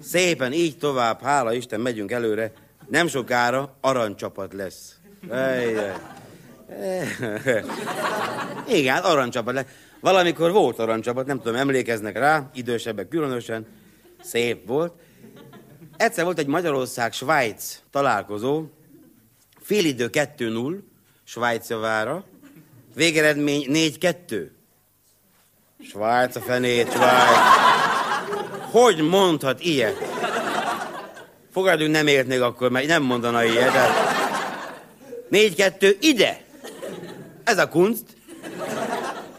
Szépen 0.00 0.52
így 0.52 0.78
tovább, 0.78 1.22
hála 1.22 1.52
Isten, 1.52 1.80
megyünk 1.80 2.10
előre. 2.10 2.52
Nem 2.88 3.06
sokára 3.06 3.76
aranycsapat 3.80 4.52
lesz. 4.52 4.94
Ajaj. 5.28 5.92
Igen, 8.78 8.96
aranycsapat 8.96 9.54
lesz. 9.54 9.66
Valamikor 10.00 10.52
volt 10.52 10.78
aranycsapat, 10.78 11.26
nem 11.26 11.38
tudom, 11.38 11.54
emlékeznek 11.54 12.18
rá, 12.18 12.50
idősebbek 12.54 13.08
különösen. 13.08 13.66
Szép 14.22 14.66
volt. 14.66 14.92
Egyszer 15.96 16.24
volt 16.24 16.38
egy 16.38 16.46
Magyarország-Svájc 16.46 17.82
találkozó, 17.90 18.64
félidő 19.60 20.08
2-0, 20.12 20.78
Svájc 21.24 21.68
javára. 21.68 22.24
Végeredmény 22.94 23.66
4-2. 23.68 24.48
Svájc 25.90 26.36
a 26.36 26.40
fenét, 26.40 26.92
Svájc. 26.92 27.36
Hogy 28.70 29.00
mondhat 29.00 29.60
ilyet? 29.60 29.96
Fogadjunk, 31.52 31.92
nem 31.92 32.06
értnék 32.06 32.40
akkor, 32.40 32.70
mert 32.70 32.86
nem 32.86 33.02
mondana 33.02 33.44
ilyet. 33.44 33.72
De... 33.72 33.88
4-2, 35.30 35.96
ide! 36.00 36.40
Ez 37.44 37.58
a 37.58 37.68
kunst. 37.68 38.04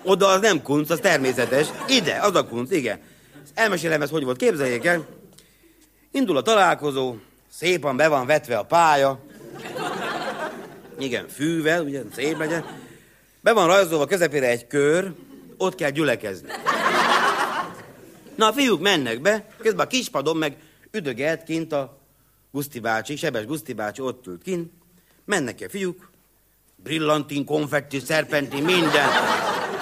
Oda 0.04 0.28
az 0.28 0.42
nem 0.42 0.62
kunst, 0.62 0.92
az 0.92 1.00
természetes. 1.00 1.68
Ide, 1.88 2.20
az 2.22 2.36
a 2.36 2.48
kunst, 2.48 2.72
igen. 2.72 3.00
Elmesélem 3.54 4.02
ezt, 4.02 4.12
hogy 4.12 4.24
volt, 4.24 4.38
képzeljék 4.38 4.86
el. 4.86 5.06
Indul 6.12 6.38
a 6.38 6.42
találkozó, 6.42 7.16
szépen 7.52 7.96
be 7.96 8.08
van 8.08 8.26
vetve 8.26 8.58
a 8.58 8.64
pálya, 8.64 9.20
igen, 11.00 11.28
fűvel, 11.28 11.84
ugye 11.84 12.02
szép 12.16 12.38
legyen. 12.38 12.66
Be 13.42 13.54
van 13.54 13.68
rajzolva 13.68 14.06
közepére 14.06 14.48
egy 14.48 14.68
kör, 14.68 15.12
ott 15.58 15.76
kell 15.76 15.90
gyülekezni. 15.90 16.50
Na, 18.36 18.48
a 18.48 18.54
fiúk 18.54 18.82
mennek 18.82 19.22
be, 19.22 19.48
közben 19.58 19.86
a 19.86 19.90
kispadon 19.90 20.38
meg 20.38 20.58
üdögelt 20.92 21.44
kint 21.44 21.72
a 21.72 21.98
Guszti 22.52 22.80
bácsi, 22.80 23.16
Sebes 23.16 23.46
Guszti 23.46 23.74
bácsi 23.74 24.02
ott 24.02 24.28
ült 24.28 24.42
kint. 24.44 24.72
Mennek 25.26 25.64
a 25.66 25.70
fiúk, 25.70 26.10
brillantin, 26.76 27.46
konfetti, 27.46 28.00
szerpentin, 28.00 28.64
minden. 28.64 29.10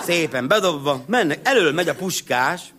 Szépen 0.01 0.47
bedobva, 0.47 1.03
mennek, 1.07 1.39
elől 1.43 1.71
megy 1.71 1.89
a 1.89 1.95
puskás, 1.95 2.73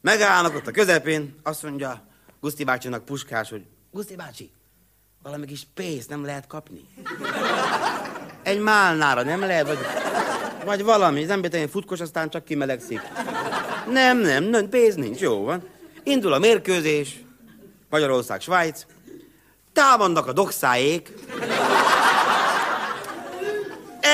megállnak 0.00 0.54
ott 0.54 0.66
a 0.66 0.70
közepén, 0.70 1.34
azt 1.42 1.62
mondja 1.62 2.06
Guszti 2.40 2.64
bácsinak 2.64 3.04
puskás, 3.04 3.50
hogy 3.50 3.64
Guszti 3.92 4.16
bácsi, 4.16 4.50
valami 5.24 5.46
kis 5.46 5.66
pénzt 5.74 6.08
nem 6.08 6.24
lehet 6.24 6.46
kapni. 6.46 6.80
Egy 8.42 8.60
málnára 8.60 9.22
nem 9.22 9.40
lehet, 9.40 9.66
vagy, 9.66 9.78
vagy 10.64 10.84
valami, 10.84 11.24
nem 11.24 11.40
betegen 11.40 11.68
futkos, 11.68 12.00
aztán 12.00 12.30
csak 12.30 12.44
kimelegszik. 12.44 13.00
Nem, 13.90 14.18
nem, 14.18 14.44
nem, 14.44 14.68
pénz 14.68 14.94
nincs, 14.94 15.20
jó 15.20 15.44
van. 15.44 15.68
Indul 16.02 16.32
a 16.32 16.38
mérkőzés, 16.38 17.20
Magyarország, 17.90 18.40
Svájc, 18.40 18.86
támadnak 19.72 20.26
a 20.26 20.32
dokszáék, 20.32 21.12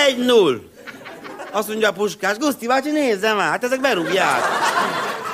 egy 0.06 0.18
null. 0.18 0.60
Azt 1.50 1.68
mondja 1.68 1.88
a 1.88 1.92
puskás, 1.92 2.36
Guszti 2.36 2.66
bácsi, 2.66 2.90
nézze 2.90 3.32
már, 3.32 3.50
hát 3.50 3.64
ezek 3.64 3.80
berúgják. 3.80 4.42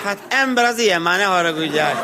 Hát 0.04 0.18
ember 0.28 0.64
az 0.64 0.78
ilyen 0.78 1.02
már, 1.02 1.18
ne 1.18 1.24
haragudják. 1.24 1.96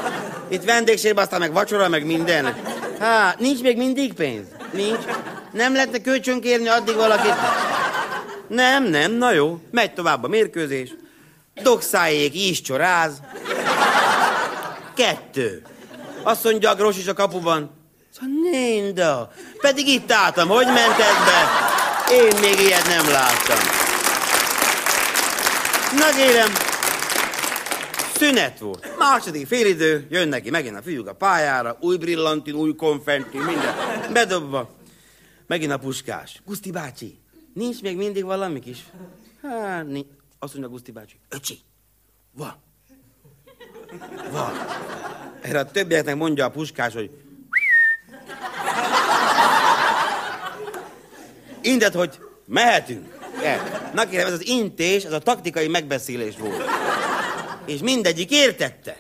Itt 0.49 0.65
vendégségben 0.65 1.25
aztán 1.25 1.41
meg 1.41 1.53
vacsora, 1.53 1.89
meg 1.89 2.05
minden. 2.07 2.57
Hát, 3.03 3.39
nincs 3.39 3.61
még 3.61 3.77
mindig 3.77 4.13
pénz? 4.13 4.47
Nincs. 4.73 5.05
Nem 5.53 5.75
lehetne 5.75 5.99
kölcsönkérni 5.99 6.69
addig 6.69 6.95
valakit? 6.95 7.35
Nem, 8.47 8.85
nem, 8.85 9.13
na 9.13 9.33
jó. 9.33 9.59
Megy 9.71 9.93
tovább 9.95 10.25
a 10.25 10.29
mérkőzés. 10.29 10.95
Dokszájék 11.63 12.35
is 12.35 12.61
csoráz. 12.61 13.13
Kettő. 14.95 15.63
Azt 16.23 16.45
mondja 16.45 16.71
a 16.71 16.75
Gros 16.75 16.99
is 16.99 17.07
a 17.07 17.15
kapuban. 17.15 17.71
Szóval 18.11 18.51
Ninda. 18.51 19.33
Pedig 19.61 19.89
itt 19.89 20.13
álltam, 20.13 20.49
hogy 20.49 20.67
ment 20.67 20.99
ez 20.99 21.25
be? 21.25 21.49
Én 22.15 22.41
még 22.41 22.61
ilyet 22.61 22.87
nem 22.87 23.11
láttam. 23.11 23.59
Na 25.97 26.11
kérem, 26.17 26.53
szünet 28.23 28.59
volt. 28.59 28.97
Második 28.99 29.47
félidő, 29.47 30.07
jön 30.11 30.29
neki 30.29 30.51
megint 30.51 30.77
a 30.77 30.83
fiúk 30.83 31.09
a 31.09 31.13
pályára, 31.15 31.77
új 31.81 31.97
brillantin, 31.97 32.55
új 32.55 32.75
konfetti, 32.75 33.39
minden. 33.39 33.75
Bedobva. 34.13 34.71
Megint 35.47 35.73
a 35.73 35.79
puskás. 35.79 36.43
Guszti 36.47 36.71
bácsi, 36.71 37.19
nincs 37.55 37.83
még 37.83 37.97
mindig 37.97 38.25
valami 38.25 38.61
kis? 38.61 38.85
Hát, 39.43 39.87
ni- 39.87 40.07
azt 40.39 40.53
mondja 40.53 40.71
Guszti 40.71 40.91
bácsi. 40.91 41.17
Öcsi, 41.29 41.59
van. 42.33 42.55
Van. 44.31 44.53
Erre 45.41 45.59
a 45.59 45.71
többieknek 45.71 46.17
mondja 46.17 46.45
a 46.45 46.51
puskás, 46.51 46.93
hogy 46.95 47.11
Indet, 51.61 51.95
hogy 51.95 52.19
mehetünk. 52.47 53.21
El. 53.43 53.91
Na 53.95 54.09
kérem, 54.09 54.27
ez 54.27 54.33
az 54.33 54.47
intés, 54.47 55.05
ez 55.05 55.13
a 55.13 55.19
taktikai 55.19 55.69
megbeszélés 55.69 56.37
volt. 56.39 56.63
És 57.67 57.81
mindegyik 57.81 58.31
értette. 58.31 58.97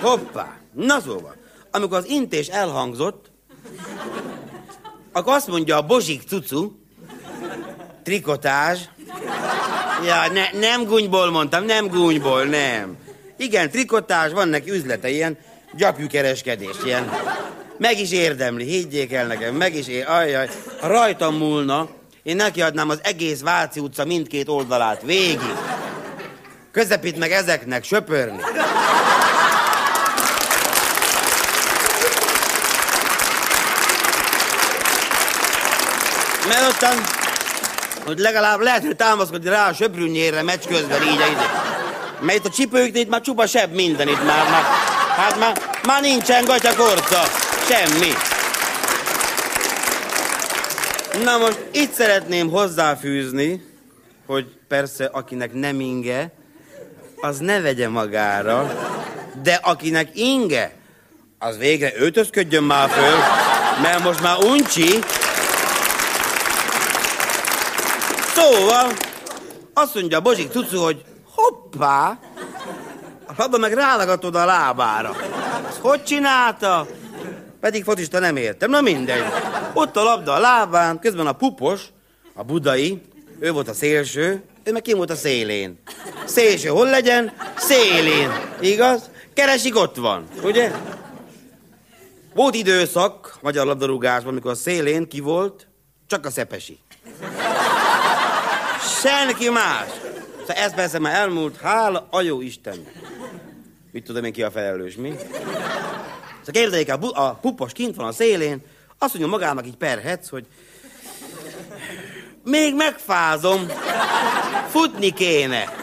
Hoppá. 0.00 0.56
Na 0.72 1.00
szóval, 1.00 1.36
amikor 1.70 1.96
az 1.96 2.08
intés 2.08 2.48
elhangzott, 2.48 3.30
akkor 5.12 5.34
azt 5.34 5.46
mondja 5.46 5.76
a 5.76 5.82
bozsik 5.82 6.22
cucu, 6.22 6.72
trikotázs, 8.02 8.78
ja, 10.04 10.32
ne, 10.32 10.58
nem 10.58 10.84
gúnyból 10.84 11.30
mondtam, 11.30 11.64
nem 11.64 11.86
gúnyból, 11.86 12.44
nem. 12.44 12.96
Igen, 13.36 13.70
trikotázs, 13.70 14.32
van 14.32 14.48
neki 14.48 14.70
üzlete, 14.70 15.08
ilyen 15.10 15.38
gyapjúkereskedés, 15.76 16.76
ilyen. 16.84 17.10
Meg 17.78 18.00
is 18.00 18.12
érdemli, 18.12 18.64
higgyék 18.64 19.12
el 19.12 19.26
nekem, 19.26 19.54
meg 19.54 19.74
is 19.74 19.88
ér... 19.88 20.08
Ajjaj, 20.08 20.48
ha 20.80 20.86
rajtam 20.86 21.36
múlna, 21.36 21.88
én 22.22 22.36
nekiadnám 22.36 22.88
az 22.88 23.00
egész 23.02 23.40
Váci 23.40 23.80
utca 23.80 24.04
mindkét 24.04 24.48
oldalát, 24.48 25.02
végig. 25.02 25.54
Közepít 26.72 27.18
meg 27.18 27.30
ezeknek 27.32 27.84
söpörni. 27.84 28.40
Mert 36.48 36.68
ottan, 36.68 36.94
hogy 38.04 38.18
legalább 38.18 38.60
lehetne 38.60 38.92
támaszkodni 38.92 39.48
rá 39.48 39.68
a 39.68 39.72
söprűnyérre 39.72 40.42
meccs 40.42 40.66
közben 40.68 41.02
így 41.02 41.12
ide. 41.12 41.50
Mert 42.20 42.38
itt 42.38 42.46
a 42.46 42.50
csipőknél 42.50 43.02
itt 43.02 43.08
már 43.08 43.20
csupa 43.20 43.46
sebb 43.46 43.72
minden 43.74 44.08
itt 44.08 44.24
már, 44.24 44.50
már 44.50 44.62
hát 45.16 45.38
már, 45.38 45.60
már 45.86 46.00
nincsen 46.02 46.44
gatyakorca, 46.44 47.22
semmi. 47.68 48.12
Na 51.24 51.38
most 51.38 51.58
itt 51.72 51.92
szeretném 51.92 52.50
hozzáfűzni, 52.50 53.64
hogy 54.26 54.46
persze 54.68 55.04
akinek 55.04 55.52
nem 55.52 55.80
inge, 55.80 56.32
az 57.22 57.38
ne 57.38 57.60
vegye 57.60 57.88
magára, 57.88 58.72
de 59.42 59.54
akinek 59.62 60.08
inge, 60.14 60.72
az 61.38 61.58
végre 61.58 61.92
öltözködjön 61.96 62.62
már 62.62 62.88
föl, 62.88 63.16
mert 63.82 64.02
most 64.02 64.22
már 64.22 64.36
uncsi. 64.38 64.98
Szóval, 68.34 68.92
azt 69.74 69.94
mondja 69.94 70.20
Bozsik 70.20 70.50
Cucu, 70.50 70.78
hogy 70.78 71.04
hoppá, 71.30 72.18
a 73.26 73.32
labda 73.36 73.58
meg 73.58 73.72
rálagatod 73.72 74.34
a 74.34 74.44
lábára. 74.44 75.16
Ezt 75.68 75.78
hogy 75.78 76.04
csinálta? 76.04 76.86
Pedig 77.60 77.84
focista 77.84 78.18
nem 78.18 78.36
értem, 78.36 78.70
na 78.70 78.80
mindegy. 78.80 79.24
Ott 79.72 79.96
a 79.96 80.02
labda 80.02 80.32
a 80.32 80.38
lábán, 80.40 80.98
közben 80.98 81.26
a 81.26 81.32
pupos, 81.32 81.82
a 82.34 82.42
budai, 82.42 83.02
ő 83.38 83.52
volt 83.52 83.68
a 83.68 83.74
szélső, 83.74 84.42
ő 84.64 84.72
meg 84.72 84.82
kim 84.82 84.96
volt 84.96 85.10
a 85.10 85.14
szélén. 85.14 85.78
Szélső 86.24 86.68
hol 86.68 86.90
legyen? 86.90 87.32
Szélén. 87.56 88.30
Igaz? 88.60 89.10
Keresik, 89.34 89.76
ott 89.76 89.96
van, 89.96 90.28
ugye? 90.42 90.72
Volt 92.34 92.54
időszak 92.54 93.38
magyar 93.40 93.66
labdarúgásban, 93.66 94.32
amikor 94.32 94.50
a 94.50 94.54
szélén 94.54 95.08
ki 95.08 95.20
volt, 95.20 95.66
csak 96.06 96.26
a 96.26 96.30
szepesi. 96.30 96.78
Senki 99.02 99.48
más. 99.48 99.88
Szóval 100.40 100.56
ez 100.56 100.74
persze 100.74 100.98
már 100.98 101.14
elmúlt, 101.14 101.56
hála 101.56 102.06
a 102.10 102.20
jó 102.20 102.40
Isten. 102.40 102.86
Mit 103.92 104.04
tudom 104.04 104.24
én 104.24 104.32
ki 104.32 104.42
a 104.42 104.50
felelős, 104.50 104.96
mi? 104.96 105.14
Szóval 105.18 106.62
képzeljék, 106.62 106.92
a, 106.92 106.96
bu- 106.96 107.16
a 107.16 107.38
pupos 107.40 107.72
kint 107.72 107.96
van 107.96 108.06
a 108.06 108.12
szélén, 108.12 108.62
azt 108.98 109.14
mondja 109.14 109.30
magának 109.38 109.66
így 109.66 109.76
perhetsz, 109.76 110.28
hogy 110.28 110.46
még 112.44 112.74
megfázom, 112.74 113.66
futni 114.72 115.10
kéne. 115.10 115.74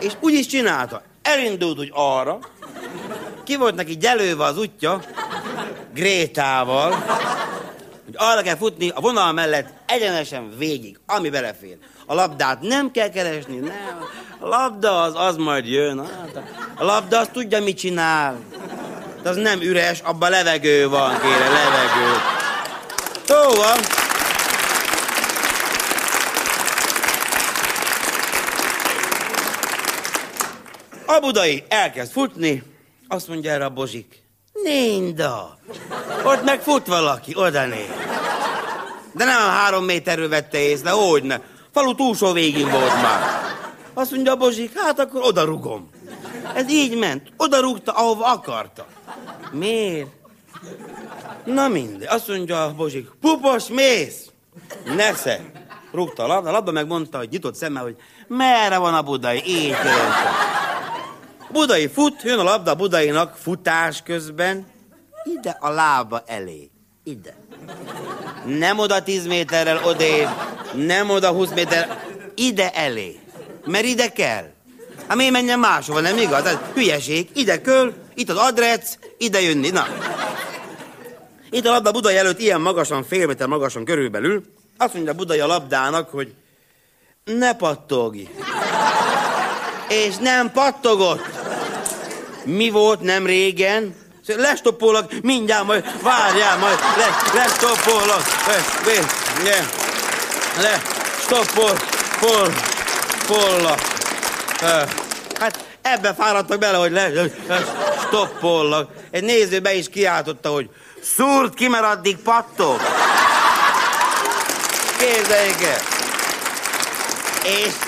És 0.00 0.12
úgy 0.20 0.32
is 0.34 0.46
csinálta. 0.46 1.02
Elindult 1.22 1.78
úgy 1.78 1.90
arra, 1.94 2.38
ki 3.44 3.56
volt 3.56 3.74
neki 3.74 3.96
gyelőve 3.96 4.44
az 4.44 4.58
útja, 4.58 5.00
Grétával, 5.94 6.90
hogy 8.04 8.14
arra 8.16 8.42
kell 8.42 8.56
futni 8.56 8.88
a 8.94 9.00
vonal 9.00 9.32
mellett 9.32 9.68
egyenesen 9.86 10.54
végig, 10.58 10.98
ami 11.06 11.30
belefér. 11.30 11.76
A 12.06 12.14
labdát 12.14 12.60
nem 12.60 12.90
kell 12.90 13.08
keresni, 13.10 13.56
nem. 13.56 14.04
A 14.38 14.48
labda 14.48 15.02
az, 15.02 15.12
az 15.16 15.36
majd 15.36 15.68
jön. 15.68 15.98
Hát 15.98 16.42
a 16.76 16.84
labda 16.84 17.18
az 17.18 17.28
tudja, 17.32 17.62
mit 17.62 17.78
csinál. 17.78 18.38
De 19.22 19.28
az 19.28 19.36
nem 19.36 19.60
üres, 19.60 20.00
abban 20.00 20.30
levegő 20.30 20.88
van, 20.88 21.20
kérem, 21.20 21.52
levegő. 21.52 22.12
Szóval... 23.26 23.76
A 31.10 31.20
budai 31.20 31.64
elkezd 31.68 32.12
futni, 32.12 32.62
azt 33.08 33.28
mondja 33.28 33.50
erre 33.50 33.64
a 33.64 33.70
bozsik. 33.70 34.22
Ninda! 34.52 35.58
Ott 36.24 36.44
meg 36.44 36.60
fut 36.60 36.86
valaki, 36.86 37.32
oda 37.36 37.66
néz. 37.66 37.90
De 39.12 39.24
nem 39.24 39.42
a 39.42 39.48
három 39.48 39.84
méterről 39.84 40.28
vette 40.28 40.58
észre, 40.58 40.90
hogy 40.90 41.22
ne. 41.22 41.40
Falu 41.72 41.94
túlsó 41.94 42.32
végén 42.32 42.70
volt 42.70 43.02
már. 43.02 43.20
Azt 43.94 44.10
mondja 44.10 44.32
a 44.32 44.36
bozsik, 44.36 44.80
hát 44.80 44.98
akkor 44.98 45.22
oda 45.22 45.44
rugom. 45.44 45.90
Ez 46.54 46.70
így 46.70 46.98
ment. 46.98 47.32
Oda 47.36 47.60
rúgta, 47.60 47.92
ahova 47.92 48.26
akarta. 48.26 48.86
Miért? 49.52 50.08
Na 51.44 51.68
mindegy. 51.68 52.08
Azt 52.08 52.28
mondja 52.28 52.64
a 52.64 52.74
bozsik, 52.74 53.10
pupos, 53.20 53.66
mész! 53.68 54.30
Nesze. 54.96 55.40
Rúgta 55.92 56.22
a 56.22 56.26
labda, 56.26 56.48
a 56.48 56.52
labda 56.52 56.72
megmondta, 56.72 57.18
hogy 57.18 57.28
nyitott 57.30 57.54
szemmel, 57.54 57.82
hogy 57.82 57.96
merre 58.26 58.78
van 58.78 58.94
a 58.94 59.02
budai, 59.02 59.42
így 59.46 59.74
kérdezte. 59.74 60.67
Budai 61.50 61.86
fut, 61.86 62.22
jön 62.22 62.38
a 62.38 62.42
labda 62.42 62.74
budainak 62.74 63.36
futás 63.36 64.02
közben, 64.02 64.66
ide 65.24 65.56
a 65.60 65.70
lába 65.70 66.22
elé. 66.26 66.70
Ide. 67.04 67.36
Nem 68.44 68.78
oda 68.78 69.02
10 69.02 69.26
méterrel 69.26 69.84
odébb, 69.84 70.28
nem 70.74 71.10
oda 71.10 71.30
20 71.30 71.50
méter, 71.54 72.04
ide 72.34 72.70
elé. 72.70 73.18
Mert 73.64 73.84
ide 73.84 74.08
kell. 74.08 74.44
Hát 75.06 75.16
miért 75.16 75.32
menjen 75.32 75.58
máshova, 75.58 76.00
nem 76.00 76.18
igaz? 76.18 76.44
Ez 76.44 76.56
hülyeség. 76.74 77.28
Ide 77.34 77.60
köl, 77.60 77.94
itt 78.14 78.30
az 78.30 78.36
adrec, 78.36 78.98
ide 79.18 79.40
jönni. 79.40 79.70
Na. 79.70 79.86
Itt 81.50 81.66
a 81.66 81.70
labda 81.70 81.90
Budai 81.92 82.16
előtt 82.16 82.38
ilyen 82.38 82.60
magasan, 82.60 83.04
fél 83.04 83.26
méter 83.26 83.46
magasan 83.46 83.84
körülbelül. 83.84 84.42
Azt 84.76 84.94
mondja 84.94 85.12
Budai 85.12 85.38
a 85.38 85.46
labdának, 85.46 86.10
hogy 86.10 86.34
ne 87.24 87.54
pattogj. 87.54 88.28
És 89.88 90.16
nem 90.16 90.52
pattogott. 90.52 91.37
Mi 92.48 92.70
volt 92.70 93.00
nem 93.00 93.26
régen? 93.26 93.94
Lestoppolok, 94.26 95.22
mindjárt 95.22 95.64
majd, 95.64 95.84
várjál 96.02 96.58
majd, 96.58 96.78
le, 96.96 97.40
lestoppolok. 97.40 98.22
Le, 98.46 98.94
le, 99.44 99.68
le, 100.62 100.82
stoppol, 101.20 101.78
pol, 102.20 102.52
pollak. 103.26 103.80
Hát 105.40 105.64
ebbe 105.82 106.14
fáradtak 106.14 106.58
bele, 106.58 106.76
hogy 106.76 106.92
le, 106.92 107.08
le 107.08 107.30
stoppollak. 108.06 108.90
Egy 109.10 109.22
néző 109.22 109.60
be 109.60 109.74
is 109.74 109.88
kiáltotta, 109.88 110.48
hogy 110.48 110.70
szúrt 111.16 111.54
ki, 111.54 111.68
mert 111.68 111.84
addig 111.84 112.16
pattog. 112.16 112.80
Képzeljék 114.98 115.62
el. 115.62 115.80
És 117.42 117.87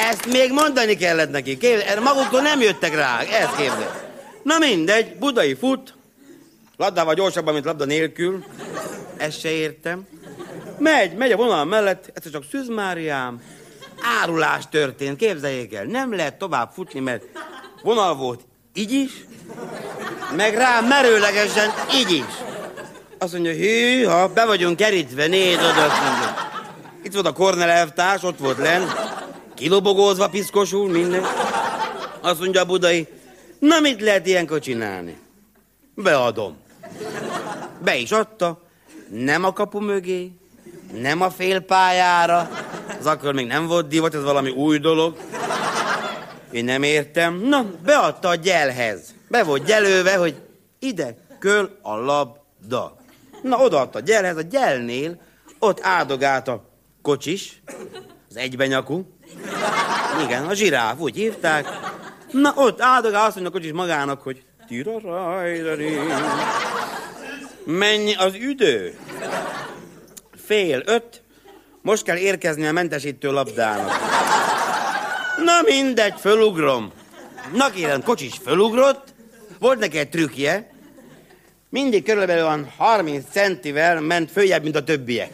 ezt 0.00 0.26
még 0.26 0.52
mondani 0.52 0.96
kellett 0.96 1.30
neki. 1.30 1.58
Képzeljék, 1.58 1.88
erre 1.88 2.00
maguktól 2.00 2.40
nem 2.40 2.60
jöttek 2.60 2.94
rá. 2.94 3.20
Ezt 3.20 3.56
képzeljék. 3.56 3.88
Na 4.42 4.58
mindegy, 4.58 5.16
Budai 5.16 5.54
fut, 5.54 5.94
labdával 6.76 7.14
gyorsabban, 7.14 7.52
mint 7.52 7.64
labda 7.64 7.84
nélkül. 7.84 8.44
Ezt 9.16 9.40
se 9.40 9.50
értem. 9.50 10.06
Megy, 10.78 11.16
megy 11.16 11.32
a 11.32 11.36
vonal 11.36 11.64
mellett, 11.64 12.10
ez 12.14 12.30
csak 12.30 12.44
Szűz 12.50 12.68
Máriám. 12.68 13.42
Árulás 14.20 14.64
történt, 14.70 15.16
képzeljék 15.16 15.74
el. 15.74 15.84
Nem 15.84 16.14
lehet 16.14 16.38
tovább 16.38 16.70
futni, 16.74 17.00
mert 17.00 17.22
vonal 17.82 18.14
volt 18.14 18.40
így 18.74 18.92
is, 18.92 19.10
meg 20.36 20.54
rá 20.54 20.80
merőlegesen 20.80 21.70
így 21.94 22.10
is. 22.12 22.34
Azt 23.18 23.32
mondja, 23.32 23.52
hű, 23.52 24.02
ha 24.02 24.28
be 24.28 24.46
vagyunk 24.46 24.76
kerítve, 24.76 25.26
nézd 25.26 25.60
mondja. 25.60 26.36
Itt 27.02 27.12
volt 27.12 27.26
a 27.26 27.32
Kornel 27.32 27.68
elvtárs, 27.68 28.22
ott 28.22 28.38
volt 28.38 28.58
len, 28.58 28.82
kilobogózva, 29.58 30.28
piszkosul, 30.28 30.90
minden. 30.90 31.24
Azt 32.20 32.40
mondja 32.40 32.60
a 32.60 32.64
budai, 32.64 33.06
na 33.58 33.80
mit 33.80 34.00
lehet 34.00 34.26
ilyenkor 34.26 34.60
csinálni? 34.60 35.18
Beadom. 35.94 36.56
Be 37.84 37.96
is 37.96 38.10
adta, 38.10 38.62
nem 39.10 39.44
a 39.44 39.52
kapu 39.52 39.80
mögé, 39.80 40.32
nem 41.00 41.20
a 41.20 41.30
félpályára, 41.30 42.50
az 42.98 43.06
akkor 43.06 43.34
még 43.34 43.46
nem 43.46 43.66
volt 43.66 43.88
divat, 43.88 44.14
ez 44.14 44.22
valami 44.22 44.50
új 44.50 44.78
dolog. 44.78 45.16
Én 46.50 46.64
nem 46.64 46.82
értem. 46.82 47.34
Na, 47.34 47.66
beadta 47.84 48.28
a 48.28 48.34
gyelhez. 48.34 49.14
Be 49.28 49.42
volt 49.42 49.64
gyelőve, 49.64 50.16
hogy 50.16 50.34
ide 50.78 51.16
köl 51.38 51.78
a 51.82 51.94
labda. 51.96 52.96
Na, 53.42 53.56
odaadta 53.56 53.98
a 53.98 54.02
gyelhez, 54.02 54.36
a 54.36 54.42
gyelnél 54.42 55.20
ott 55.58 55.80
áldogált 55.82 56.48
a 56.48 56.64
kocsis, 57.02 57.62
az 58.28 58.36
egybenyakú. 58.36 59.17
Igen, 60.24 60.44
a 60.44 60.54
zsiráf, 60.54 60.98
úgy 60.98 61.14
hívták. 61.14 61.66
Na, 62.30 62.52
ott 62.56 62.80
áldogál, 62.80 63.26
azt 63.26 63.40
mondja 63.40 63.70
a 63.70 63.74
magának, 63.74 64.22
hogy 64.22 64.42
Mennyi 67.64 68.14
az 68.14 68.34
üdő? 68.34 68.98
Fél 70.46 70.82
öt. 70.86 71.22
Most 71.82 72.02
kell 72.02 72.16
érkezni 72.16 72.66
a 72.66 72.72
mentesítő 72.72 73.30
labdának. 73.30 73.92
Na 75.44 75.60
mindegy, 75.64 76.14
fölugrom. 76.18 76.92
Na 77.52 77.70
kérem, 77.70 78.02
kocsis 78.02 78.34
fölugrott, 78.44 79.14
volt 79.58 79.78
neki 79.78 79.98
egy 79.98 80.08
trükkje, 80.08 80.70
mindig 81.68 82.04
körülbelül 82.04 82.44
olyan 82.44 82.72
30 82.76 83.24
centivel 83.30 84.00
ment 84.00 84.30
följebb, 84.30 84.62
mint 84.62 84.76
a 84.76 84.84
többiek. 84.84 85.30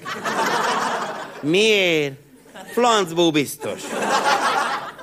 Miért? 1.41 2.24
Flancból 2.73 3.31
biztos. 3.31 3.83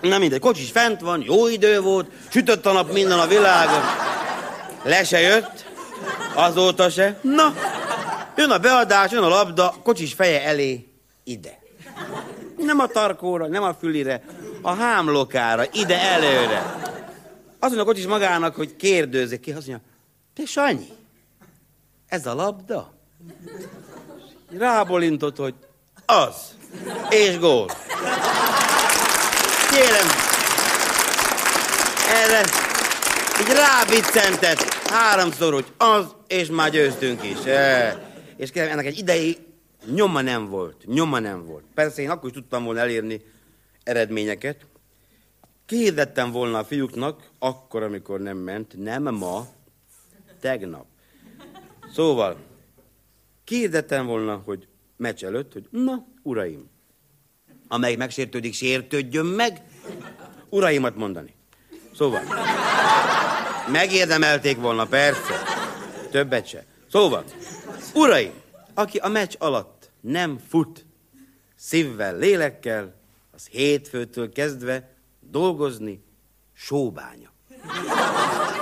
Na 0.02 0.18
mindegy, 0.18 0.40
kocsis 0.40 0.72
fent 0.72 1.02
van, 1.02 1.24
jó 1.26 1.48
idő 1.48 1.82
volt, 1.82 2.12
sütött 2.30 2.66
a 2.66 2.72
nap 2.72 2.94
minden 2.94 3.20
a 3.20 3.28
világon. 3.28 3.82
Le 4.84 5.04
se 5.04 5.20
jött, 5.20 5.66
azóta 6.34 6.90
se. 6.90 7.20
Na, 7.22 7.54
jön 8.36 8.52
a 8.52 8.58
beadás, 8.58 9.12
jön 9.12 9.24
a 9.24 9.28
labda, 9.28 9.76
kocsis 9.84 10.14
feje 10.14 10.44
elé, 10.44 10.88
ide. 11.24 11.60
Nem 12.58 12.80
a 12.80 12.88
tarkóra, 12.88 13.48
nem 13.48 13.64
a 13.64 13.74
fülire, 13.74 14.24
a 14.62 14.74
hámlokára, 14.74 15.64
ide 15.72 16.02
előre. 16.02 16.76
Mondja 17.60 17.82
a 17.82 17.86
kocsis 17.86 18.06
magának, 18.06 18.56
hogy 18.56 18.76
kérdőzik 18.76 19.40
ki, 19.40 19.52
azt 19.52 19.68
mondja, 19.68 19.88
te 20.34 20.46
Sanyi, 20.46 20.88
ez 22.08 22.26
a 22.26 22.34
labda? 22.34 22.94
Rábolintott, 24.58 25.38
hogy 25.38 25.54
az. 26.06 26.36
És 27.10 27.40
gól. 27.40 27.66
Kérem, 29.72 30.08
erre 32.10 32.44
így 33.42 33.48
rábiccentett 33.48 34.60
háromszor, 34.74 35.54
hogy 35.54 35.66
az, 35.78 36.16
és 36.28 36.48
már 36.48 36.70
győztünk 36.70 37.24
is. 37.24 37.46
E, 37.46 38.00
és 38.38 38.52
kérem, 38.52 38.70
ennek 38.70 38.86
egy 38.86 38.98
idei 38.98 39.38
nyoma 39.94 40.22
nem 40.22 40.50
volt. 40.50 40.86
Nyoma 40.86 41.20
nem 41.20 41.46
volt. 41.46 41.64
Persze 41.74 42.02
én 42.02 42.10
akkor 42.10 42.30
is 42.30 42.36
tudtam 42.36 42.64
volna 42.64 42.80
elérni 42.80 43.22
eredményeket. 43.84 44.66
Kihirdettem 45.66 46.32
volna 46.32 46.58
a 46.58 46.64
fiúknak, 46.64 47.22
akkor, 47.40 47.84
amikor 47.84 48.20
nem 48.20 48.38
ment, 48.38 48.74
nem 48.78 49.04
ma, 49.04 49.48
tegnap. 50.40 50.86
Szóval, 51.94 52.38
kihirdettem 53.44 54.06
volna, 54.06 54.42
hogy 54.46 54.68
meccs 55.02 55.24
előtt, 55.24 55.54
hogy 55.54 55.68
na, 55.70 56.06
uraim, 56.24 56.70
amelyik 57.68 57.98
megsértődik, 57.98 58.54
sértődjön 58.54 59.26
meg, 59.26 59.62
uraimat 60.50 60.96
mondani. 60.96 61.34
Szóval, 61.96 62.22
megérdemelték 63.72 64.58
volna, 64.58 64.86
persze, 64.86 65.44
többet 66.12 66.48
se. 66.48 66.66
Szóval, 66.92 67.24
uraim, 67.94 68.34
aki 68.74 68.98
a 68.98 69.08
meccs 69.08 69.36
alatt 69.40 69.90
nem 70.02 70.40
fut, 70.50 70.86
szívvel, 71.56 72.18
lélekkel, 72.18 72.96
az 73.32 73.48
hétfőtől 73.48 74.32
kezdve 74.32 74.96
dolgozni, 75.20 76.04
sóbánya. 76.54 77.30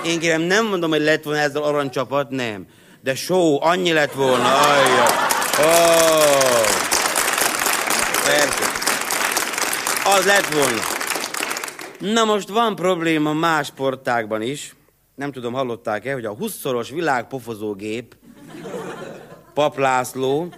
Én 0.04 0.18
kérem, 0.18 0.42
nem 0.42 0.66
mondom, 0.66 0.90
hogy 0.90 1.00
lett 1.00 1.22
volna 1.22 1.40
ezzel 1.40 1.62
aranycsapat, 1.62 2.30
nem. 2.30 2.66
De 3.02 3.14
só, 3.14 3.62
annyi 3.62 3.92
lett 3.92 4.12
volna, 4.12 4.58
ajja. 4.60 5.38
Oh. 5.60 6.40
Az 10.04 10.24
lett 10.24 10.52
volna. 10.52 10.80
Na 11.98 12.24
most 12.24 12.48
van 12.48 12.74
probléma 12.74 13.32
más 13.32 13.66
sportákban 13.66 14.42
is. 14.42 14.74
Nem 15.14 15.32
tudom, 15.32 15.52
hallották-e, 15.52 16.12
hogy 16.12 16.24
a 16.24 16.36
20-szoros 16.36 16.88
világpofozógép 16.90 18.16
Pap 19.54 19.78
László 19.78 20.48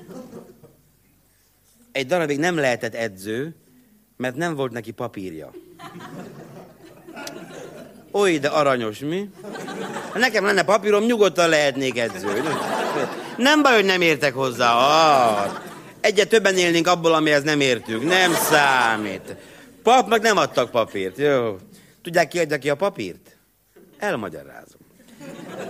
egy 1.92 2.07
darabig 2.07 2.38
nem 2.38 2.57
lehetett 2.57 2.94
edző, 2.94 3.55
mert 4.16 4.36
nem 4.36 4.55
volt 4.55 4.72
neki 4.72 4.90
papírja. 4.90 5.50
Oly, 8.11 8.38
de 8.38 8.48
aranyos, 8.48 8.98
mi? 8.98 9.30
Ha 10.12 10.18
nekem 10.18 10.44
lenne 10.44 10.64
papírom, 10.64 11.05
nyugodtan 11.05 11.48
lehetnék 11.48 11.98
edző. 11.98 12.42
Nem 13.37 13.62
baj, 13.62 13.74
hogy 13.74 13.85
nem 13.85 14.01
értek 14.01 14.35
hozzá. 14.35 14.72
Ah, 14.72 15.53
egyet 16.01 16.28
többen 16.28 16.57
élnénk 16.57 16.87
abból, 16.87 17.14
amihez 17.14 17.43
nem 17.43 17.61
értünk. 17.61 18.05
Nem 18.05 18.33
számít. 18.33 19.37
Papnak 19.83 20.20
nem 20.20 20.37
adtak 20.37 20.70
papírt. 20.70 21.18
Jó. 21.18 21.57
Tudják 22.03 22.28
ki 22.28 22.39
adja 22.39 22.59
ki 22.59 22.70
a 22.70 22.74
papírt? 22.74 23.37
Elmagyarázom. 23.99 24.80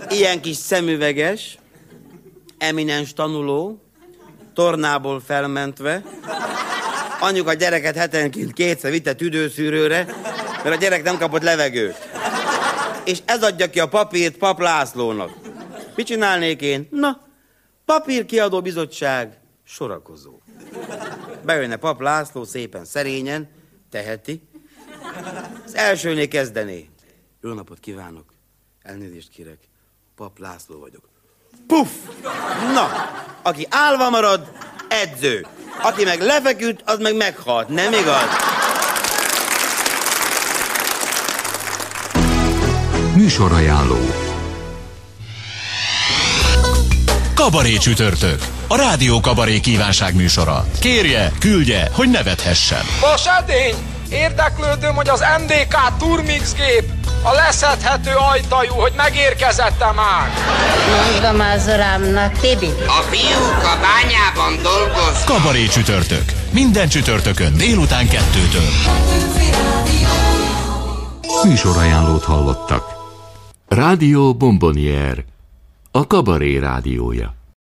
Ilyen 0.09 0.41
kis 0.41 0.55
szemüveges, 0.55 1.57
eminens 2.57 3.13
tanuló, 3.13 3.81
tornából 4.53 5.21
felmentve, 5.25 6.03
anyuk 7.19 7.47
a 7.47 7.53
gyereket 7.53 7.95
hetenként 7.95 8.53
kétszer 8.53 8.91
vitte 8.91 9.13
tüdőszűrőre, 9.13 10.05
mert 10.63 10.75
a 10.75 10.79
gyerek 10.79 11.03
nem 11.03 11.17
kapott 11.17 11.43
levegőt. 11.43 12.09
És 13.03 13.19
ez 13.25 13.43
adja 13.43 13.69
ki 13.69 13.79
a 13.79 13.87
papírt 13.87 14.37
Pap 14.37 14.59
Lászlónak. 14.59 15.31
Mit 15.95 16.05
csinálnék 16.05 16.61
én? 16.61 16.87
Na, 16.91 17.21
papírkiadó 17.85 18.61
bizottság 18.61 19.39
sorakozó. 19.63 20.39
Bejönne 21.45 21.75
Pap 21.75 22.01
László 22.01 22.43
szépen 22.43 22.85
szerényen, 22.85 23.49
teheti. 23.89 24.47
Az 25.65 25.75
elsőnél 25.75 26.27
kezdené. 26.27 26.89
Jó 27.41 27.53
napot 27.53 27.79
kívánok. 27.79 28.33
Elnézést 28.81 29.29
kérek. 29.29 29.57
Pap 30.15 30.39
László 30.39 30.79
vagyok. 30.79 31.09
Puff! 31.67 31.89
Na, 32.73 32.87
aki 33.41 33.67
állva 33.69 34.09
marad, 34.09 34.51
edző. 34.87 35.45
Aki 35.81 36.03
meg 36.03 36.21
lefeküdt, 36.21 36.81
az 36.85 36.99
meg 36.99 37.15
meghalt, 37.15 37.67
nem 37.67 37.93
igaz? 37.93 38.27
Műsorajánló 43.15 44.12
Kabaré 47.43 47.77
csütörtök. 47.77 48.45
A 48.67 48.75
Rádió 48.75 49.19
Kabaré 49.19 49.59
kívánság 49.59 50.15
műsora. 50.15 50.65
Kérje, 50.79 51.31
küldje, 51.39 51.89
hogy 51.91 52.09
nevethessen. 52.09 52.81
Vas 53.01 53.25
edény! 53.25 53.75
Érdeklődöm, 54.09 54.95
hogy 54.95 55.09
az 55.09 55.23
MDK 55.41 55.97
Turmix 55.97 56.53
gép 56.53 56.83
a 57.23 57.33
leszedhető 57.33 58.11
ajtajú, 58.31 58.73
hogy 58.73 58.91
megérkezette 58.95 59.91
már. 59.91 60.31
Mondom 61.11 61.47
az 61.55 61.65
uramnak, 61.65 62.39
Tibi. 62.39 62.69
A 62.87 63.01
fiúk 63.09 63.63
a 63.63 63.77
bányában 63.81 64.63
dolgoznak. 64.63 65.25
Kabaré 65.25 65.65
csütörtök. 65.65 66.25
Minden 66.51 66.87
csütörtökön 66.87 67.57
délután 67.57 68.07
kettőtől. 68.07 68.69
Műsorajánlót 71.43 72.23
hallottak. 72.23 72.83
Rádió 73.67 74.33
Bombonier, 74.33 75.23
a 75.93 76.05
kabaré 76.05 76.59
rádiója. 76.59 77.42